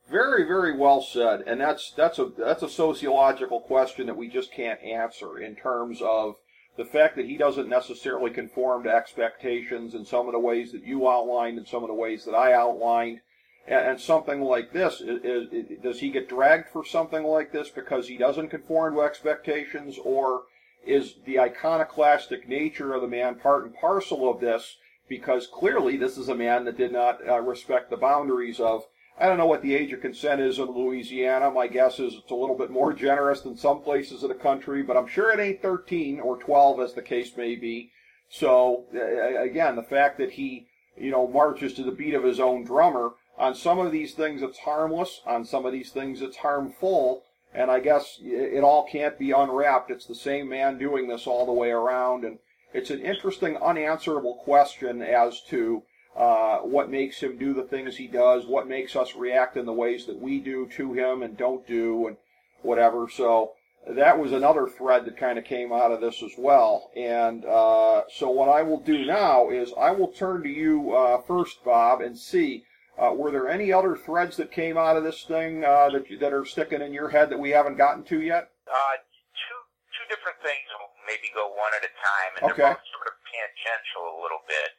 Very, 0.06 0.44
very 0.46 0.74
well 0.78 1.02
said, 1.38 1.48
and 1.48 1.60
that's 1.60 1.92
that's 1.92 2.20
a 2.20 2.32
that's 2.38 2.64
a 2.64 2.70
sociological 2.70 3.60
question 3.60 4.08
that 4.08 4.18
we 4.18 4.28
just 4.28 4.52
can't 4.52 4.82
answer 4.82 5.40
in 5.40 5.56
terms 5.56 6.02
of 6.02 6.36
the 6.78 6.86
fact 6.86 7.16
that 7.16 7.26
he 7.26 7.38
doesn't 7.38 7.70
necessarily 7.70 8.32
conform 8.32 8.84
to 8.84 8.94
expectations 8.94 9.96
in 9.96 10.06
some 10.06 10.28
of 10.28 10.34
the 10.34 10.40
ways 10.40 10.72
that 10.74 10.84
you 10.84 11.10
outlined 11.10 11.58
and 11.58 11.68
some 11.68 11.84
of 11.84 11.88
the 11.88 11.94
ways 11.94 12.26
that 12.26 12.36
I 12.36 12.54
outlined. 12.54 13.22
And, 13.68 13.88
and 13.88 14.00
something 14.00 14.42
like 14.42 14.74
this, 14.74 15.02
is, 15.02 15.22
is, 15.24 15.82
does 15.82 16.00
he 16.00 16.10
get 16.10 16.30
dragged 16.30 16.70
for 16.70 16.86
something 16.86 17.24
like 17.24 17.52
this 17.52 17.70
because 17.70 18.08
he 18.08 18.18
doesn't 18.18 18.50
conform 18.50 18.94
to 18.94 19.02
expectations, 19.02 19.98
or 20.04 20.44
is 20.86 21.16
the 21.26 21.40
iconoclastic 21.40 22.48
nature 22.48 22.94
of 22.94 23.02
the 23.02 23.08
man 23.08 23.36
part 23.36 23.66
and 23.66 23.74
parcel 23.74 24.30
of 24.30 24.40
this? 24.40 24.78
Because 25.08 25.48
clearly, 25.48 25.98
this 25.98 26.18
is 26.18 26.30
a 26.30 26.36
man 26.36 26.66
that 26.66 26.78
did 26.78 26.92
not 26.92 27.28
uh, 27.28 27.40
respect 27.40 27.90
the 27.90 27.98
boundaries 27.98 28.60
of 28.60 28.84
I 29.18 29.28
don't 29.28 29.38
know 29.38 29.46
what 29.46 29.62
the 29.62 29.76
age 29.76 29.94
of 29.94 30.02
consent 30.02 30.42
is 30.42 30.60
in 30.60 30.66
Louisiana. 30.66 31.50
My 31.50 31.68
guess 31.68 32.00
is 32.00 32.16
it's 32.16 32.32
a 32.32 32.36
little 32.36 32.58
bit 32.58 32.70
more 32.70 32.92
generous 32.92 33.42
than 33.42 33.56
some 33.56 33.82
places 33.82 34.24
of 34.24 34.30
the 34.30 34.36
country, 34.36 34.84
but 34.84 34.98
I'm 34.98 35.08
sure 35.08 35.32
it 35.32 35.40
ain't 35.40 35.62
13 35.62 36.20
or 36.20 36.38
12 36.38 36.82
as 36.82 36.94
the 36.94 37.02
case 37.02 37.32
may 37.38 37.56
be. 37.56 37.92
So 38.30 38.86
again, 38.94 39.78
the 39.78 39.84
fact 39.84 40.18
that 40.18 40.32
he, 40.32 40.68
you 40.98 41.12
know, 41.12 41.28
marches 41.28 41.74
to 41.76 41.84
the 41.84 41.92
beat 41.92 42.14
of 42.14 42.24
his 42.24 42.42
own 42.42 42.66
drummer, 42.66 43.12
on 43.38 43.56
some 43.56 43.80
of 43.80 43.92
these 43.92 44.14
things 44.14 44.42
it's 44.42 44.60
harmless, 44.60 45.22
on 45.26 45.46
some 45.46 45.66
of 45.66 45.72
these 45.72 45.92
things 45.92 46.22
it's 46.22 46.38
harmful, 46.38 47.24
and 47.54 47.72
I 47.72 47.80
guess 47.80 48.20
it 48.22 48.64
all 48.64 48.86
can't 48.86 49.18
be 49.18 49.32
unwrapped. 49.32 49.92
It's 49.92 50.08
the 50.08 50.16
same 50.16 50.50
man 50.50 50.78
doing 50.78 51.08
this 51.08 51.26
all 51.26 51.46
the 51.46 51.54
way 51.54 51.72
around, 51.72 52.26
and 52.26 52.40
it's 52.74 52.90
an 52.90 53.00
interesting 53.00 53.56
unanswerable 53.58 54.42
question 54.44 55.02
as 55.02 55.42
to 55.50 55.84
uh, 56.16 56.58
what 56.60 56.90
makes 56.90 57.20
him 57.20 57.38
do 57.38 57.54
the 57.54 57.64
things 57.64 57.98
he 57.98 58.08
does, 58.08 58.46
what 58.46 58.68
makes 58.68 58.96
us 58.96 59.16
react 59.16 59.58
in 59.58 59.66
the 59.66 59.74
ways 59.74 60.06
that 60.06 60.22
we 60.22 60.40
do 60.40 60.68
to 60.78 60.94
him 60.94 61.24
and 61.24 61.38
don't 61.38 61.68
do, 61.68 62.08
and 62.08 62.18
whatever. 62.62 63.08
So 63.10 63.52
that 63.88 64.18
was 64.18 64.32
another 64.32 64.68
thread 64.68 65.06
that 65.06 65.18
kind 65.18 65.38
of 65.38 65.46
came 65.46 65.72
out 65.72 65.92
of 65.92 66.02
this 66.02 66.24
as 66.24 66.32
well. 66.38 66.90
And 66.96 67.46
uh, 67.46 68.04
so 68.12 68.30
what 68.30 68.50
I 68.50 68.64
will 68.64 68.80
do 68.80 69.06
now 69.06 69.50
is 69.50 69.74
I 69.78 69.92
will 69.92 70.08
turn 70.08 70.44
to 70.44 70.50
you 70.50 70.96
uh, 70.96 71.22
first, 71.22 71.64
Bob, 71.64 72.02
and 72.02 72.18
see 72.18 72.64
Uh, 72.96 73.12
were 73.12 73.28
there 73.28 73.52
any 73.52 73.76
other 73.76 74.00
threads 74.00 74.38
that 74.38 74.56
came 74.56 74.78
out 74.80 74.96
of 74.96 75.04
this 75.04 75.28
thing 75.28 75.66
uh, 75.68 75.92
that 75.92 76.08
that 76.22 76.32
are 76.32 76.48
sticking 76.48 76.80
in 76.80 76.96
your 76.96 77.10
head 77.12 77.28
that 77.30 77.38
we 77.38 77.52
haven't 77.52 77.76
gotten 77.76 78.04
to 78.08 78.24
yet? 78.24 78.56
Uh, 78.64 78.96
two 79.36 79.60
two 79.92 80.08
different 80.08 80.40
things. 80.40 80.64
Maybe 81.04 81.28
go 81.36 81.44
one 81.52 81.76
at 81.76 81.84
a 81.84 81.92
time, 81.92 82.32
and 82.40 82.44
okay. 82.48 82.64
they're 82.64 82.80
both 82.80 82.88
sort 82.96 83.08
of 83.12 83.16
tangential 83.28 84.04
a 84.16 84.18
little 84.24 84.44
bit. 84.48 84.70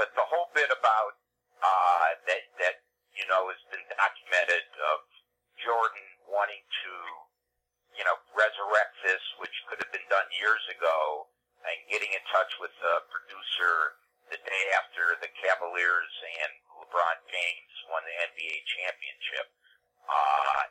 But 0.00 0.16
the 0.16 0.24
whole 0.32 0.48
bit 0.56 0.72
about 0.72 1.12
uh, 1.60 2.08
that 2.24 2.48
that 2.56 2.76
you 3.12 3.28
know 3.28 3.52
has 3.52 3.60
been 3.68 3.84
documented 3.92 4.64
of 4.96 5.04
Jordan 5.60 6.08
wanting 6.24 6.64
to 6.64 6.92
you 8.00 8.04
know 8.08 8.16
resurrect 8.32 8.96
this, 9.04 9.20
which 9.44 9.52
could 9.68 9.76
have 9.84 9.92
been 9.92 10.08
done 10.08 10.24
years 10.32 10.64
ago, 10.72 11.28
and 11.68 11.76
getting 11.92 12.08
in 12.16 12.24
touch 12.32 12.48
with 12.64 12.72
the 12.80 13.04
producer 13.12 14.00
the 14.32 14.40
day 14.40 14.64
after 14.80 15.20
the 15.20 15.28
Cavaliers 15.36 16.14
and 16.40 16.52
LeBron 16.80 17.20
James 17.28 17.74
won 17.92 18.00
the 18.08 18.16
NBA 18.32 18.56
championship. 18.80 19.52
Uh, 20.08 20.64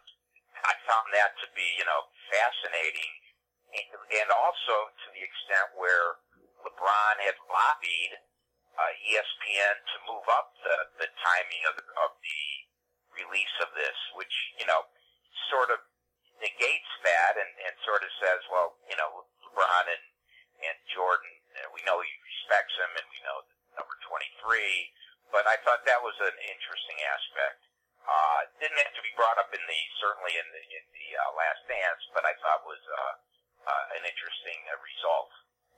I 0.65 0.73
found 0.89 1.05
that 1.13 1.37
to 1.45 1.47
be, 1.53 1.77
you 1.77 1.85
know, 1.85 2.09
fascinating, 2.33 3.13
and 3.77 4.29
also 4.41 4.89
to 4.89 5.07
the 5.13 5.21
extent 5.21 5.77
where 5.77 6.17
LeBron 6.65 7.15
had 7.21 7.37
lobbied 7.45 8.25
uh, 8.79 8.91
ESPN 9.11 9.75
to 9.75 9.97
move 10.07 10.23
up 10.31 10.55
the, 10.63 11.03
the 11.03 11.09
timing 11.19 11.63
of 11.67 11.75
the, 11.75 11.85
of 11.99 12.15
the 12.23 12.41
release 13.11 13.55
of 13.59 13.75
this, 13.75 13.97
which, 14.15 14.31
you 14.55 14.63
know, 14.63 14.87
sort 15.51 15.67
of 15.67 15.83
negates 16.39 16.91
that 17.03 17.35
and, 17.35 17.51
and 17.67 17.75
sort 17.83 17.99
of 17.99 18.11
says, 18.23 18.39
well, 18.47 18.79
you 18.87 18.95
know, 18.95 19.27
LeBron 19.43 19.85
and, 19.91 20.05
and 20.63 20.77
Jordan, 20.95 21.31
uh, 21.59 21.67
we 21.75 21.83
know 21.83 21.99
he 21.99 22.13
respects 22.23 22.75
him 22.79 22.91
and 22.95 23.07
we 23.11 23.19
know 23.27 23.43
number 23.75 23.95
23, 24.07 24.23
but 25.35 25.43
I 25.43 25.59
thought 25.67 25.83
that 25.83 25.99
was 25.99 26.15
an 26.23 26.37
interesting 26.47 26.99
aspect. 27.11 27.59
Uh, 28.07 28.39
didn't 28.63 28.79
have 28.79 28.95
to 28.95 29.03
be 29.03 29.13
brought 29.19 29.37
up 29.37 29.51
in 29.51 29.61
the, 29.61 29.81
certainly 29.99 30.33
in 30.39 30.47
the, 30.55 30.63
in 30.71 30.85
the 30.95 31.07
uh, 31.19 31.35
last 31.35 31.61
dance, 31.67 32.03
but 32.15 32.23
I 32.23 32.33
thought 32.39 32.63
was, 32.63 32.79
uh, 32.79 33.13
uh, 33.67 33.85
an 33.99 34.03
interesting 34.07 34.59
uh, 34.71 34.79
result. 34.81 35.29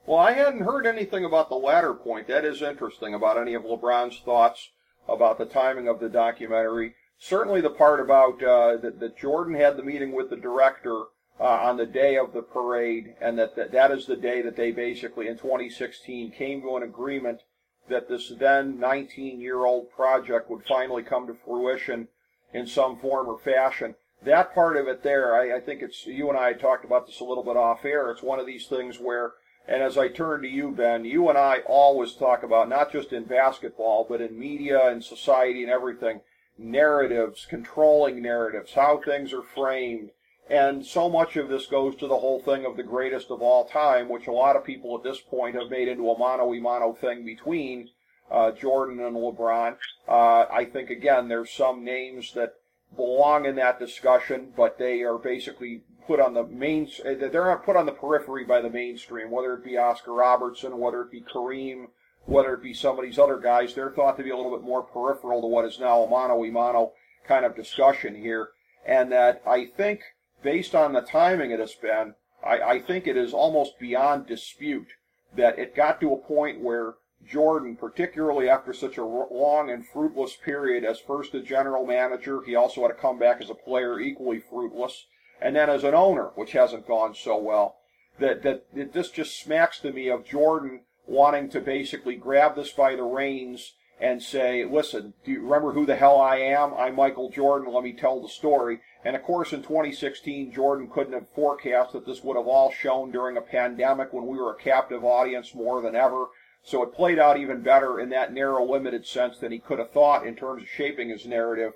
Well, 0.04 0.18
I 0.18 0.32
hadn't 0.32 0.64
heard 0.64 0.84
anything 0.84 1.24
about 1.24 1.48
the 1.48 1.54
latter 1.54 1.94
point. 1.94 2.26
That 2.26 2.44
is 2.44 2.60
interesting 2.60 3.14
about 3.14 3.38
any 3.38 3.54
of 3.54 3.62
LeBron's 3.62 4.18
thoughts 4.18 4.70
about 5.08 5.38
the 5.38 5.46
timing 5.46 5.86
of 5.86 6.00
the 6.00 6.08
documentary. 6.08 6.94
Certainly 7.18 7.60
the 7.60 7.70
part 7.70 8.00
about 8.00 8.42
uh, 8.42 8.78
that, 8.78 8.98
that 8.98 9.16
Jordan 9.16 9.54
had 9.54 9.76
the 9.76 9.84
meeting 9.84 10.12
with 10.12 10.28
the 10.28 10.36
director 10.36 11.04
uh, 11.38 11.44
on 11.44 11.76
the 11.76 11.86
day 11.86 12.16
of 12.16 12.32
the 12.32 12.42
parade, 12.42 13.14
and 13.20 13.38
that, 13.38 13.54
that 13.54 13.70
that 13.72 13.92
is 13.92 14.06
the 14.06 14.16
day 14.16 14.42
that 14.42 14.56
they 14.56 14.72
basically 14.72 15.28
in 15.28 15.36
2016 15.38 16.32
came 16.32 16.62
to 16.62 16.76
an 16.76 16.82
agreement 16.82 17.42
that 17.88 18.08
this 18.08 18.32
then 18.38 18.78
19-year-old 18.78 19.90
project 19.90 20.50
would 20.50 20.64
finally 20.64 21.02
come 21.02 21.28
to 21.28 21.34
fruition 21.34 22.08
in 22.52 22.66
some 22.66 22.98
form 22.98 23.28
or 23.28 23.38
fashion. 23.38 23.94
That 24.24 24.54
part 24.54 24.76
of 24.76 24.88
it 24.88 25.02
there, 25.02 25.34
I, 25.34 25.56
I 25.56 25.60
think 25.60 25.80
it's 25.80 26.06
you 26.06 26.28
and 26.28 26.38
I 26.38 26.52
talked 26.52 26.84
about 26.84 27.06
this 27.06 27.20
a 27.20 27.24
little 27.24 27.44
bit 27.44 27.56
off 27.56 27.84
air. 27.84 28.10
It's 28.10 28.22
one 28.22 28.40
of 28.40 28.46
these 28.46 28.66
things 28.66 28.98
where 28.98 29.32
and 29.66 29.82
as 29.82 29.96
I 29.96 30.08
turn 30.08 30.42
to 30.42 30.48
you, 30.48 30.70
Ben, 30.72 31.04
you 31.04 31.28
and 31.28 31.38
I 31.38 31.60
always 31.66 32.12
talk 32.14 32.42
about, 32.42 32.68
not 32.68 32.92
just 32.92 33.12
in 33.12 33.24
basketball, 33.24 34.04
but 34.08 34.20
in 34.20 34.38
media 34.38 34.88
and 34.88 35.04
society 35.04 35.62
and 35.62 35.70
everything, 35.70 36.20
narratives, 36.58 37.46
controlling 37.48 38.20
narratives, 38.20 38.74
how 38.74 39.00
things 39.00 39.32
are 39.32 39.42
framed. 39.42 40.10
And 40.50 40.84
so 40.84 41.08
much 41.08 41.36
of 41.36 41.48
this 41.48 41.66
goes 41.66 41.94
to 41.96 42.08
the 42.08 42.18
whole 42.18 42.40
thing 42.40 42.66
of 42.66 42.76
the 42.76 42.82
greatest 42.82 43.30
of 43.30 43.40
all 43.40 43.64
time, 43.64 44.08
which 44.08 44.26
a 44.26 44.32
lot 44.32 44.56
of 44.56 44.64
people 44.64 44.96
at 44.96 45.04
this 45.04 45.20
point 45.20 45.54
have 45.54 45.70
made 45.70 45.88
into 45.88 46.10
a 46.10 46.18
mano 46.18 46.52
a 46.52 46.60
mano 46.60 46.92
thing 46.92 47.24
between 47.24 47.88
uh, 48.30 48.50
Jordan 48.50 49.00
and 49.00 49.16
LeBron. 49.16 49.76
Uh, 50.08 50.46
I 50.52 50.64
think, 50.64 50.90
again, 50.90 51.28
there's 51.28 51.50
some 51.50 51.84
names 51.84 52.32
that 52.34 52.54
belong 52.96 53.46
in 53.46 53.54
that 53.56 53.78
discussion, 53.78 54.52
but 54.56 54.78
they 54.78 55.02
are 55.02 55.18
basically 55.18 55.82
put 56.06 56.20
on 56.20 56.34
the 56.34 56.44
main, 56.44 56.88
eh, 57.04 57.14
they're 57.14 57.46
not 57.46 57.64
put 57.64 57.76
on 57.76 57.86
the 57.86 57.92
periphery 57.92 58.44
by 58.44 58.60
the 58.60 58.70
mainstream, 58.70 59.30
whether 59.30 59.54
it 59.54 59.64
be 59.64 59.76
Oscar 59.76 60.12
Robertson, 60.12 60.78
whether 60.78 61.02
it 61.02 61.10
be 61.10 61.22
Kareem, 61.22 61.86
whether 62.24 62.54
it 62.54 62.62
be 62.62 62.74
some 62.74 62.98
of 62.98 63.04
these 63.04 63.18
other 63.18 63.38
guys, 63.38 63.74
they're 63.74 63.90
thought 63.90 64.16
to 64.16 64.22
be 64.22 64.30
a 64.30 64.36
little 64.36 64.56
bit 64.56 64.64
more 64.64 64.82
peripheral 64.82 65.40
to 65.40 65.46
what 65.46 65.64
is 65.64 65.80
now 65.80 66.02
a 66.02 66.08
mano 66.08 66.44
a 66.44 66.50
mano 66.50 66.92
kind 67.26 67.44
of 67.44 67.56
discussion 67.56 68.14
here. 68.14 68.50
And 68.84 69.10
that 69.12 69.42
I 69.46 69.66
think, 69.66 70.02
based 70.42 70.74
on 70.74 70.92
the 70.92 71.02
timing 71.02 71.50
it 71.50 71.60
has 71.60 71.74
been, 71.74 72.14
I, 72.44 72.60
I 72.60 72.80
think 72.80 73.06
it 73.06 73.16
is 73.16 73.32
almost 73.32 73.78
beyond 73.78 74.26
dispute 74.26 74.88
that 75.34 75.58
it 75.58 75.74
got 75.74 76.00
to 76.00 76.12
a 76.12 76.16
point 76.18 76.60
where 76.60 76.94
Jordan, 77.26 77.76
particularly 77.76 78.48
after 78.48 78.72
such 78.72 78.98
a 78.98 79.04
long 79.04 79.70
and 79.70 79.86
fruitless 79.86 80.36
period 80.36 80.84
as 80.84 80.98
first 80.98 81.34
a 81.34 81.40
general 81.40 81.86
manager, 81.86 82.42
he 82.42 82.56
also 82.56 82.82
had 82.82 82.88
to 82.88 82.94
come 82.94 83.18
back 83.18 83.40
as 83.40 83.48
a 83.48 83.54
player 83.54 84.00
equally 84.00 84.40
fruitless 84.40 85.06
and 85.42 85.56
then 85.56 85.68
as 85.68 85.84
an 85.84 85.94
owner, 85.94 86.30
which 86.36 86.52
hasn't 86.52 86.86
gone 86.86 87.14
so 87.14 87.36
well. 87.36 87.76
That, 88.18 88.42
that, 88.42 88.72
that 88.74 88.92
this 88.92 89.10
just 89.10 89.40
smacks 89.40 89.80
to 89.80 89.92
me 89.92 90.08
of 90.08 90.24
Jordan 90.24 90.82
wanting 91.06 91.48
to 91.50 91.60
basically 91.60 92.14
grab 92.14 92.54
this 92.54 92.70
by 92.70 92.94
the 92.94 93.02
reins 93.02 93.74
and 94.00 94.22
say, 94.22 94.64
listen, 94.64 95.14
do 95.24 95.32
you 95.32 95.42
remember 95.42 95.72
who 95.72 95.86
the 95.86 95.96
hell 95.96 96.20
I 96.20 96.36
am? 96.36 96.74
I'm 96.74 96.96
Michael 96.96 97.30
Jordan. 97.30 97.72
Let 97.72 97.84
me 97.84 97.92
tell 97.92 98.20
the 98.20 98.28
story. 98.28 98.80
And 99.04 99.16
of 99.16 99.22
course, 99.22 99.52
in 99.52 99.62
2016, 99.62 100.52
Jordan 100.52 100.88
couldn't 100.88 101.12
have 101.12 101.28
forecast 101.34 101.92
that 101.92 102.06
this 102.06 102.22
would 102.22 102.36
have 102.36 102.46
all 102.46 102.70
shown 102.70 103.10
during 103.10 103.36
a 103.36 103.42
pandemic 103.42 104.12
when 104.12 104.26
we 104.26 104.38
were 104.38 104.52
a 104.52 104.62
captive 104.62 105.04
audience 105.04 105.54
more 105.54 105.82
than 105.82 105.96
ever. 105.96 106.26
So 106.64 106.82
it 106.82 106.94
played 106.94 107.18
out 107.18 107.38
even 107.38 107.62
better 107.62 107.98
in 107.98 108.10
that 108.10 108.32
narrow, 108.32 108.64
limited 108.64 109.06
sense 109.06 109.38
than 109.38 109.50
he 109.50 109.58
could 109.58 109.80
have 109.80 109.90
thought 109.90 110.26
in 110.26 110.36
terms 110.36 110.62
of 110.62 110.68
shaping 110.68 111.08
his 111.08 111.26
narrative. 111.26 111.72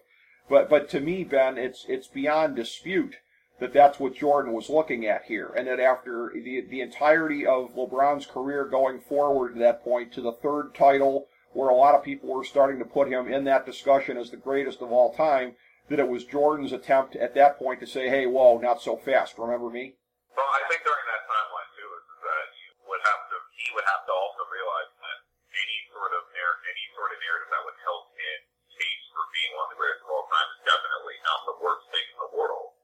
But, 0.49 0.69
but 0.69 0.89
to 0.91 1.01
me, 1.01 1.25
Ben, 1.25 1.59
it's, 1.59 1.85
it's 1.89 2.07
beyond 2.07 2.55
dispute 2.55 3.17
that 3.59 3.73
that's 3.73 3.99
what 3.99 4.15
Jordan 4.15 4.53
was 4.53 4.69
looking 4.69 5.07
at 5.07 5.25
here, 5.25 5.53
and 5.57 5.67
that 5.67 5.81
after 5.81 6.31
the 6.35 6.61
the 6.69 6.81
entirety 6.81 7.47
of 7.47 7.75
LeBron's 7.75 8.27
career 8.27 8.65
going 8.65 9.01
forward 9.01 9.55
to 9.55 9.61
that 9.61 9.83
point 9.83 10.13
to 10.13 10.21
the 10.21 10.33
third 10.33 10.75
title, 10.75 11.29
where 11.53 11.71
a 11.71 11.75
lot 11.75 11.95
of 11.95 12.05
people 12.05 12.29
were 12.29 12.45
starting 12.45 12.79
to 12.79 12.85
put 12.85 13.09
him 13.09 13.33
in 13.33 13.45
that 13.45 13.65
discussion 13.65 14.17
as 14.17 14.31
the 14.31 14.37
greatest 14.37 14.83
of 14.83 14.93
all 14.93 15.15
time, 15.15 15.57
that 15.89 15.99
it 15.99 16.09
was 16.09 16.25
Jordan's 16.25 16.73
attempt 16.73 17.17
at 17.17 17.35
that 17.35 17.59
point 17.59 17.81
to 17.81 17.87
say, 17.87 18.09
"Hey, 18.09 18.27
whoa, 18.27 18.59
not 18.59 18.83
so 18.83 18.97
fast." 18.97 19.39
Remember 19.39 19.71
me? 19.71 19.97
Well, 20.37 20.45
I 20.53 20.61
think 20.69 20.85
during 20.85 21.07
that 21.09 21.25
timeline 21.25 21.71
too 21.81 21.89
is 21.97 22.05
that 22.29 22.49
you 22.61 22.71
would 22.93 23.01
have 23.09 23.23
to 23.33 23.37
he 23.57 23.73
would 23.73 23.89
have 23.89 24.05
to 24.05 24.13
also 24.13 24.43
realize 24.53 24.93
that 25.01 25.19
any 25.49 25.79
sort 25.97 26.13
of 26.13 26.29
narrative, 26.37 26.69
any 26.77 26.87
sort 26.93 27.09
of 27.09 27.19
narrative 27.25 27.49
that 27.57 27.65
would 27.65 27.81
help 27.89 28.05
him 28.13 28.39
case 28.69 29.05
for 29.17 29.25
being 29.33 29.57
one 29.57 29.65
of 29.65 29.73
the 29.73 29.81
greatest 29.81 30.05
of 30.05 30.13
all 30.13 30.29
time 30.29 30.49
is 30.53 30.61
definitely 30.69 31.17
not 31.25 31.41
the 31.49 31.57
worst 31.65 31.89
thing 31.89 32.05
in 32.05 32.19
the 32.21 32.33
world 32.37 32.77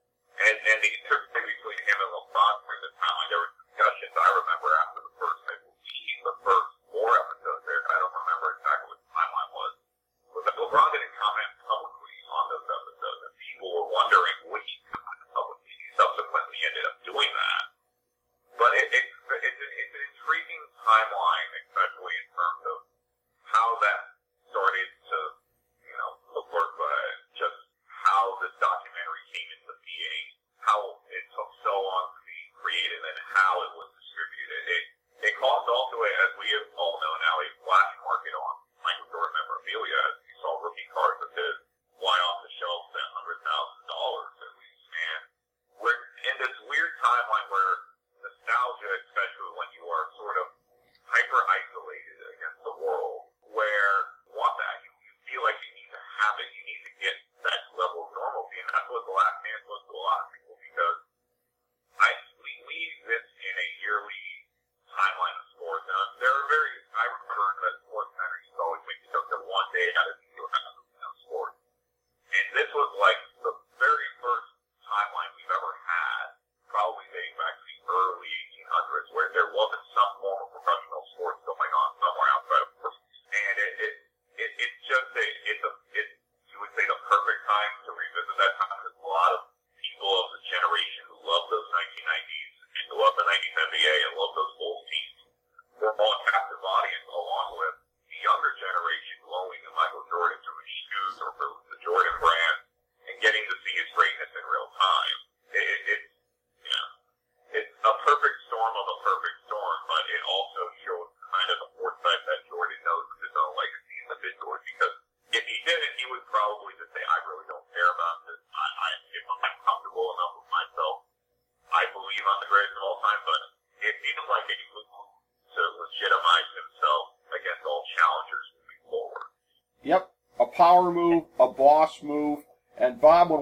and, 0.42 0.56
and 0.74 0.78
the 0.82 0.90
interplay 0.90 1.42
between 1.46 1.80
him 1.86 1.98
and 2.02 2.10
LeBron 2.10 2.54
during 2.66 2.82
the 2.82 2.92
time, 2.98 3.24
there 3.30 3.40
were 3.40 3.52
discussions. 3.62 4.12
I 4.18 4.28
remember 4.42 4.68
after 4.82 4.91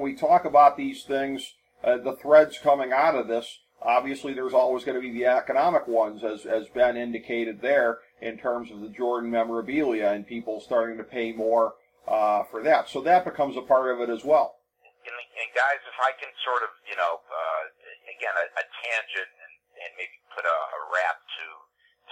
when 0.00 0.10
we 0.10 0.16
talk 0.16 0.48
about 0.48 0.80
these 0.80 1.04
things, 1.04 1.52
uh, 1.84 1.98
the 1.98 2.16
threads 2.16 2.58
coming 2.58 2.88
out 2.92 3.14
of 3.14 3.28
this, 3.28 3.60
obviously 3.84 4.32
there's 4.32 4.56
always 4.56 4.82
going 4.82 4.96
to 4.96 5.04
be 5.04 5.12
the 5.12 5.28
economic 5.28 5.86
ones, 5.86 6.24
as 6.24 6.48
as 6.48 6.72
Ben 6.72 6.96
indicated 6.96 7.60
there, 7.60 7.98
in 8.20 8.40
terms 8.40 8.72
of 8.72 8.80
the 8.80 8.88
Jordan 8.88 9.30
memorabilia 9.30 10.08
and 10.08 10.26
people 10.26 10.60
starting 10.60 10.96
to 10.96 11.04
pay 11.04 11.32
more 11.32 11.74
uh, 12.08 12.44
for 12.50 12.62
that. 12.64 12.88
So 12.88 13.04
that 13.04 13.28
becomes 13.28 13.60
a 13.60 13.64
part 13.64 13.92
of 13.92 14.00
it 14.00 14.08
as 14.08 14.24
well. 14.24 14.56
And, 15.04 15.12
and 15.12 15.48
guys, 15.52 15.80
if 15.84 15.98
I 16.00 16.16
can 16.16 16.32
sort 16.48 16.64
of, 16.64 16.72
you 16.88 16.96
know, 16.96 17.20
uh, 17.20 17.62
again, 18.16 18.36
a, 18.40 18.46
a 18.56 18.64
tangent 18.80 19.30
and, 19.36 19.54
and 19.84 19.90
maybe 20.00 20.16
put 20.32 20.48
a, 20.48 20.58
a 20.76 20.80
wrap 20.96 21.20
to 21.20 21.46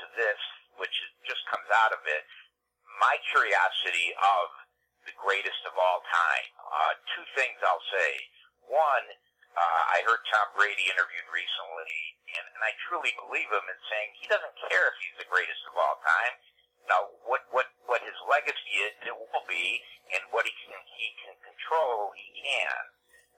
to 0.01 0.05
this, 0.13 0.41
which 0.77 0.93
just 1.25 1.41
comes 1.49 1.69
out 1.73 1.97
of 1.97 2.05
it, 2.05 2.25
my 3.01 3.17
curiosity 3.33 4.13
of 4.21 4.68
the 5.09 5.17
greatest 5.17 5.65
of 5.65 5.73
all 5.81 6.05
time. 6.05 6.47
Uh, 6.61 6.93
two 7.17 7.25
things 7.33 7.57
I'll 7.65 7.89
say. 7.89 8.13
One, 8.69 9.07
uh, 9.57 9.83
I 9.97 10.05
heard 10.05 10.21
Tom 10.29 10.53
Brady 10.53 10.85
interviewed 10.93 11.29
recently, 11.33 11.97
and, 12.37 12.45
and 12.45 12.61
I 12.61 12.77
truly 12.85 13.17
believe 13.17 13.49
him 13.49 13.65
in 13.65 13.81
saying 13.89 14.09
he 14.21 14.29
doesn't 14.29 14.57
care 14.69 14.93
if 14.93 14.97
he's 15.01 15.17
the 15.25 15.31
greatest 15.33 15.65
of 15.65 15.75
all 15.81 15.97
time. 16.05 16.35
Now, 16.93 17.09
what 17.25 17.45
what 17.53 17.69
what 17.89 18.01
his 18.05 18.17
legacy 18.29 18.73
is, 18.85 18.93
it 19.09 19.17
will 19.17 19.45
be, 19.49 19.81
and 20.13 20.25
what 20.33 20.45
he 20.45 20.53
can 20.53 20.77
he 20.97 21.09
can 21.25 21.37
control, 21.45 22.13
he 22.17 22.29
can. 22.45 22.81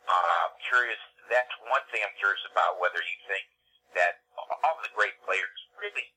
Uh, 0.07 0.51
I'm 0.51 0.59
curious. 0.71 1.01
That's 1.31 1.51
one 1.71 1.83
thing 1.91 2.03
I'm 2.03 2.15
curious 2.19 2.43
about. 2.51 2.79
Whether 2.83 3.03
you 3.03 3.19
think 3.27 3.47
that 3.99 4.23
all 4.39 4.79
the 4.83 4.91
great 4.95 5.19
players 5.27 5.59
really 5.79 6.15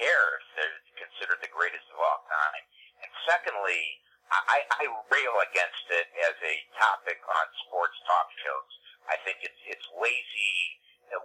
care 0.00 0.40
if 0.40 0.44
they're 0.56 0.80
considered 0.96 1.40
the 1.44 1.52
greatest 1.52 1.84
of 1.92 1.98
all 2.00 2.24
time. 2.24 2.64
And 3.04 3.10
secondly, 3.28 4.00
I, 4.32 4.58
I 4.80 4.84
rail 5.12 5.34
against 5.44 5.86
it 5.92 6.08
as 6.24 6.36
a 6.40 6.54
topic 6.80 7.20
on 7.20 7.46
sports 7.68 7.96
talk 8.08 8.28
shows. 8.40 8.72
I 9.10 9.16
think 9.26 9.44
it's 9.44 9.60
it's 9.68 9.88
lazy. 10.00 10.56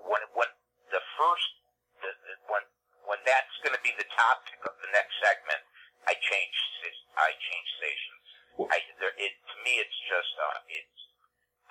When 0.03 0.23
when 0.35 0.49
the 0.91 0.99
first 1.15 1.49
the, 2.03 2.11
the, 2.11 2.35
when 2.51 2.63
when 3.07 3.19
that's 3.23 3.55
going 3.63 3.71
to 3.71 3.83
be 3.85 3.95
the 3.95 4.07
topic 4.11 4.59
of 4.67 4.75
the 4.83 4.91
next 4.91 5.15
segment, 5.23 5.63
I 6.03 6.19
change 6.19 6.57
I 7.17 7.33
change 7.33 7.69
stations. 7.81 8.25
I 8.69 8.77
there, 9.01 9.15
it 9.17 9.33
to 9.33 9.55
me 9.65 9.79
it's 9.81 9.99
just 10.09 10.33
uh, 10.37 10.59
it's 10.69 10.99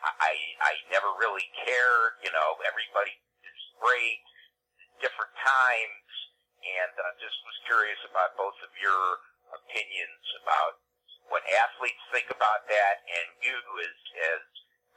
I 0.02 0.34
I 0.62 0.72
never 0.90 1.10
really 1.20 1.46
cared. 1.62 2.18
You 2.24 2.32
know, 2.32 2.58
everybody 2.66 3.14
is 3.44 3.60
great, 3.78 4.24
different 5.04 5.34
times, 5.42 6.08
and 6.64 6.92
uh, 6.96 7.12
just 7.20 7.36
was 7.44 7.56
curious 7.68 8.00
about 8.08 8.34
both 8.34 8.56
of 8.64 8.72
your 8.80 9.02
opinions 9.54 10.24
about 10.42 10.85
what 11.28 11.42
athletes 11.50 12.00
think 12.14 12.30
about 12.30 12.66
that, 12.70 13.02
and 13.06 13.26
you 13.42 13.56
as 13.82 13.98
as 14.36 14.42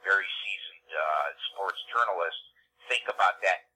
very 0.04 0.28
seasoned 0.44 0.88
uh, 0.94 1.28
sports 1.52 1.80
journalists 1.92 2.46
think 2.88 3.04
about 3.06 3.38
that 3.44 3.70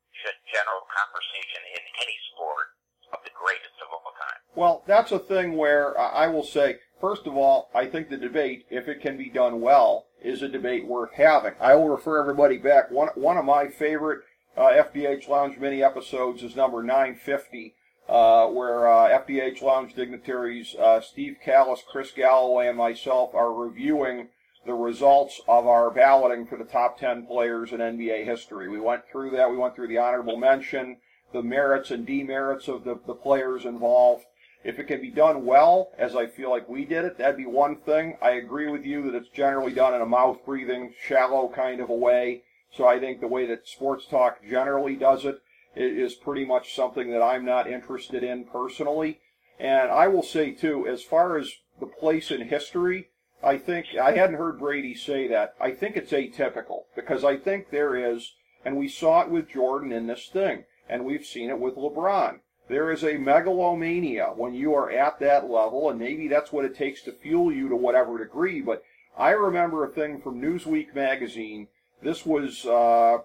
general 0.48 0.86
conversation 0.88 1.62
in 1.74 1.82
any 2.00 2.16
sport 2.32 2.74
of 3.12 3.20
the 3.24 3.34
greatest 3.34 3.76
of 3.82 3.92
all 3.92 4.14
time. 4.16 4.40
Well, 4.54 4.82
that's 4.86 5.12
a 5.12 5.18
thing 5.18 5.56
where 5.56 5.98
I 5.98 6.26
will 6.28 6.44
say, 6.44 6.78
first 7.00 7.26
of 7.26 7.36
all, 7.36 7.68
I 7.74 7.86
think 7.86 8.08
the 8.08 8.16
debate, 8.16 8.66
if 8.70 8.88
it 8.88 9.02
can 9.02 9.16
be 9.16 9.28
done 9.28 9.60
well, 9.60 10.06
is 10.22 10.42
a 10.42 10.48
debate 10.48 10.86
worth 10.86 11.12
having. 11.14 11.54
I 11.60 11.74
will 11.74 11.88
refer 11.88 12.20
everybody 12.20 12.56
back. 12.58 12.90
One 12.90 13.08
one 13.14 13.36
of 13.36 13.44
my 13.44 13.68
favorite 13.68 14.22
uh, 14.56 14.70
FDH 14.70 15.28
Lounge 15.28 15.58
mini 15.58 15.82
episodes 15.82 16.42
is 16.42 16.56
number 16.56 16.82
950. 16.82 17.74
Uh, 18.06 18.46
where 18.48 18.86
uh, 18.86 19.08
FDH 19.18 19.62
Lounge 19.62 19.94
dignitaries 19.94 20.74
uh, 20.78 21.00
Steve 21.00 21.38
Callis, 21.42 21.82
Chris 21.90 22.10
Galloway, 22.10 22.68
and 22.68 22.76
myself 22.76 23.34
are 23.34 23.52
reviewing 23.52 24.28
the 24.66 24.74
results 24.74 25.40
of 25.48 25.66
our 25.66 25.90
balloting 25.90 26.46
for 26.46 26.56
the 26.56 26.64
top 26.64 26.98
10 26.98 27.26
players 27.26 27.72
in 27.72 27.78
NBA 27.78 28.24
history. 28.24 28.68
We 28.68 28.80
went 28.80 29.02
through 29.10 29.30
that. 29.30 29.50
We 29.50 29.56
went 29.56 29.74
through 29.74 29.88
the 29.88 29.98
honorable 29.98 30.36
mention, 30.36 30.98
the 31.32 31.42
merits 31.42 31.90
and 31.90 32.06
demerits 32.06 32.68
of 32.68 32.84
the, 32.84 32.98
the 33.06 33.14
players 33.14 33.64
involved. 33.64 34.24
If 34.64 34.78
it 34.78 34.84
can 34.84 35.02
be 35.02 35.10
done 35.10 35.44
well, 35.44 35.90
as 35.98 36.16
I 36.16 36.26
feel 36.26 36.50
like 36.50 36.68
we 36.68 36.86
did 36.86 37.04
it, 37.04 37.18
that'd 37.18 37.36
be 37.36 37.44
one 37.44 37.76
thing. 37.76 38.16
I 38.22 38.30
agree 38.30 38.70
with 38.70 38.86
you 38.86 39.02
that 39.02 39.16
it's 39.16 39.28
generally 39.28 39.72
done 39.72 39.94
in 39.94 40.00
a 40.00 40.06
mouth 40.06 40.38
breathing, 40.46 40.94
shallow 41.06 41.52
kind 41.54 41.80
of 41.80 41.90
a 41.90 41.94
way. 41.94 42.44
So 42.72 42.86
I 42.86 42.98
think 42.98 43.20
the 43.20 43.28
way 43.28 43.46
that 43.46 43.68
sports 43.68 44.06
talk 44.06 44.38
generally 44.48 44.96
does 44.96 45.26
it 45.26 45.40
is 45.76 46.14
pretty 46.14 46.44
much 46.44 46.74
something 46.74 47.10
that 47.10 47.22
I'm 47.22 47.44
not 47.44 47.70
interested 47.70 48.22
in 48.22 48.44
personally. 48.44 49.20
And 49.58 49.90
I 49.90 50.08
will 50.08 50.22
say 50.22 50.52
too, 50.52 50.86
as 50.86 51.02
far 51.02 51.36
as 51.36 51.52
the 51.80 51.86
place 51.86 52.30
in 52.30 52.48
history, 52.48 53.08
I 53.42 53.58
think 53.58 53.86
I 54.00 54.12
hadn't 54.12 54.36
heard 54.36 54.58
Brady 54.58 54.94
say 54.94 55.28
that. 55.28 55.54
I 55.60 55.72
think 55.72 55.96
it's 55.96 56.12
atypical 56.12 56.84
because 56.96 57.24
I 57.24 57.36
think 57.36 57.70
there 57.70 57.94
is, 57.94 58.32
and 58.64 58.76
we 58.76 58.88
saw 58.88 59.20
it 59.20 59.30
with 59.30 59.50
Jordan 59.50 59.92
in 59.92 60.06
this 60.06 60.28
thing, 60.28 60.64
and 60.88 61.04
we've 61.04 61.26
seen 61.26 61.50
it 61.50 61.58
with 61.58 61.76
LeBron. 61.76 62.40
There 62.68 62.90
is 62.90 63.04
a 63.04 63.18
megalomania 63.18 64.32
when 64.34 64.54
you 64.54 64.74
are 64.74 64.90
at 64.90 65.20
that 65.20 65.50
level, 65.50 65.90
and 65.90 65.98
maybe 65.98 66.28
that's 66.28 66.52
what 66.52 66.64
it 66.64 66.74
takes 66.74 67.02
to 67.02 67.12
fuel 67.12 67.52
you 67.52 67.68
to 67.68 67.76
whatever 67.76 68.16
degree. 68.16 68.62
But 68.62 68.82
I 69.18 69.30
remember 69.30 69.84
a 69.84 69.92
thing 69.92 70.20
from 70.20 70.40
Newsweek 70.40 70.94
magazine. 70.94 71.68
This 72.02 72.24
was 72.24 72.64
uh, 72.64 73.18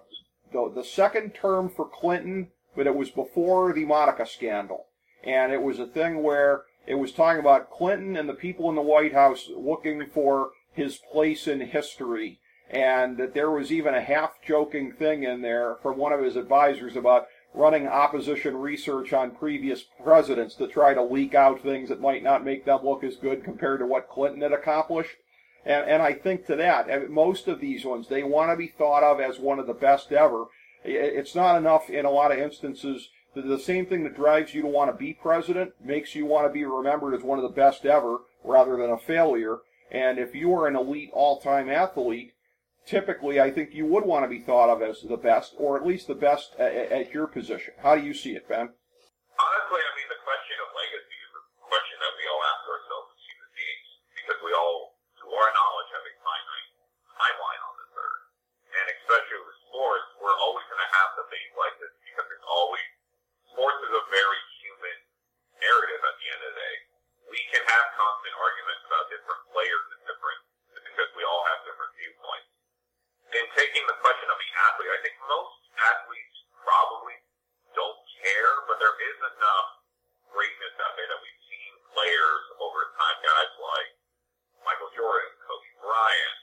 the, 0.52 0.70
the 0.74 0.84
second 0.84 1.34
term 1.34 1.68
for 1.68 1.88
Clinton, 1.88 2.48
but 2.76 2.86
it 2.86 2.94
was 2.94 3.10
before 3.10 3.72
the 3.72 3.84
Monica 3.84 4.26
scandal. 4.26 4.86
And 5.24 5.52
it 5.52 5.62
was 5.62 5.78
a 5.78 5.86
thing 5.86 6.22
where 6.22 6.62
it 6.86 6.94
was 6.94 7.12
talking 7.12 7.40
about 7.40 7.70
Clinton 7.70 8.16
and 8.16 8.28
the 8.28 8.34
people 8.34 8.68
in 8.68 8.76
the 8.76 8.82
White 8.82 9.12
House 9.12 9.50
looking 9.54 10.06
for 10.06 10.50
his 10.72 10.98
place 11.12 11.46
in 11.46 11.60
history, 11.60 12.40
and 12.70 13.16
that 13.18 13.34
there 13.34 13.50
was 13.50 13.72
even 13.72 13.94
a 13.94 14.00
half 14.00 14.40
joking 14.46 14.92
thing 14.92 15.24
in 15.24 15.42
there 15.42 15.76
from 15.82 15.98
one 15.98 16.12
of 16.12 16.22
his 16.22 16.36
advisors 16.36 16.96
about 16.96 17.26
running 17.52 17.86
opposition 17.86 18.56
research 18.56 19.12
on 19.12 19.32
previous 19.32 19.84
presidents 20.02 20.54
to 20.54 20.68
try 20.68 20.94
to 20.94 21.02
leak 21.02 21.34
out 21.34 21.60
things 21.60 21.88
that 21.88 22.00
might 22.00 22.22
not 22.22 22.44
make 22.44 22.64
them 22.64 22.80
look 22.84 23.02
as 23.02 23.16
good 23.16 23.42
compared 23.44 23.80
to 23.80 23.86
what 23.86 24.08
Clinton 24.08 24.42
had 24.42 24.52
accomplished. 24.52 25.16
And, 25.64 25.88
and 25.88 26.02
I 26.02 26.12
think 26.14 26.46
to 26.46 26.56
that, 26.56 26.88
eh, 26.88 27.00
most 27.08 27.48
of 27.48 27.60
these 27.60 27.84
ones, 27.84 28.08
they 28.08 28.22
want 28.22 28.50
to 28.50 28.56
be 28.56 28.68
thought 28.68 29.02
of 29.02 29.20
as 29.20 29.38
one 29.38 29.58
of 29.58 29.66
the 29.66 29.74
best 29.74 30.12
ever. 30.12 30.46
It's 30.82 31.34
not 31.34 31.56
enough 31.56 31.90
in 31.90 32.06
a 32.06 32.10
lot 32.10 32.32
of 32.32 32.38
instances 32.38 33.10
the, 33.34 33.42
the 33.42 33.58
same 33.58 33.86
thing 33.86 34.02
that 34.04 34.16
drives 34.16 34.54
you 34.54 34.62
to 34.62 34.68
want 34.68 34.90
to 34.90 34.96
be 34.96 35.14
president 35.14 35.72
makes 35.82 36.14
you 36.14 36.26
want 36.26 36.46
to 36.46 36.52
be 36.52 36.64
remembered 36.64 37.14
as 37.14 37.22
one 37.22 37.38
of 37.38 37.44
the 37.44 37.54
best 37.54 37.86
ever 37.86 38.18
rather 38.42 38.76
than 38.76 38.90
a 38.90 38.98
failure. 38.98 39.58
And 39.90 40.18
if 40.18 40.34
you 40.34 40.52
are 40.54 40.66
an 40.66 40.76
elite 40.76 41.10
all-time 41.12 41.68
athlete, 41.68 42.32
typically 42.86 43.40
I 43.40 43.50
think 43.50 43.70
you 43.72 43.86
would 43.86 44.04
want 44.04 44.24
to 44.24 44.30
be 44.30 44.42
thought 44.42 44.70
of 44.70 44.82
as 44.82 45.02
the 45.02 45.16
best, 45.16 45.54
or 45.58 45.76
at 45.76 45.86
least 45.86 46.06
the 46.06 46.18
best 46.18 46.54
at, 46.58 46.74
at 46.90 47.14
your 47.14 47.26
position. 47.26 47.74
How 47.82 47.94
do 47.94 48.02
you 48.02 48.14
see 48.14 48.34
it, 48.34 48.48
Ben? 48.48 48.66
Honestly, 48.66 49.82
I 49.82 49.92
mean, 49.94 50.10
the 50.10 50.22
question 50.26 50.56
of 50.58 50.68
legacy 50.74 51.18
is 51.22 51.32
a 51.38 51.42
question 51.70 51.98
that 52.02 52.14
we 52.18 52.24
all 52.34 52.42
ask 52.50 52.62
ourselves 52.66 53.08
as 53.14 53.20
human 53.30 53.50
beings 53.54 53.88
because 54.18 54.40
we 54.42 54.52
all, 54.58 54.98
to 55.22 55.26
our 55.30 55.50
knowledge, 55.54 55.90
have 55.94 56.02
a 56.02 56.14
finite 56.18 56.70
timeline 57.14 57.62
on 57.62 57.74
this 57.78 57.94
earth. 57.94 58.26
And 58.74 58.86
especially 58.90 59.38
with 59.38 59.58
sports, 59.70 60.08
we're 60.18 60.38
always 60.38 60.66
debates 61.30 61.54
like 61.54 61.78
this 61.78 61.94
because 62.02 62.26
there's 62.26 62.48
always 62.50 62.82
sports 63.54 63.78
is 63.86 63.94
a 63.94 64.04
very 64.10 64.40
human 64.58 64.98
narrative 65.62 66.02
at 66.02 66.14
the 66.18 66.26
end 66.26 66.42
of 66.42 66.50
the 66.50 66.58
day. 66.58 66.76
We 67.30 67.38
can 67.54 67.62
have 67.70 67.86
constant 67.94 68.34
arguments 68.34 68.82
about 68.90 69.06
different 69.14 69.42
players 69.54 69.86
and 69.94 70.00
different, 70.10 70.40
because 70.74 71.10
we 71.14 71.22
all 71.22 71.46
have 71.54 71.62
different 71.62 71.94
viewpoints. 71.94 72.50
In 73.30 73.46
taking 73.54 73.86
the 73.86 73.94
question 74.02 74.26
of 74.26 74.38
the 74.42 74.50
athlete, 74.58 74.90
I 74.90 74.98
think 75.06 75.14
most 75.30 75.54
athletes 75.78 76.36
probably 76.66 77.14
don't 77.78 78.00
care, 78.18 78.66
but 78.66 78.82
there 78.82 78.98
is 78.98 79.18
enough 79.38 79.68
greatness 80.34 80.74
out 80.82 80.98
there 80.98 81.06
that 81.14 81.22
we've 81.22 81.42
seen 81.46 81.72
players 81.94 82.42
over 82.58 82.90
time, 82.98 83.18
guys 83.22 83.52
like 83.62 83.90
Michael 84.66 84.90
Jordan, 84.98 85.30
Kobe 85.46 85.70
Bryant, 85.78 86.38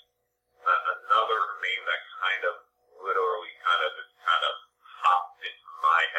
another 0.64 1.40
name 1.60 1.84
that 1.92 2.02
kind 2.24 2.44
of 2.48 2.56
literally 3.04 3.52
kind 3.68 3.82
of 3.84 4.07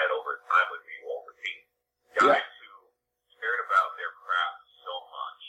my 0.08 0.16
over 0.16 0.40
time 0.48 0.66
would 0.72 0.84
be 0.88 0.96
Walter 1.04 1.36
Payton. 1.36 1.68
Guys 2.16 2.40
yeah. 2.40 2.64
who 2.64 2.72
cared 3.36 3.60
about 3.68 3.92
their 4.00 4.08
craft 4.24 4.64
so 4.80 4.94
much 5.12 5.42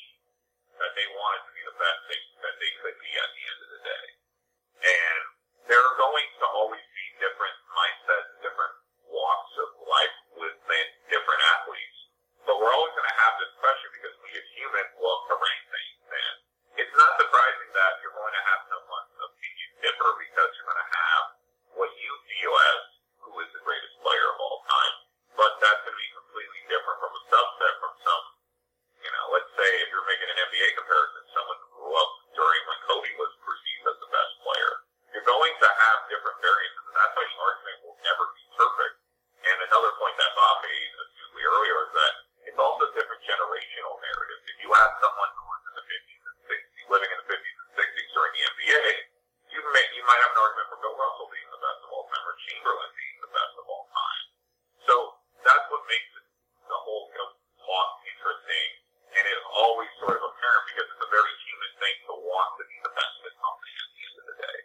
that 0.83 0.91
they 0.99 1.07
wanted 1.15 1.47
to 1.47 1.51
be 1.55 1.63
the 1.63 1.77
best 1.79 1.99
they, 2.11 2.19
that 2.43 2.55
they 2.59 2.71
could 2.83 2.97
be 2.99 3.11
at 3.15 3.29
the 3.31 3.43
end 3.47 3.59
of 3.63 3.69
the 3.71 3.81
day. 3.87 4.05
And 4.83 5.21
there 5.71 5.79
are 5.79 5.95
going 5.95 6.27
to 6.43 6.45
always 6.59 6.83
be 6.91 7.05
different 7.23 7.55
mindsets 7.71 8.39
that's 36.99 37.15
why 37.15 37.23
the 37.23 37.39
argument 37.39 37.77
will 37.87 37.97
never 38.03 38.25
be 38.35 38.43
perfect. 38.59 38.95
And 39.47 39.57
another 39.71 39.91
point 39.95 40.15
that 40.19 40.31
Bob 40.35 40.55
made 40.67 40.91
astutely 40.99 41.43
earlier 41.47 41.77
is 41.87 41.91
that 41.95 42.13
it's 42.51 42.59
also 42.59 42.91
a 42.91 42.93
different 42.93 43.23
generational 43.23 43.95
narrative. 44.03 44.39
If 44.51 44.57
you 44.59 44.69
ask 44.75 44.93
someone 44.99 45.31
who 45.31 45.43
was 45.47 45.61
in 45.63 45.73
the 45.79 45.85
50s 45.87 46.21
and 46.27 46.37
60s, 46.43 46.85
living 46.91 47.11
in 47.15 47.17
the 47.23 47.29
50s 47.31 47.55
and 47.55 47.71
60s 47.79 48.09
during 48.11 48.31
the 48.35 48.43
NBA, 48.51 48.83
you 49.49 49.59
may 49.71 49.85
you 49.95 50.03
might 50.03 50.19
have 50.19 50.33
an 50.35 50.39
argument 50.43 50.67
for 50.75 50.77
Bill 50.83 50.97
Russell 50.99 51.29
being 51.31 51.49
the 51.49 51.61
best 51.63 51.79
of 51.87 51.89
all 51.95 52.05
time 52.11 52.25
or 52.27 52.35
Chamberlain 52.35 52.91
being 52.99 53.17
the 53.23 53.31
best 53.31 53.53
of 53.55 53.65
all 53.71 53.85
time. 53.95 54.25
So 54.91 54.95
that's 55.47 55.65
what 55.71 55.81
makes 55.87 56.11
it, 56.19 56.25
the 56.67 56.79
whole 56.83 57.07
you 57.15 57.17
know, 57.17 57.31
talk 57.63 57.89
interesting, 58.11 58.67
and 59.15 59.23
it's 59.23 59.47
always 59.55 59.91
sort 60.03 60.19
of 60.19 60.23
apparent 60.25 60.63
because 60.67 60.87
it's 60.91 61.03
a 61.07 61.11
very 61.15 61.33
human 61.47 61.71
thing 61.79 61.95
to 62.11 62.13
want 62.27 62.51
to 62.59 62.63
be 62.67 62.77
the 62.83 62.91
best 62.91 63.17
at 63.23 63.33
something 63.39 63.73
at 63.73 63.87
the 63.87 64.01
end 64.03 64.15
of 64.19 64.25
the 64.27 64.37
day. 64.43 64.59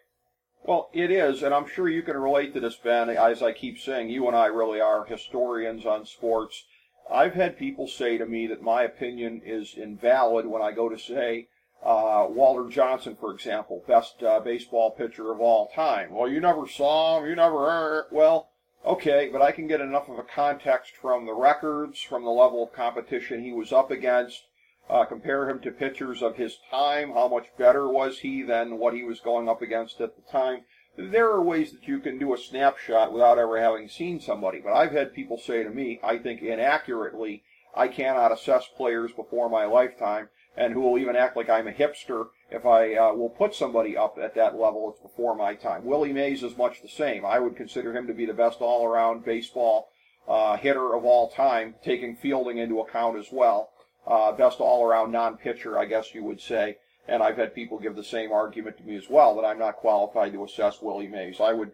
Well, 0.65 0.89
it 0.97 1.04
is, 1.15 1.43
and 1.43 1.53
I'm 1.53 1.67
sure 1.67 1.89
you 1.89 2.03
can 2.03 2.17
relate 2.17 2.53
to 2.53 2.59
this, 2.59 2.75
Ben. 2.75 3.09
As 3.09 3.41
I 3.41 3.51
keep 3.51 3.79
saying, 3.79 4.09
you 4.09 4.27
and 4.27 4.35
I 4.35 4.47
really 4.47 4.81
are 4.81 5.05
historians 5.05 5.85
on 5.85 6.05
sports. 6.05 6.65
I've 7.11 7.33
had 7.33 7.57
people 7.57 7.87
say 7.87 8.17
to 8.17 8.25
me 8.25 8.47
that 8.47 8.61
my 8.61 8.83
opinion 8.83 9.41
is 9.45 9.75
invalid 9.75 10.45
when 10.45 10.61
I 10.61 10.71
go 10.71 10.89
to 10.89 10.97
say, 10.97 11.47
uh, 11.83 12.25
Walter 12.29 12.69
Johnson, 12.69 13.15
for 13.15 13.31
example, 13.31 13.83
best 13.87 14.23
uh, 14.23 14.39
baseball 14.39 14.91
pitcher 14.91 15.31
of 15.31 15.39
all 15.39 15.69
time. 15.75 16.11
Well, 16.11 16.27
you 16.27 16.39
never 16.39 16.67
saw 16.67 17.19
him, 17.19 17.29
you 17.29 17.35
never. 17.35 18.07
Well, 18.11 18.49
okay, 18.83 19.29
but 19.31 19.41
I 19.41 19.51
can 19.51 19.67
get 19.67 19.81
enough 19.81 20.09
of 20.09 20.17
a 20.17 20.23
context 20.23 20.93
from 20.99 21.25
the 21.25 21.33
records, 21.33 22.01
from 22.01 22.23
the 22.23 22.31
level 22.31 22.63
of 22.63 22.73
competition 22.73 23.43
he 23.43 23.53
was 23.53 23.71
up 23.71 23.91
against, 23.91 24.41
uh, 24.89 25.05
compare 25.05 25.47
him 25.47 25.59
to 25.59 25.71
pitchers 25.71 26.23
of 26.23 26.37
his 26.37 26.57
time. 26.71 27.11
How 27.11 27.27
much 27.27 27.55
better 27.57 27.87
was 27.87 28.19
he 28.19 28.41
than 28.41 28.79
what 28.79 28.95
he 28.95 29.03
was 29.03 29.19
going 29.19 29.47
up 29.47 29.61
against 29.61 30.01
at 30.01 30.15
the 30.15 30.31
time? 30.31 30.65
There 30.97 31.29
are 31.29 31.41
ways 31.41 31.71
that 31.73 31.87
you 31.87 31.99
can 31.99 32.17
do 32.17 32.33
a 32.33 32.37
snapshot 32.37 33.11
without 33.11 33.37
ever 33.37 33.59
having 33.59 33.89
seen 33.89 34.21
somebody, 34.21 34.59
but 34.59 34.73
I've 34.73 34.93
had 34.93 35.13
people 35.13 35.37
say 35.37 35.61
to 35.61 35.69
me, 35.69 35.99
I 36.01 36.17
think 36.17 36.41
inaccurately, 36.41 37.43
I 37.75 37.89
cannot 37.89 38.31
assess 38.31 38.67
players 38.67 39.11
before 39.11 39.49
my 39.49 39.65
lifetime, 39.65 40.29
and 40.55 40.73
who 40.73 40.79
will 40.79 40.97
even 40.97 41.17
act 41.17 41.35
like 41.35 41.49
I'm 41.49 41.67
a 41.67 41.73
hipster 41.73 42.27
if 42.49 42.65
I 42.65 42.95
uh, 42.95 43.13
will 43.13 43.29
put 43.29 43.53
somebody 43.53 43.97
up 43.97 44.17
at 44.17 44.35
that 44.35 44.55
level. 44.55 44.89
It's 44.89 45.01
before 45.01 45.35
my 45.35 45.53
time. 45.55 45.83
Willie 45.83 46.13
Mays 46.13 46.43
is 46.43 46.55
much 46.55 46.81
the 46.81 46.87
same. 46.87 47.25
I 47.25 47.39
would 47.39 47.57
consider 47.57 47.93
him 47.93 48.07
to 48.07 48.13
be 48.13 48.25
the 48.25 48.33
best 48.33 48.61
all-around 48.61 49.25
baseball 49.25 49.89
uh, 50.29 50.55
hitter 50.55 50.95
of 50.95 51.03
all 51.03 51.29
time, 51.29 51.75
taking 51.83 52.15
fielding 52.15 52.57
into 52.57 52.79
account 52.79 53.17
as 53.17 53.27
well. 53.33 53.71
Uh, 54.07 54.31
best 54.31 54.61
all-around 54.61 55.11
non-pitcher, 55.11 55.77
I 55.77 55.85
guess 55.85 56.15
you 56.15 56.23
would 56.23 56.39
say. 56.39 56.77
And 57.07 57.21
I've 57.21 57.37
had 57.37 57.53
people 57.53 57.79
give 57.79 57.95
the 57.95 58.03
same 58.03 58.31
argument 58.31 58.77
to 58.77 58.83
me 58.83 58.95
as 58.95 59.09
well 59.09 59.35
that 59.35 59.45
I'm 59.45 59.59
not 59.59 59.77
qualified 59.77 60.33
to 60.33 60.43
assess 60.43 60.81
Willie 60.81 61.07
Mays. 61.07 61.39
I 61.39 61.53
would 61.53 61.71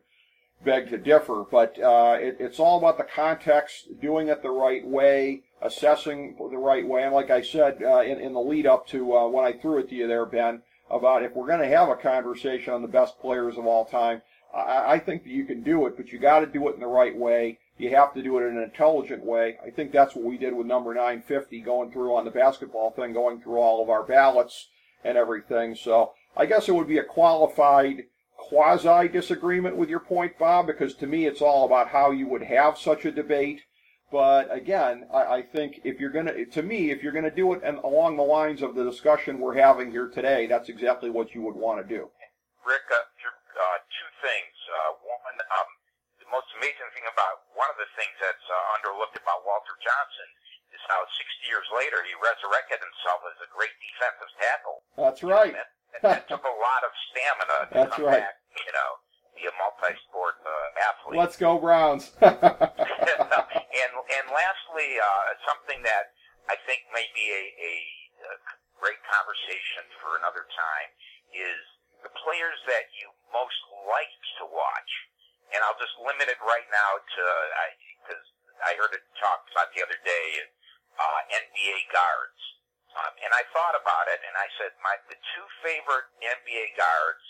beg 0.64 0.90
to 0.90 0.98
differ, 0.98 1.44
but 1.50 1.80
uh, 1.80 2.18
it, 2.20 2.38
it's 2.40 2.60
all 2.60 2.78
about 2.78 2.98
the 2.98 3.04
context, 3.04 4.00
doing 4.02 4.28
it 4.28 4.42
the 4.42 4.50
right 4.50 4.86
way, 4.86 5.44
assessing 5.62 6.36
the 6.38 6.58
right 6.58 6.88
way. 6.88 7.04
And 7.04 7.14
like 7.14 7.30
I 7.30 7.42
said 7.42 7.82
uh, 7.84 8.02
in, 8.02 8.20
in 8.20 8.34
the 8.34 8.42
lead 8.42 8.68
up 8.68 8.88
to 8.88 9.16
uh, 9.16 9.28
when 9.28 9.46
I 9.46 9.54
threw 9.54 9.80
it 9.80 9.90
to 9.90 9.96
you 9.96 10.08
there, 10.08 10.26
Ben, 10.26 10.62
about 10.90 11.24
if 11.24 11.34
we're 11.34 11.48
going 11.48 11.62
to 11.62 11.76
have 11.76 11.90
a 11.90 11.96
conversation 11.96 12.74
on 12.74 12.82
the 12.82 12.88
best 12.88 13.20
players 13.20 13.58
of 13.58 13.66
all 13.66 13.86
time, 13.86 14.22
I, 14.54 14.94
I 14.94 15.00
think 15.00 15.24
that 15.24 15.32
you 15.32 15.46
can 15.46 15.64
do 15.64 15.86
it, 15.88 15.96
but 15.98 16.12
you 16.12 16.20
got 16.20 16.42
to 16.42 16.46
do 16.46 16.68
it 16.70 16.76
in 16.76 16.82
the 16.82 16.88
right 16.88 17.16
way. 17.16 17.60
You 17.78 17.96
have 17.96 18.14
to 18.14 18.22
do 18.22 18.38
it 18.38 18.48
in 18.48 18.58
an 18.58 18.64
intelligent 18.64 19.26
way. 19.26 19.58
I 19.66 19.72
think 19.72 19.92
that's 19.92 20.14
what 20.14 20.26
we 20.26 20.38
did 20.38 20.54
with 20.54 20.68
number 20.68 20.94
950, 20.94 21.62
going 21.62 21.92
through 21.92 22.16
on 22.16 22.26
the 22.26 22.32
basketball 22.32 22.92
thing, 22.92 23.14
going 23.14 23.42
through 23.42 23.58
all 23.58 23.82
of 23.82 23.90
our 23.90 24.04
ballots 24.04 24.68
and 25.04 25.18
everything. 25.18 25.76
So 25.76 26.12
I 26.36 26.46
guess 26.46 26.70
it 26.70 26.76
would 26.76 26.88
be 26.88 26.98
a 27.00 27.04
qualified 27.04 28.04
quasi 28.38 29.08
disagreement 29.08 29.78
with 29.78 29.90
your 29.90 30.00
point, 30.00 30.38
Bob, 30.40 30.68
because 30.68 30.96
to 30.96 31.08
me 31.08 31.26
it's 31.26 31.42
all 31.42 31.66
about 31.66 31.90
how 31.90 32.12
you 32.12 32.28
would 32.28 32.44
have 32.44 32.78
such 32.78 33.06
a 33.06 33.12
debate. 33.12 33.62
But 34.12 34.52
again, 34.52 35.08
I, 35.14 35.40
I 35.40 35.42
think 35.42 35.82
if 35.86 36.00
you're 36.00 36.12
going 36.12 36.28
to, 36.28 36.46
to 36.46 36.62
me, 36.62 36.92
if 36.92 37.02
you're 37.02 37.16
going 37.16 37.30
to 37.30 37.32
do 37.32 37.54
it 37.54 37.62
and 37.64 37.80
along 37.80 38.18
the 38.18 38.28
lines 38.28 38.62
of 38.62 38.76
the 38.76 38.84
discussion 38.84 39.40
we're 39.40 39.56
having 39.56 39.92
here 39.92 40.10
today, 40.10 40.48
that's 40.48 40.68
exactly 40.68 41.10
what 41.10 41.34
you 41.34 41.42
would 41.44 41.56
want 41.56 41.80
to 41.80 41.88
do. 41.88 42.12
Rick, 42.68 42.84
uh, 42.92 42.98
uh, 42.98 43.78
two 43.88 44.12
things. 44.20 44.56
Uh, 44.68 44.92
one, 45.00 45.38
um, 45.40 45.70
the 46.20 46.28
most 46.28 46.52
amazing 46.60 46.92
thing 46.92 47.08
about 47.08 47.48
one 47.56 47.72
of 47.72 47.80
the 47.80 47.88
things 47.96 48.12
that's 48.20 48.48
uh, 48.52 48.76
underlooked 48.76 49.16
about 49.16 49.48
Walter 49.48 49.80
Johnson 49.80 50.28
is 50.82 50.90
how 50.90 51.06
60 51.06 51.46
years 51.46 51.68
later 51.78 52.02
he 52.02 52.18
resurrected 52.18 52.82
himself 52.82 53.22
as 53.30 53.38
a 53.46 53.50
great 53.54 53.74
defensive 53.78 54.34
tackle. 54.42 54.82
That's 54.98 55.22
right. 55.22 55.54
And, 55.54 55.70
and 55.94 56.02
that 56.10 56.26
took 56.26 56.42
a 56.42 56.56
lot 56.58 56.82
of 56.82 56.92
stamina 57.14 57.58
to 57.70 57.74
That's 57.78 57.94
come 57.94 58.10
right. 58.10 58.26
back, 58.26 58.42
you 58.58 58.74
know, 58.74 58.90
be 59.38 59.46
a 59.46 59.54
multi-sport 59.62 60.42
uh, 60.42 60.86
athlete. 60.90 61.22
Let's 61.22 61.38
go 61.38 61.62
Browns. 61.62 62.18
and 62.22 62.34
and 62.34 64.26
lastly, 64.34 64.90
uh, 64.98 65.30
something 65.46 65.86
that 65.86 66.18
I 66.50 66.58
think 66.66 66.82
may 66.92 67.06
be 67.14 67.26
a, 67.30 67.44
a, 67.62 67.74
a 68.26 68.34
great 68.82 69.00
conversation 69.06 69.86
for 70.02 70.18
another 70.18 70.50
time 70.50 70.90
is 71.32 71.62
the 72.02 72.12
players 72.26 72.58
that 72.66 72.90
you 72.98 73.14
most 73.30 73.62
like 73.86 74.12
to 74.42 74.50
watch. 74.50 74.92
And 75.52 75.60
I'll 75.68 75.78
just 75.78 75.94
limit 76.00 76.32
it 76.32 76.40
right 76.48 76.68
now 76.72 76.92
to 76.98 77.24
because 78.02 78.24
I, 78.64 78.72
I 78.72 78.80
heard 78.80 78.96
it 78.96 79.04
talked 79.20 79.52
about 79.52 79.68
the 79.76 79.84
other 79.84 80.00
day, 80.08 80.28
uh, 80.98 81.22
NBA 81.32 81.92
guards. 81.92 82.42
Um, 82.92 83.14
and 83.24 83.32
I 83.32 83.48
thought 83.56 83.76
about 83.80 84.12
it, 84.12 84.20
and 84.20 84.36
I 84.36 84.48
said 84.60 84.76
my 84.84 85.00
the 85.08 85.16
two 85.16 85.48
favorite 85.64 86.12
NBA 86.20 86.76
guards 86.76 87.24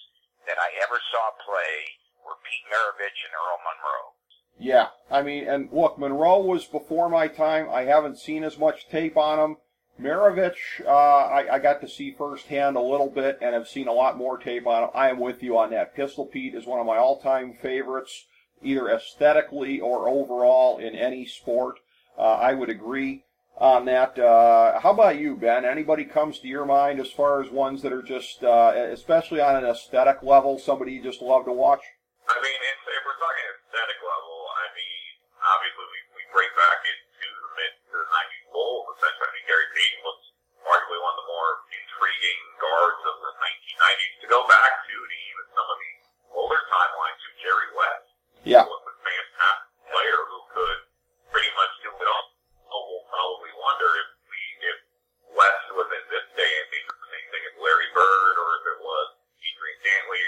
that 0.50 0.58
I 0.58 0.74
ever 0.82 0.98
saw 1.14 1.38
play 1.38 2.02
were 2.26 2.42
Pete 2.42 2.66
Maravich 2.66 3.22
and 3.22 3.34
Earl 3.38 3.62
Monroe. 3.62 4.10
Yeah, 4.58 4.88
I 5.10 5.22
mean, 5.22 5.48
and 5.48 5.70
look, 5.72 5.98
Monroe 5.98 6.42
was 6.42 6.66
before 6.66 7.10
my 7.10 7.28
time. 7.28 7.70
I 7.70 7.86
haven't 7.86 8.20
seen 8.20 8.44
as 8.44 8.58
much 8.58 8.90
tape 8.90 9.18
on 9.18 9.40
him. 9.40 9.58
Maravich, 10.00 10.86
uh, 10.86 10.90
I, 10.90 11.56
I 11.56 11.60
got 11.60 11.82
to 11.82 11.88
see 11.88 12.12
firsthand 12.12 12.76
a 12.76 12.82
little 12.82 13.10
bit 13.10 13.38
and 13.42 13.54
have 13.54 13.68
seen 13.68 13.88
a 13.88 13.94
lot 13.94 14.18
more 14.18 14.38
tape 14.38 14.66
on 14.66 14.84
him. 14.84 14.90
I 14.96 15.10
am 15.10 15.20
with 15.20 15.44
you 15.44 15.58
on 15.58 15.70
that. 15.72 15.96
Pistol 15.96 16.26
Pete 16.26 16.56
is 16.56 16.66
one 16.66 16.80
of 16.80 16.86
my 16.86 16.98
all-time 16.98 17.54
favorites, 17.62 18.26
either 18.64 18.90
aesthetically 18.90 19.80
or 19.80 20.10
overall 20.10 20.80
in 20.80 20.96
any 20.96 21.26
sport. 21.26 21.76
Uh, 22.18 22.22
I 22.22 22.54
would 22.54 22.70
agree 22.70 23.26
on 23.58 23.86
that. 23.86 24.18
Uh, 24.18 24.80
how 24.80 24.92
about 24.92 25.20
you, 25.20 25.36
Ben? 25.36 25.66
Anybody 25.66 26.06
comes 26.06 26.40
to 26.40 26.48
your 26.48 26.66
mind 26.66 27.00
as 27.00 27.12
far 27.12 27.42
as 27.42 27.50
ones 27.52 27.82
that 27.84 27.94
are 27.94 28.02
just, 28.04 28.44
uh, 28.44 28.74
especially 28.92 29.40
on 29.42 29.56
an 29.56 29.66
aesthetic 29.66 30.24
level, 30.24 30.58
somebody 30.58 30.94
you 30.94 31.04
just 31.04 31.22
love 31.22 31.46
to 31.46 31.54
watch? 31.54 31.82
I 32.30 32.38
mean, 32.42 32.60
if, 32.62 32.80
if 32.88 33.02
we're 33.06 33.20
talking 33.22 33.46
aesthetic 33.60 34.00
level, 34.02 34.36
I 34.56 34.66
mean, 34.74 35.10
obviously 35.42 35.86
we, 35.92 36.00
we 36.18 36.24
bring 36.34 36.52
back 36.58 36.80
into 36.90 37.28
the 37.28 37.50
mid 37.60 37.72
to 37.92 37.96
the 38.02 38.08
90s 38.08 38.46
Bulls, 38.56 38.86
essentially. 38.98 39.28
I 39.30 39.34
mean, 39.36 39.46
Gary 39.46 39.68
Payton 39.78 40.02
was 40.06 40.20
arguably 40.66 41.00
one 41.02 41.14
of 41.14 41.20
the 41.22 41.30
more 41.30 41.52
intriguing 41.76 42.42
guards 42.62 43.02
of 43.10 43.16
the 43.30 43.32
1990s. 43.36 44.14
To 44.26 44.28
go 44.32 44.40
back 44.50 44.72
to, 44.90 44.94
to 44.96 45.16
even 45.28 45.46
some 45.54 45.68
of 45.70 45.78
the 45.78 45.92
older 46.34 46.62
timelines, 46.72 47.20
to 47.20 47.30
Jerry 47.42 47.70
West, 47.78 48.08
Yeah. 48.48 48.64
was 48.66 48.86
a 48.90 48.96
fantastic 49.06 49.70
player 49.92 50.20
who 50.34 50.40
could 50.56 50.80
pretty 51.36 51.52
much 51.58 51.74
do 51.84 51.90
it 51.92 52.08
all. 52.10 52.26
So 52.72 52.76
we'll 52.88 53.08
probably 53.12 53.52
wonder 53.60 53.90
if 54.00 54.10
we, 54.32 54.40
if 54.72 54.80
West 55.36 55.66
was 55.76 55.90
in 55.92 56.04
this 56.16 56.28
day 56.40 56.48
and 56.64 56.68
age 56.72 56.88
the 56.96 57.10
same 57.12 57.28
thing 57.34 57.44
as 57.52 57.56
Larry 57.60 57.90
Bird, 57.92 58.34
or 58.40 58.50
if 58.62 58.64
it 58.72 58.80
was 58.80 59.08
Adrian 59.42 59.80
Dantley 59.84 60.24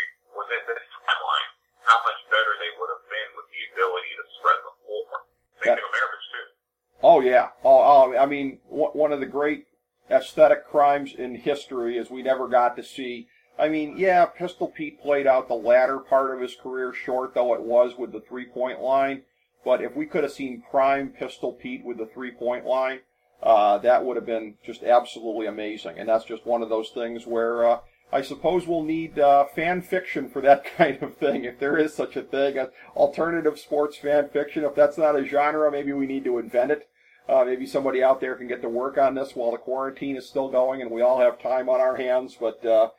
in 0.54 0.64
this 0.70 0.86
timeline, 1.02 1.50
how 1.84 2.00
much 2.06 2.20
better 2.30 2.54
they 2.62 2.72
would 2.78 2.92
have 2.94 3.06
been 3.10 3.30
with 3.36 3.48
the 3.50 3.62
ability 3.74 4.12
to 4.16 4.26
spread 4.38 4.60
the 4.62 4.74
floor. 4.86 5.10
Same 5.60 5.76
thing 5.76 5.86
with 5.86 5.96
Maravich 5.98 6.28
too. 6.30 6.48
Oh 7.02 7.20
yeah. 7.20 7.48
Oh, 7.66 7.82
oh 7.82 8.18
I 8.18 8.26
mean, 8.26 8.60
one 8.70 9.12
of 9.12 9.20
the 9.20 9.26
great 9.26 9.66
aesthetic 10.10 10.68
crimes 10.68 11.14
in 11.18 11.36
history 11.36 11.98
is 11.98 12.10
we 12.10 12.24
never 12.24 12.48
got 12.48 12.76
to 12.78 12.84
see. 12.84 13.28
I 13.58 13.70
mean, 13.70 13.98
yeah, 13.98 14.26
Pistol 14.26 14.68
Pete 14.68 15.02
played 15.02 15.28
out 15.28 15.48
the 15.48 15.54
latter 15.54 16.00
part 16.00 16.34
of 16.34 16.42
his 16.42 16.56
career, 16.56 16.94
short 16.94 17.34
though 17.34 17.54
it 17.54 17.62
was 17.62 17.98
with 17.98 18.12
the 18.12 18.22
three-point 18.22 18.82
line. 18.82 19.24
But 19.64 19.82
if 19.82 19.96
we 19.96 20.06
could 20.06 20.24
have 20.24 20.34
seen 20.34 20.64
prime 20.70 21.10
Pistol 21.10 21.54
Pete 21.54 21.86
with 21.86 21.98
the 21.98 22.08
three-point 22.08 22.66
line, 22.66 23.00
uh, 23.42 23.78
that 23.80 24.04
would 24.04 24.16
have 24.16 24.26
been 24.26 24.56
just 24.66 24.84
absolutely 24.84 25.46
amazing. 25.46 26.00
And 26.00 26.10
that's 26.10 26.26
just 26.26 26.46
one 26.46 26.62
of 26.62 26.70
those 26.70 26.90
things 26.90 27.28
where 27.28 27.66
uh, 27.66 27.80
I 28.14 28.22
suppose 28.22 28.68
we'll 28.68 28.84
need 28.84 29.18
uh, 29.18 29.46
fan 29.46 29.82
fiction 29.82 30.30
for 30.30 30.40
that 30.42 30.64
kind 30.78 31.02
of 31.02 31.18
thing, 31.18 31.46
if 31.46 31.58
there 31.60 31.78
is 31.78 31.96
such 31.96 32.16
a 32.16 32.22
thing. 32.22 32.64
Alternative 32.96 33.58
sports 33.58 33.98
fan 33.98 34.30
fiction. 34.30 34.64
If 34.64 34.76
that's 34.76 35.00
not 35.00 35.18
a 35.18 35.26
genre, 35.26 35.72
maybe 35.72 35.94
we 35.94 36.06
need 36.06 36.24
to 36.26 36.38
invent 36.38 36.72
it. 36.72 36.88
Uh, 37.28 37.44
maybe 37.44 37.66
somebody 37.66 38.04
out 38.04 38.22
there 38.22 38.36
can 38.36 38.48
get 38.48 38.62
to 38.62 38.70
work 38.70 38.98
on 38.98 39.16
this 39.16 39.36
while 39.36 39.52
the 39.52 39.58
quarantine 39.58 40.16
is 40.16 40.28
still 40.28 40.50
going 40.50 40.82
and 40.82 40.92
we 40.92 41.02
all 41.02 41.20
have 41.20 41.42
time 41.42 41.70
on 41.70 41.80
our 41.80 41.96
hands. 41.96 42.38
But 42.40 42.64
uh, 42.66 42.90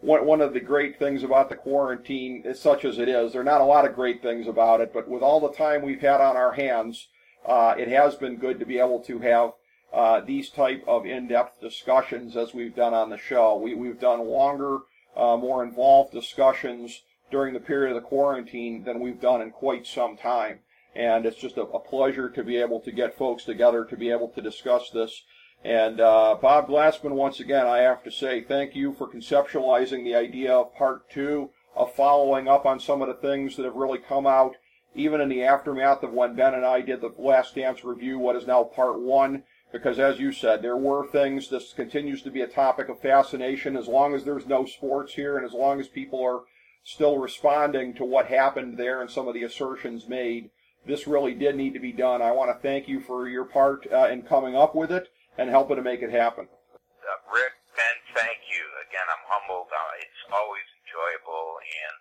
one, 0.00 0.26
one 0.26 0.40
of 0.42 0.52
the 0.52 0.60
great 0.60 0.98
things 0.98 1.22
about 1.22 1.48
the 1.48 1.56
quarantine, 1.56 2.44
such 2.54 2.84
as 2.84 2.98
it 2.98 3.08
is, 3.08 3.32
there 3.32 3.40
are 3.40 3.44
not 3.44 3.62
a 3.62 3.64
lot 3.64 3.86
of 3.86 3.94
great 3.94 4.20
things 4.20 4.46
about 4.48 4.80
it, 4.80 4.92
but 4.92 5.08
with 5.08 5.22
all 5.22 5.40
the 5.40 5.52
time 5.52 5.80
we've 5.80 6.02
had 6.02 6.20
on 6.20 6.36
our 6.36 6.52
hands, 6.52 7.08
uh, 7.46 7.74
it 7.78 7.88
has 7.88 8.16
been 8.16 8.36
good 8.36 8.58
to 8.58 8.66
be 8.66 8.78
able 8.78 9.00
to 9.04 9.20
have 9.20 9.52
uh, 9.92 10.20
these 10.20 10.50
type 10.50 10.84
of 10.86 11.06
in-depth 11.06 11.60
discussions 11.60 12.36
as 12.36 12.54
we've 12.54 12.76
done 12.76 12.94
on 12.94 13.10
the 13.10 13.18
show. 13.18 13.56
We, 13.56 13.74
we've 13.74 14.00
done 14.00 14.26
longer, 14.26 14.80
uh, 15.16 15.36
more 15.36 15.64
involved 15.64 16.12
discussions 16.12 17.02
during 17.30 17.54
the 17.54 17.60
period 17.60 17.96
of 17.96 18.02
the 18.02 18.08
quarantine 18.08 18.84
than 18.84 19.00
we've 19.00 19.20
done 19.20 19.40
in 19.40 19.50
quite 19.50 19.86
some 19.86 20.16
time. 20.16 20.60
And 20.94 21.26
it's 21.26 21.36
just 21.36 21.56
a, 21.56 21.62
a 21.62 21.80
pleasure 21.80 22.28
to 22.30 22.42
be 22.42 22.56
able 22.56 22.80
to 22.80 22.92
get 22.92 23.16
folks 23.16 23.44
together 23.44 23.84
to 23.84 23.96
be 23.96 24.10
able 24.10 24.28
to 24.30 24.42
discuss 24.42 24.90
this. 24.90 25.22
And 25.64 26.00
uh, 26.00 26.36
Bob 26.40 26.68
Glassman, 26.68 27.12
once 27.12 27.40
again, 27.40 27.66
I 27.66 27.78
have 27.78 28.04
to 28.04 28.10
say 28.10 28.42
thank 28.42 28.76
you 28.76 28.94
for 28.94 29.08
conceptualizing 29.08 30.04
the 30.04 30.14
idea 30.14 30.52
of 30.52 30.74
part 30.74 31.10
two, 31.10 31.50
of 31.74 31.94
following 31.94 32.48
up 32.48 32.64
on 32.64 32.80
some 32.80 33.02
of 33.02 33.08
the 33.08 33.14
things 33.14 33.56
that 33.56 33.64
have 33.64 33.74
really 33.74 33.98
come 33.98 34.26
out, 34.26 34.54
even 34.94 35.20
in 35.20 35.28
the 35.28 35.42
aftermath 35.42 36.02
of 36.02 36.12
when 36.12 36.34
Ben 36.34 36.54
and 36.54 36.64
I 36.64 36.80
did 36.80 37.00
the 37.00 37.12
Last 37.18 37.54
Dance 37.54 37.84
review, 37.84 38.18
what 38.18 38.36
is 38.36 38.46
now 38.46 38.64
part 38.64 39.00
one. 39.00 39.42
Because 39.70 39.98
as 39.98 40.18
you 40.18 40.32
said, 40.32 40.62
there 40.62 40.76
were 40.76 41.06
things, 41.06 41.50
this 41.50 41.72
continues 41.74 42.22
to 42.22 42.30
be 42.30 42.40
a 42.40 42.46
topic 42.46 42.88
of 42.88 43.00
fascination 43.00 43.76
as 43.76 43.86
long 43.86 44.14
as 44.14 44.24
there's 44.24 44.46
no 44.46 44.64
sports 44.64 45.12
here 45.14 45.36
and 45.36 45.44
as 45.44 45.52
long 45.52 45.78
as 45.78 45.88
people 45.88 46.24
are 46.24 46.40
still 46.84 47.18
responding 47.18 47.92
to 47.92 48.04
what 48.04 48.26
happened 48.26 48.78
there 48.78 49.02
and 49.02 49.10
some 49.10 49.28
of 49.28 49.34
the 49.34 49.44
assertions 49.44 50.08
made. 50.08 50.48
This 50.86 51.06
really 51.06 51.34
did 51.34 51.56
need 51.56 51.74
to 51.74 51.84
be 51.84 51.92
done. 51.92 52.22
I 52.22 52.32
want 52.32 52.48
to 52.48 52.62
thank 52.62 52.88
you 52.88 53.00
for 53.00 53.28
your 53.28 53.44
part 53.44 53.84
uh, 53.92 54.08
in 54.08 54.22
coming 54.22 54.56
up 54.56 54.74
with 54.74 54.90
it 54.90 55.12
and 55.36 55.50
helping 55.50 55.76
to 55.76 55.84
make 55.84 56.00
it 56.00 56.08
happen. 56.10 56.48
Uh, 56.48 57.20
Rick, 57.28 57.52
Ben, 57.76 57.96
thank 58.16 58.40
you. 58.48 58.64
Again, 58.88 59.04
I'm 59.04 59.24
humbled. 59.28 59.68
Uh, 59.68 60.00
it's 60.00 60.24
always 60.32 60.64
enjoyable 60.80 61.60
and 61.60 61.94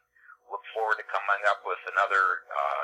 look 0.47 0.63
forward 0.71 1.03
to 1.03 1.07
coming 1.11 1.43
up 1.51 1.67
with 1.67 1.83
another 1.91 2.47
uh, 2.47 2.83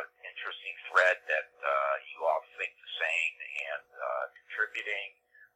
interesting 0.53 0.77
thread 0.93 1.17
that 1.25 1.49
uh, 1.65 1.93
you 2.13 2.21
all 2.21 2.41
think 2.61 2.69
the 2.77 2.93
same 3.01 3.33
and 3.73 3.85
uh, 3.89 4.23
contributing. 4.37 5.09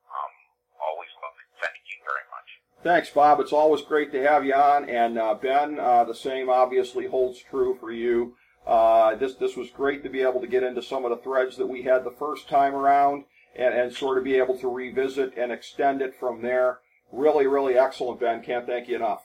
Um, 0.10 0.34
always 0.82 1.10
love 1.22 1.38
it. 1.38 1.50
Thank 1.62 1.86
you 1.86 2.02
very 2.02 2.26
much. 2.34 2.50
Thanks, 2.82 3.10
Bob. 3.14 3.40
It's 3.40 3.54
always 3.54 3.82
great 3.86 4.12
to 4.14 4.24
have 4.26 4.46
you 4.46 4.54
on. 4.54 4.90
And 4.90 5.20
uh, 5.20 5.36
Ben, 5.36 5.80
uh, 5.80 6.04
the 6.06 6.16
same 6.16 6.50
obviously 6.50 7.06
holds 7.06 7.38
true 7.38 7.78
for 7.80 7.92
you. 7.92 8.34
Uh, 8.66 9.16
this 9.16 9.36
this 9.36 9.56
was 9.56 9.70
great 9.70 10.04
to 10.04 10.10
be 10.10 10.22
able 10.22 10.42
to 10.42 10.48
get 10.48 10.64
into 10.64 10.82
some 10.82 11.06
of 11.06 11.12
the 11.12 11.24
threads 11.24 11.56
that 11.56 11.70
we 11.70 11.84
had 11.84 12.04
the 12.04 12.12
first 12.12 12.50
time 12.50 12.76
around, 12.76 13.24
and, 13.56 13.74
and 13.74 13.94
sort 13.94 14.18
of 14.18 14.26
be 14.26 14.36
able 14.36 14.58
to 14.60 14.68
revisit 14.68 15.38
and 15.38 15.52
extend 15.54 16.02
it 16.02 16.14
from 16.20 16.42
there. 16.42 16.80
Really, 17.14 17.48
really 17.48 17.78
excellent, 17.78 18.20
Ben. 18.20 18.44
Can't 18.44 18.68
thank 18.68 18.90
you 18.90 18.98
enough. 18.98 19.24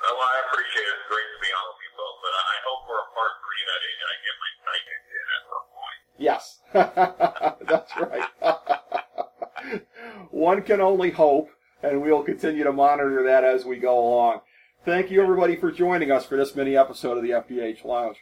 Well, 0.00 0.16
I 0.16 0.40
appreciate 0.48 0.86
it. 0.86 0.96
It's 0.96 1.08
great 1.12 1.28
to 1.28 1.40
be 1.44 1.50
on 1.52 1.64
with 1.68 1.82
you 1.84 1.92
both, 1.92 2.18
but 2.24 2.32
I 2.32 2.56
hope 2.64 2.82
for 2.88 2.96
a 2.96 3.08
part 3.12 3.32
three 3.44 3.62
that 3.68 3.80
I, 3.84 3.90
I 4.08 4.14
get 4.24 4.36
my 4.40 4.50
stipend 4.64 5.04
in 5.12 5.26
at 5.28 5.42
some 5.44 5.66
point. 5.68 6.00
Yes, 6.18 6.58
that's 6.72 7.92
right. 7.96 8.24
One 10.30 10.62
can 10.62 10.80
only 10.80 11.10
hope, 11.10 11.50
and 11.82 12.02
we'll 12.02 12.24
continue 12.24 12.64
to 12.64 12.72
monitor 12.72 13.22
that 13.24 13.44
as 13.44 13.64
we 13.64 13.78
go 13.78 13.98
along. 13.98 14.40
Thank 14.84 15.10
you, 15.10 15.22
everybody, 15.22 15.56
for 15.56 15.70
joining 15.70 16.10
us 16.10 16.24
for 16.24 16.36
this 16.36 16.56
mini 16.56 16.76
episode 16.76 17.16
of 17.16 17.22
the 17.22 17.30
FDH 17.30 17.84
Lounge. 17.84 18.18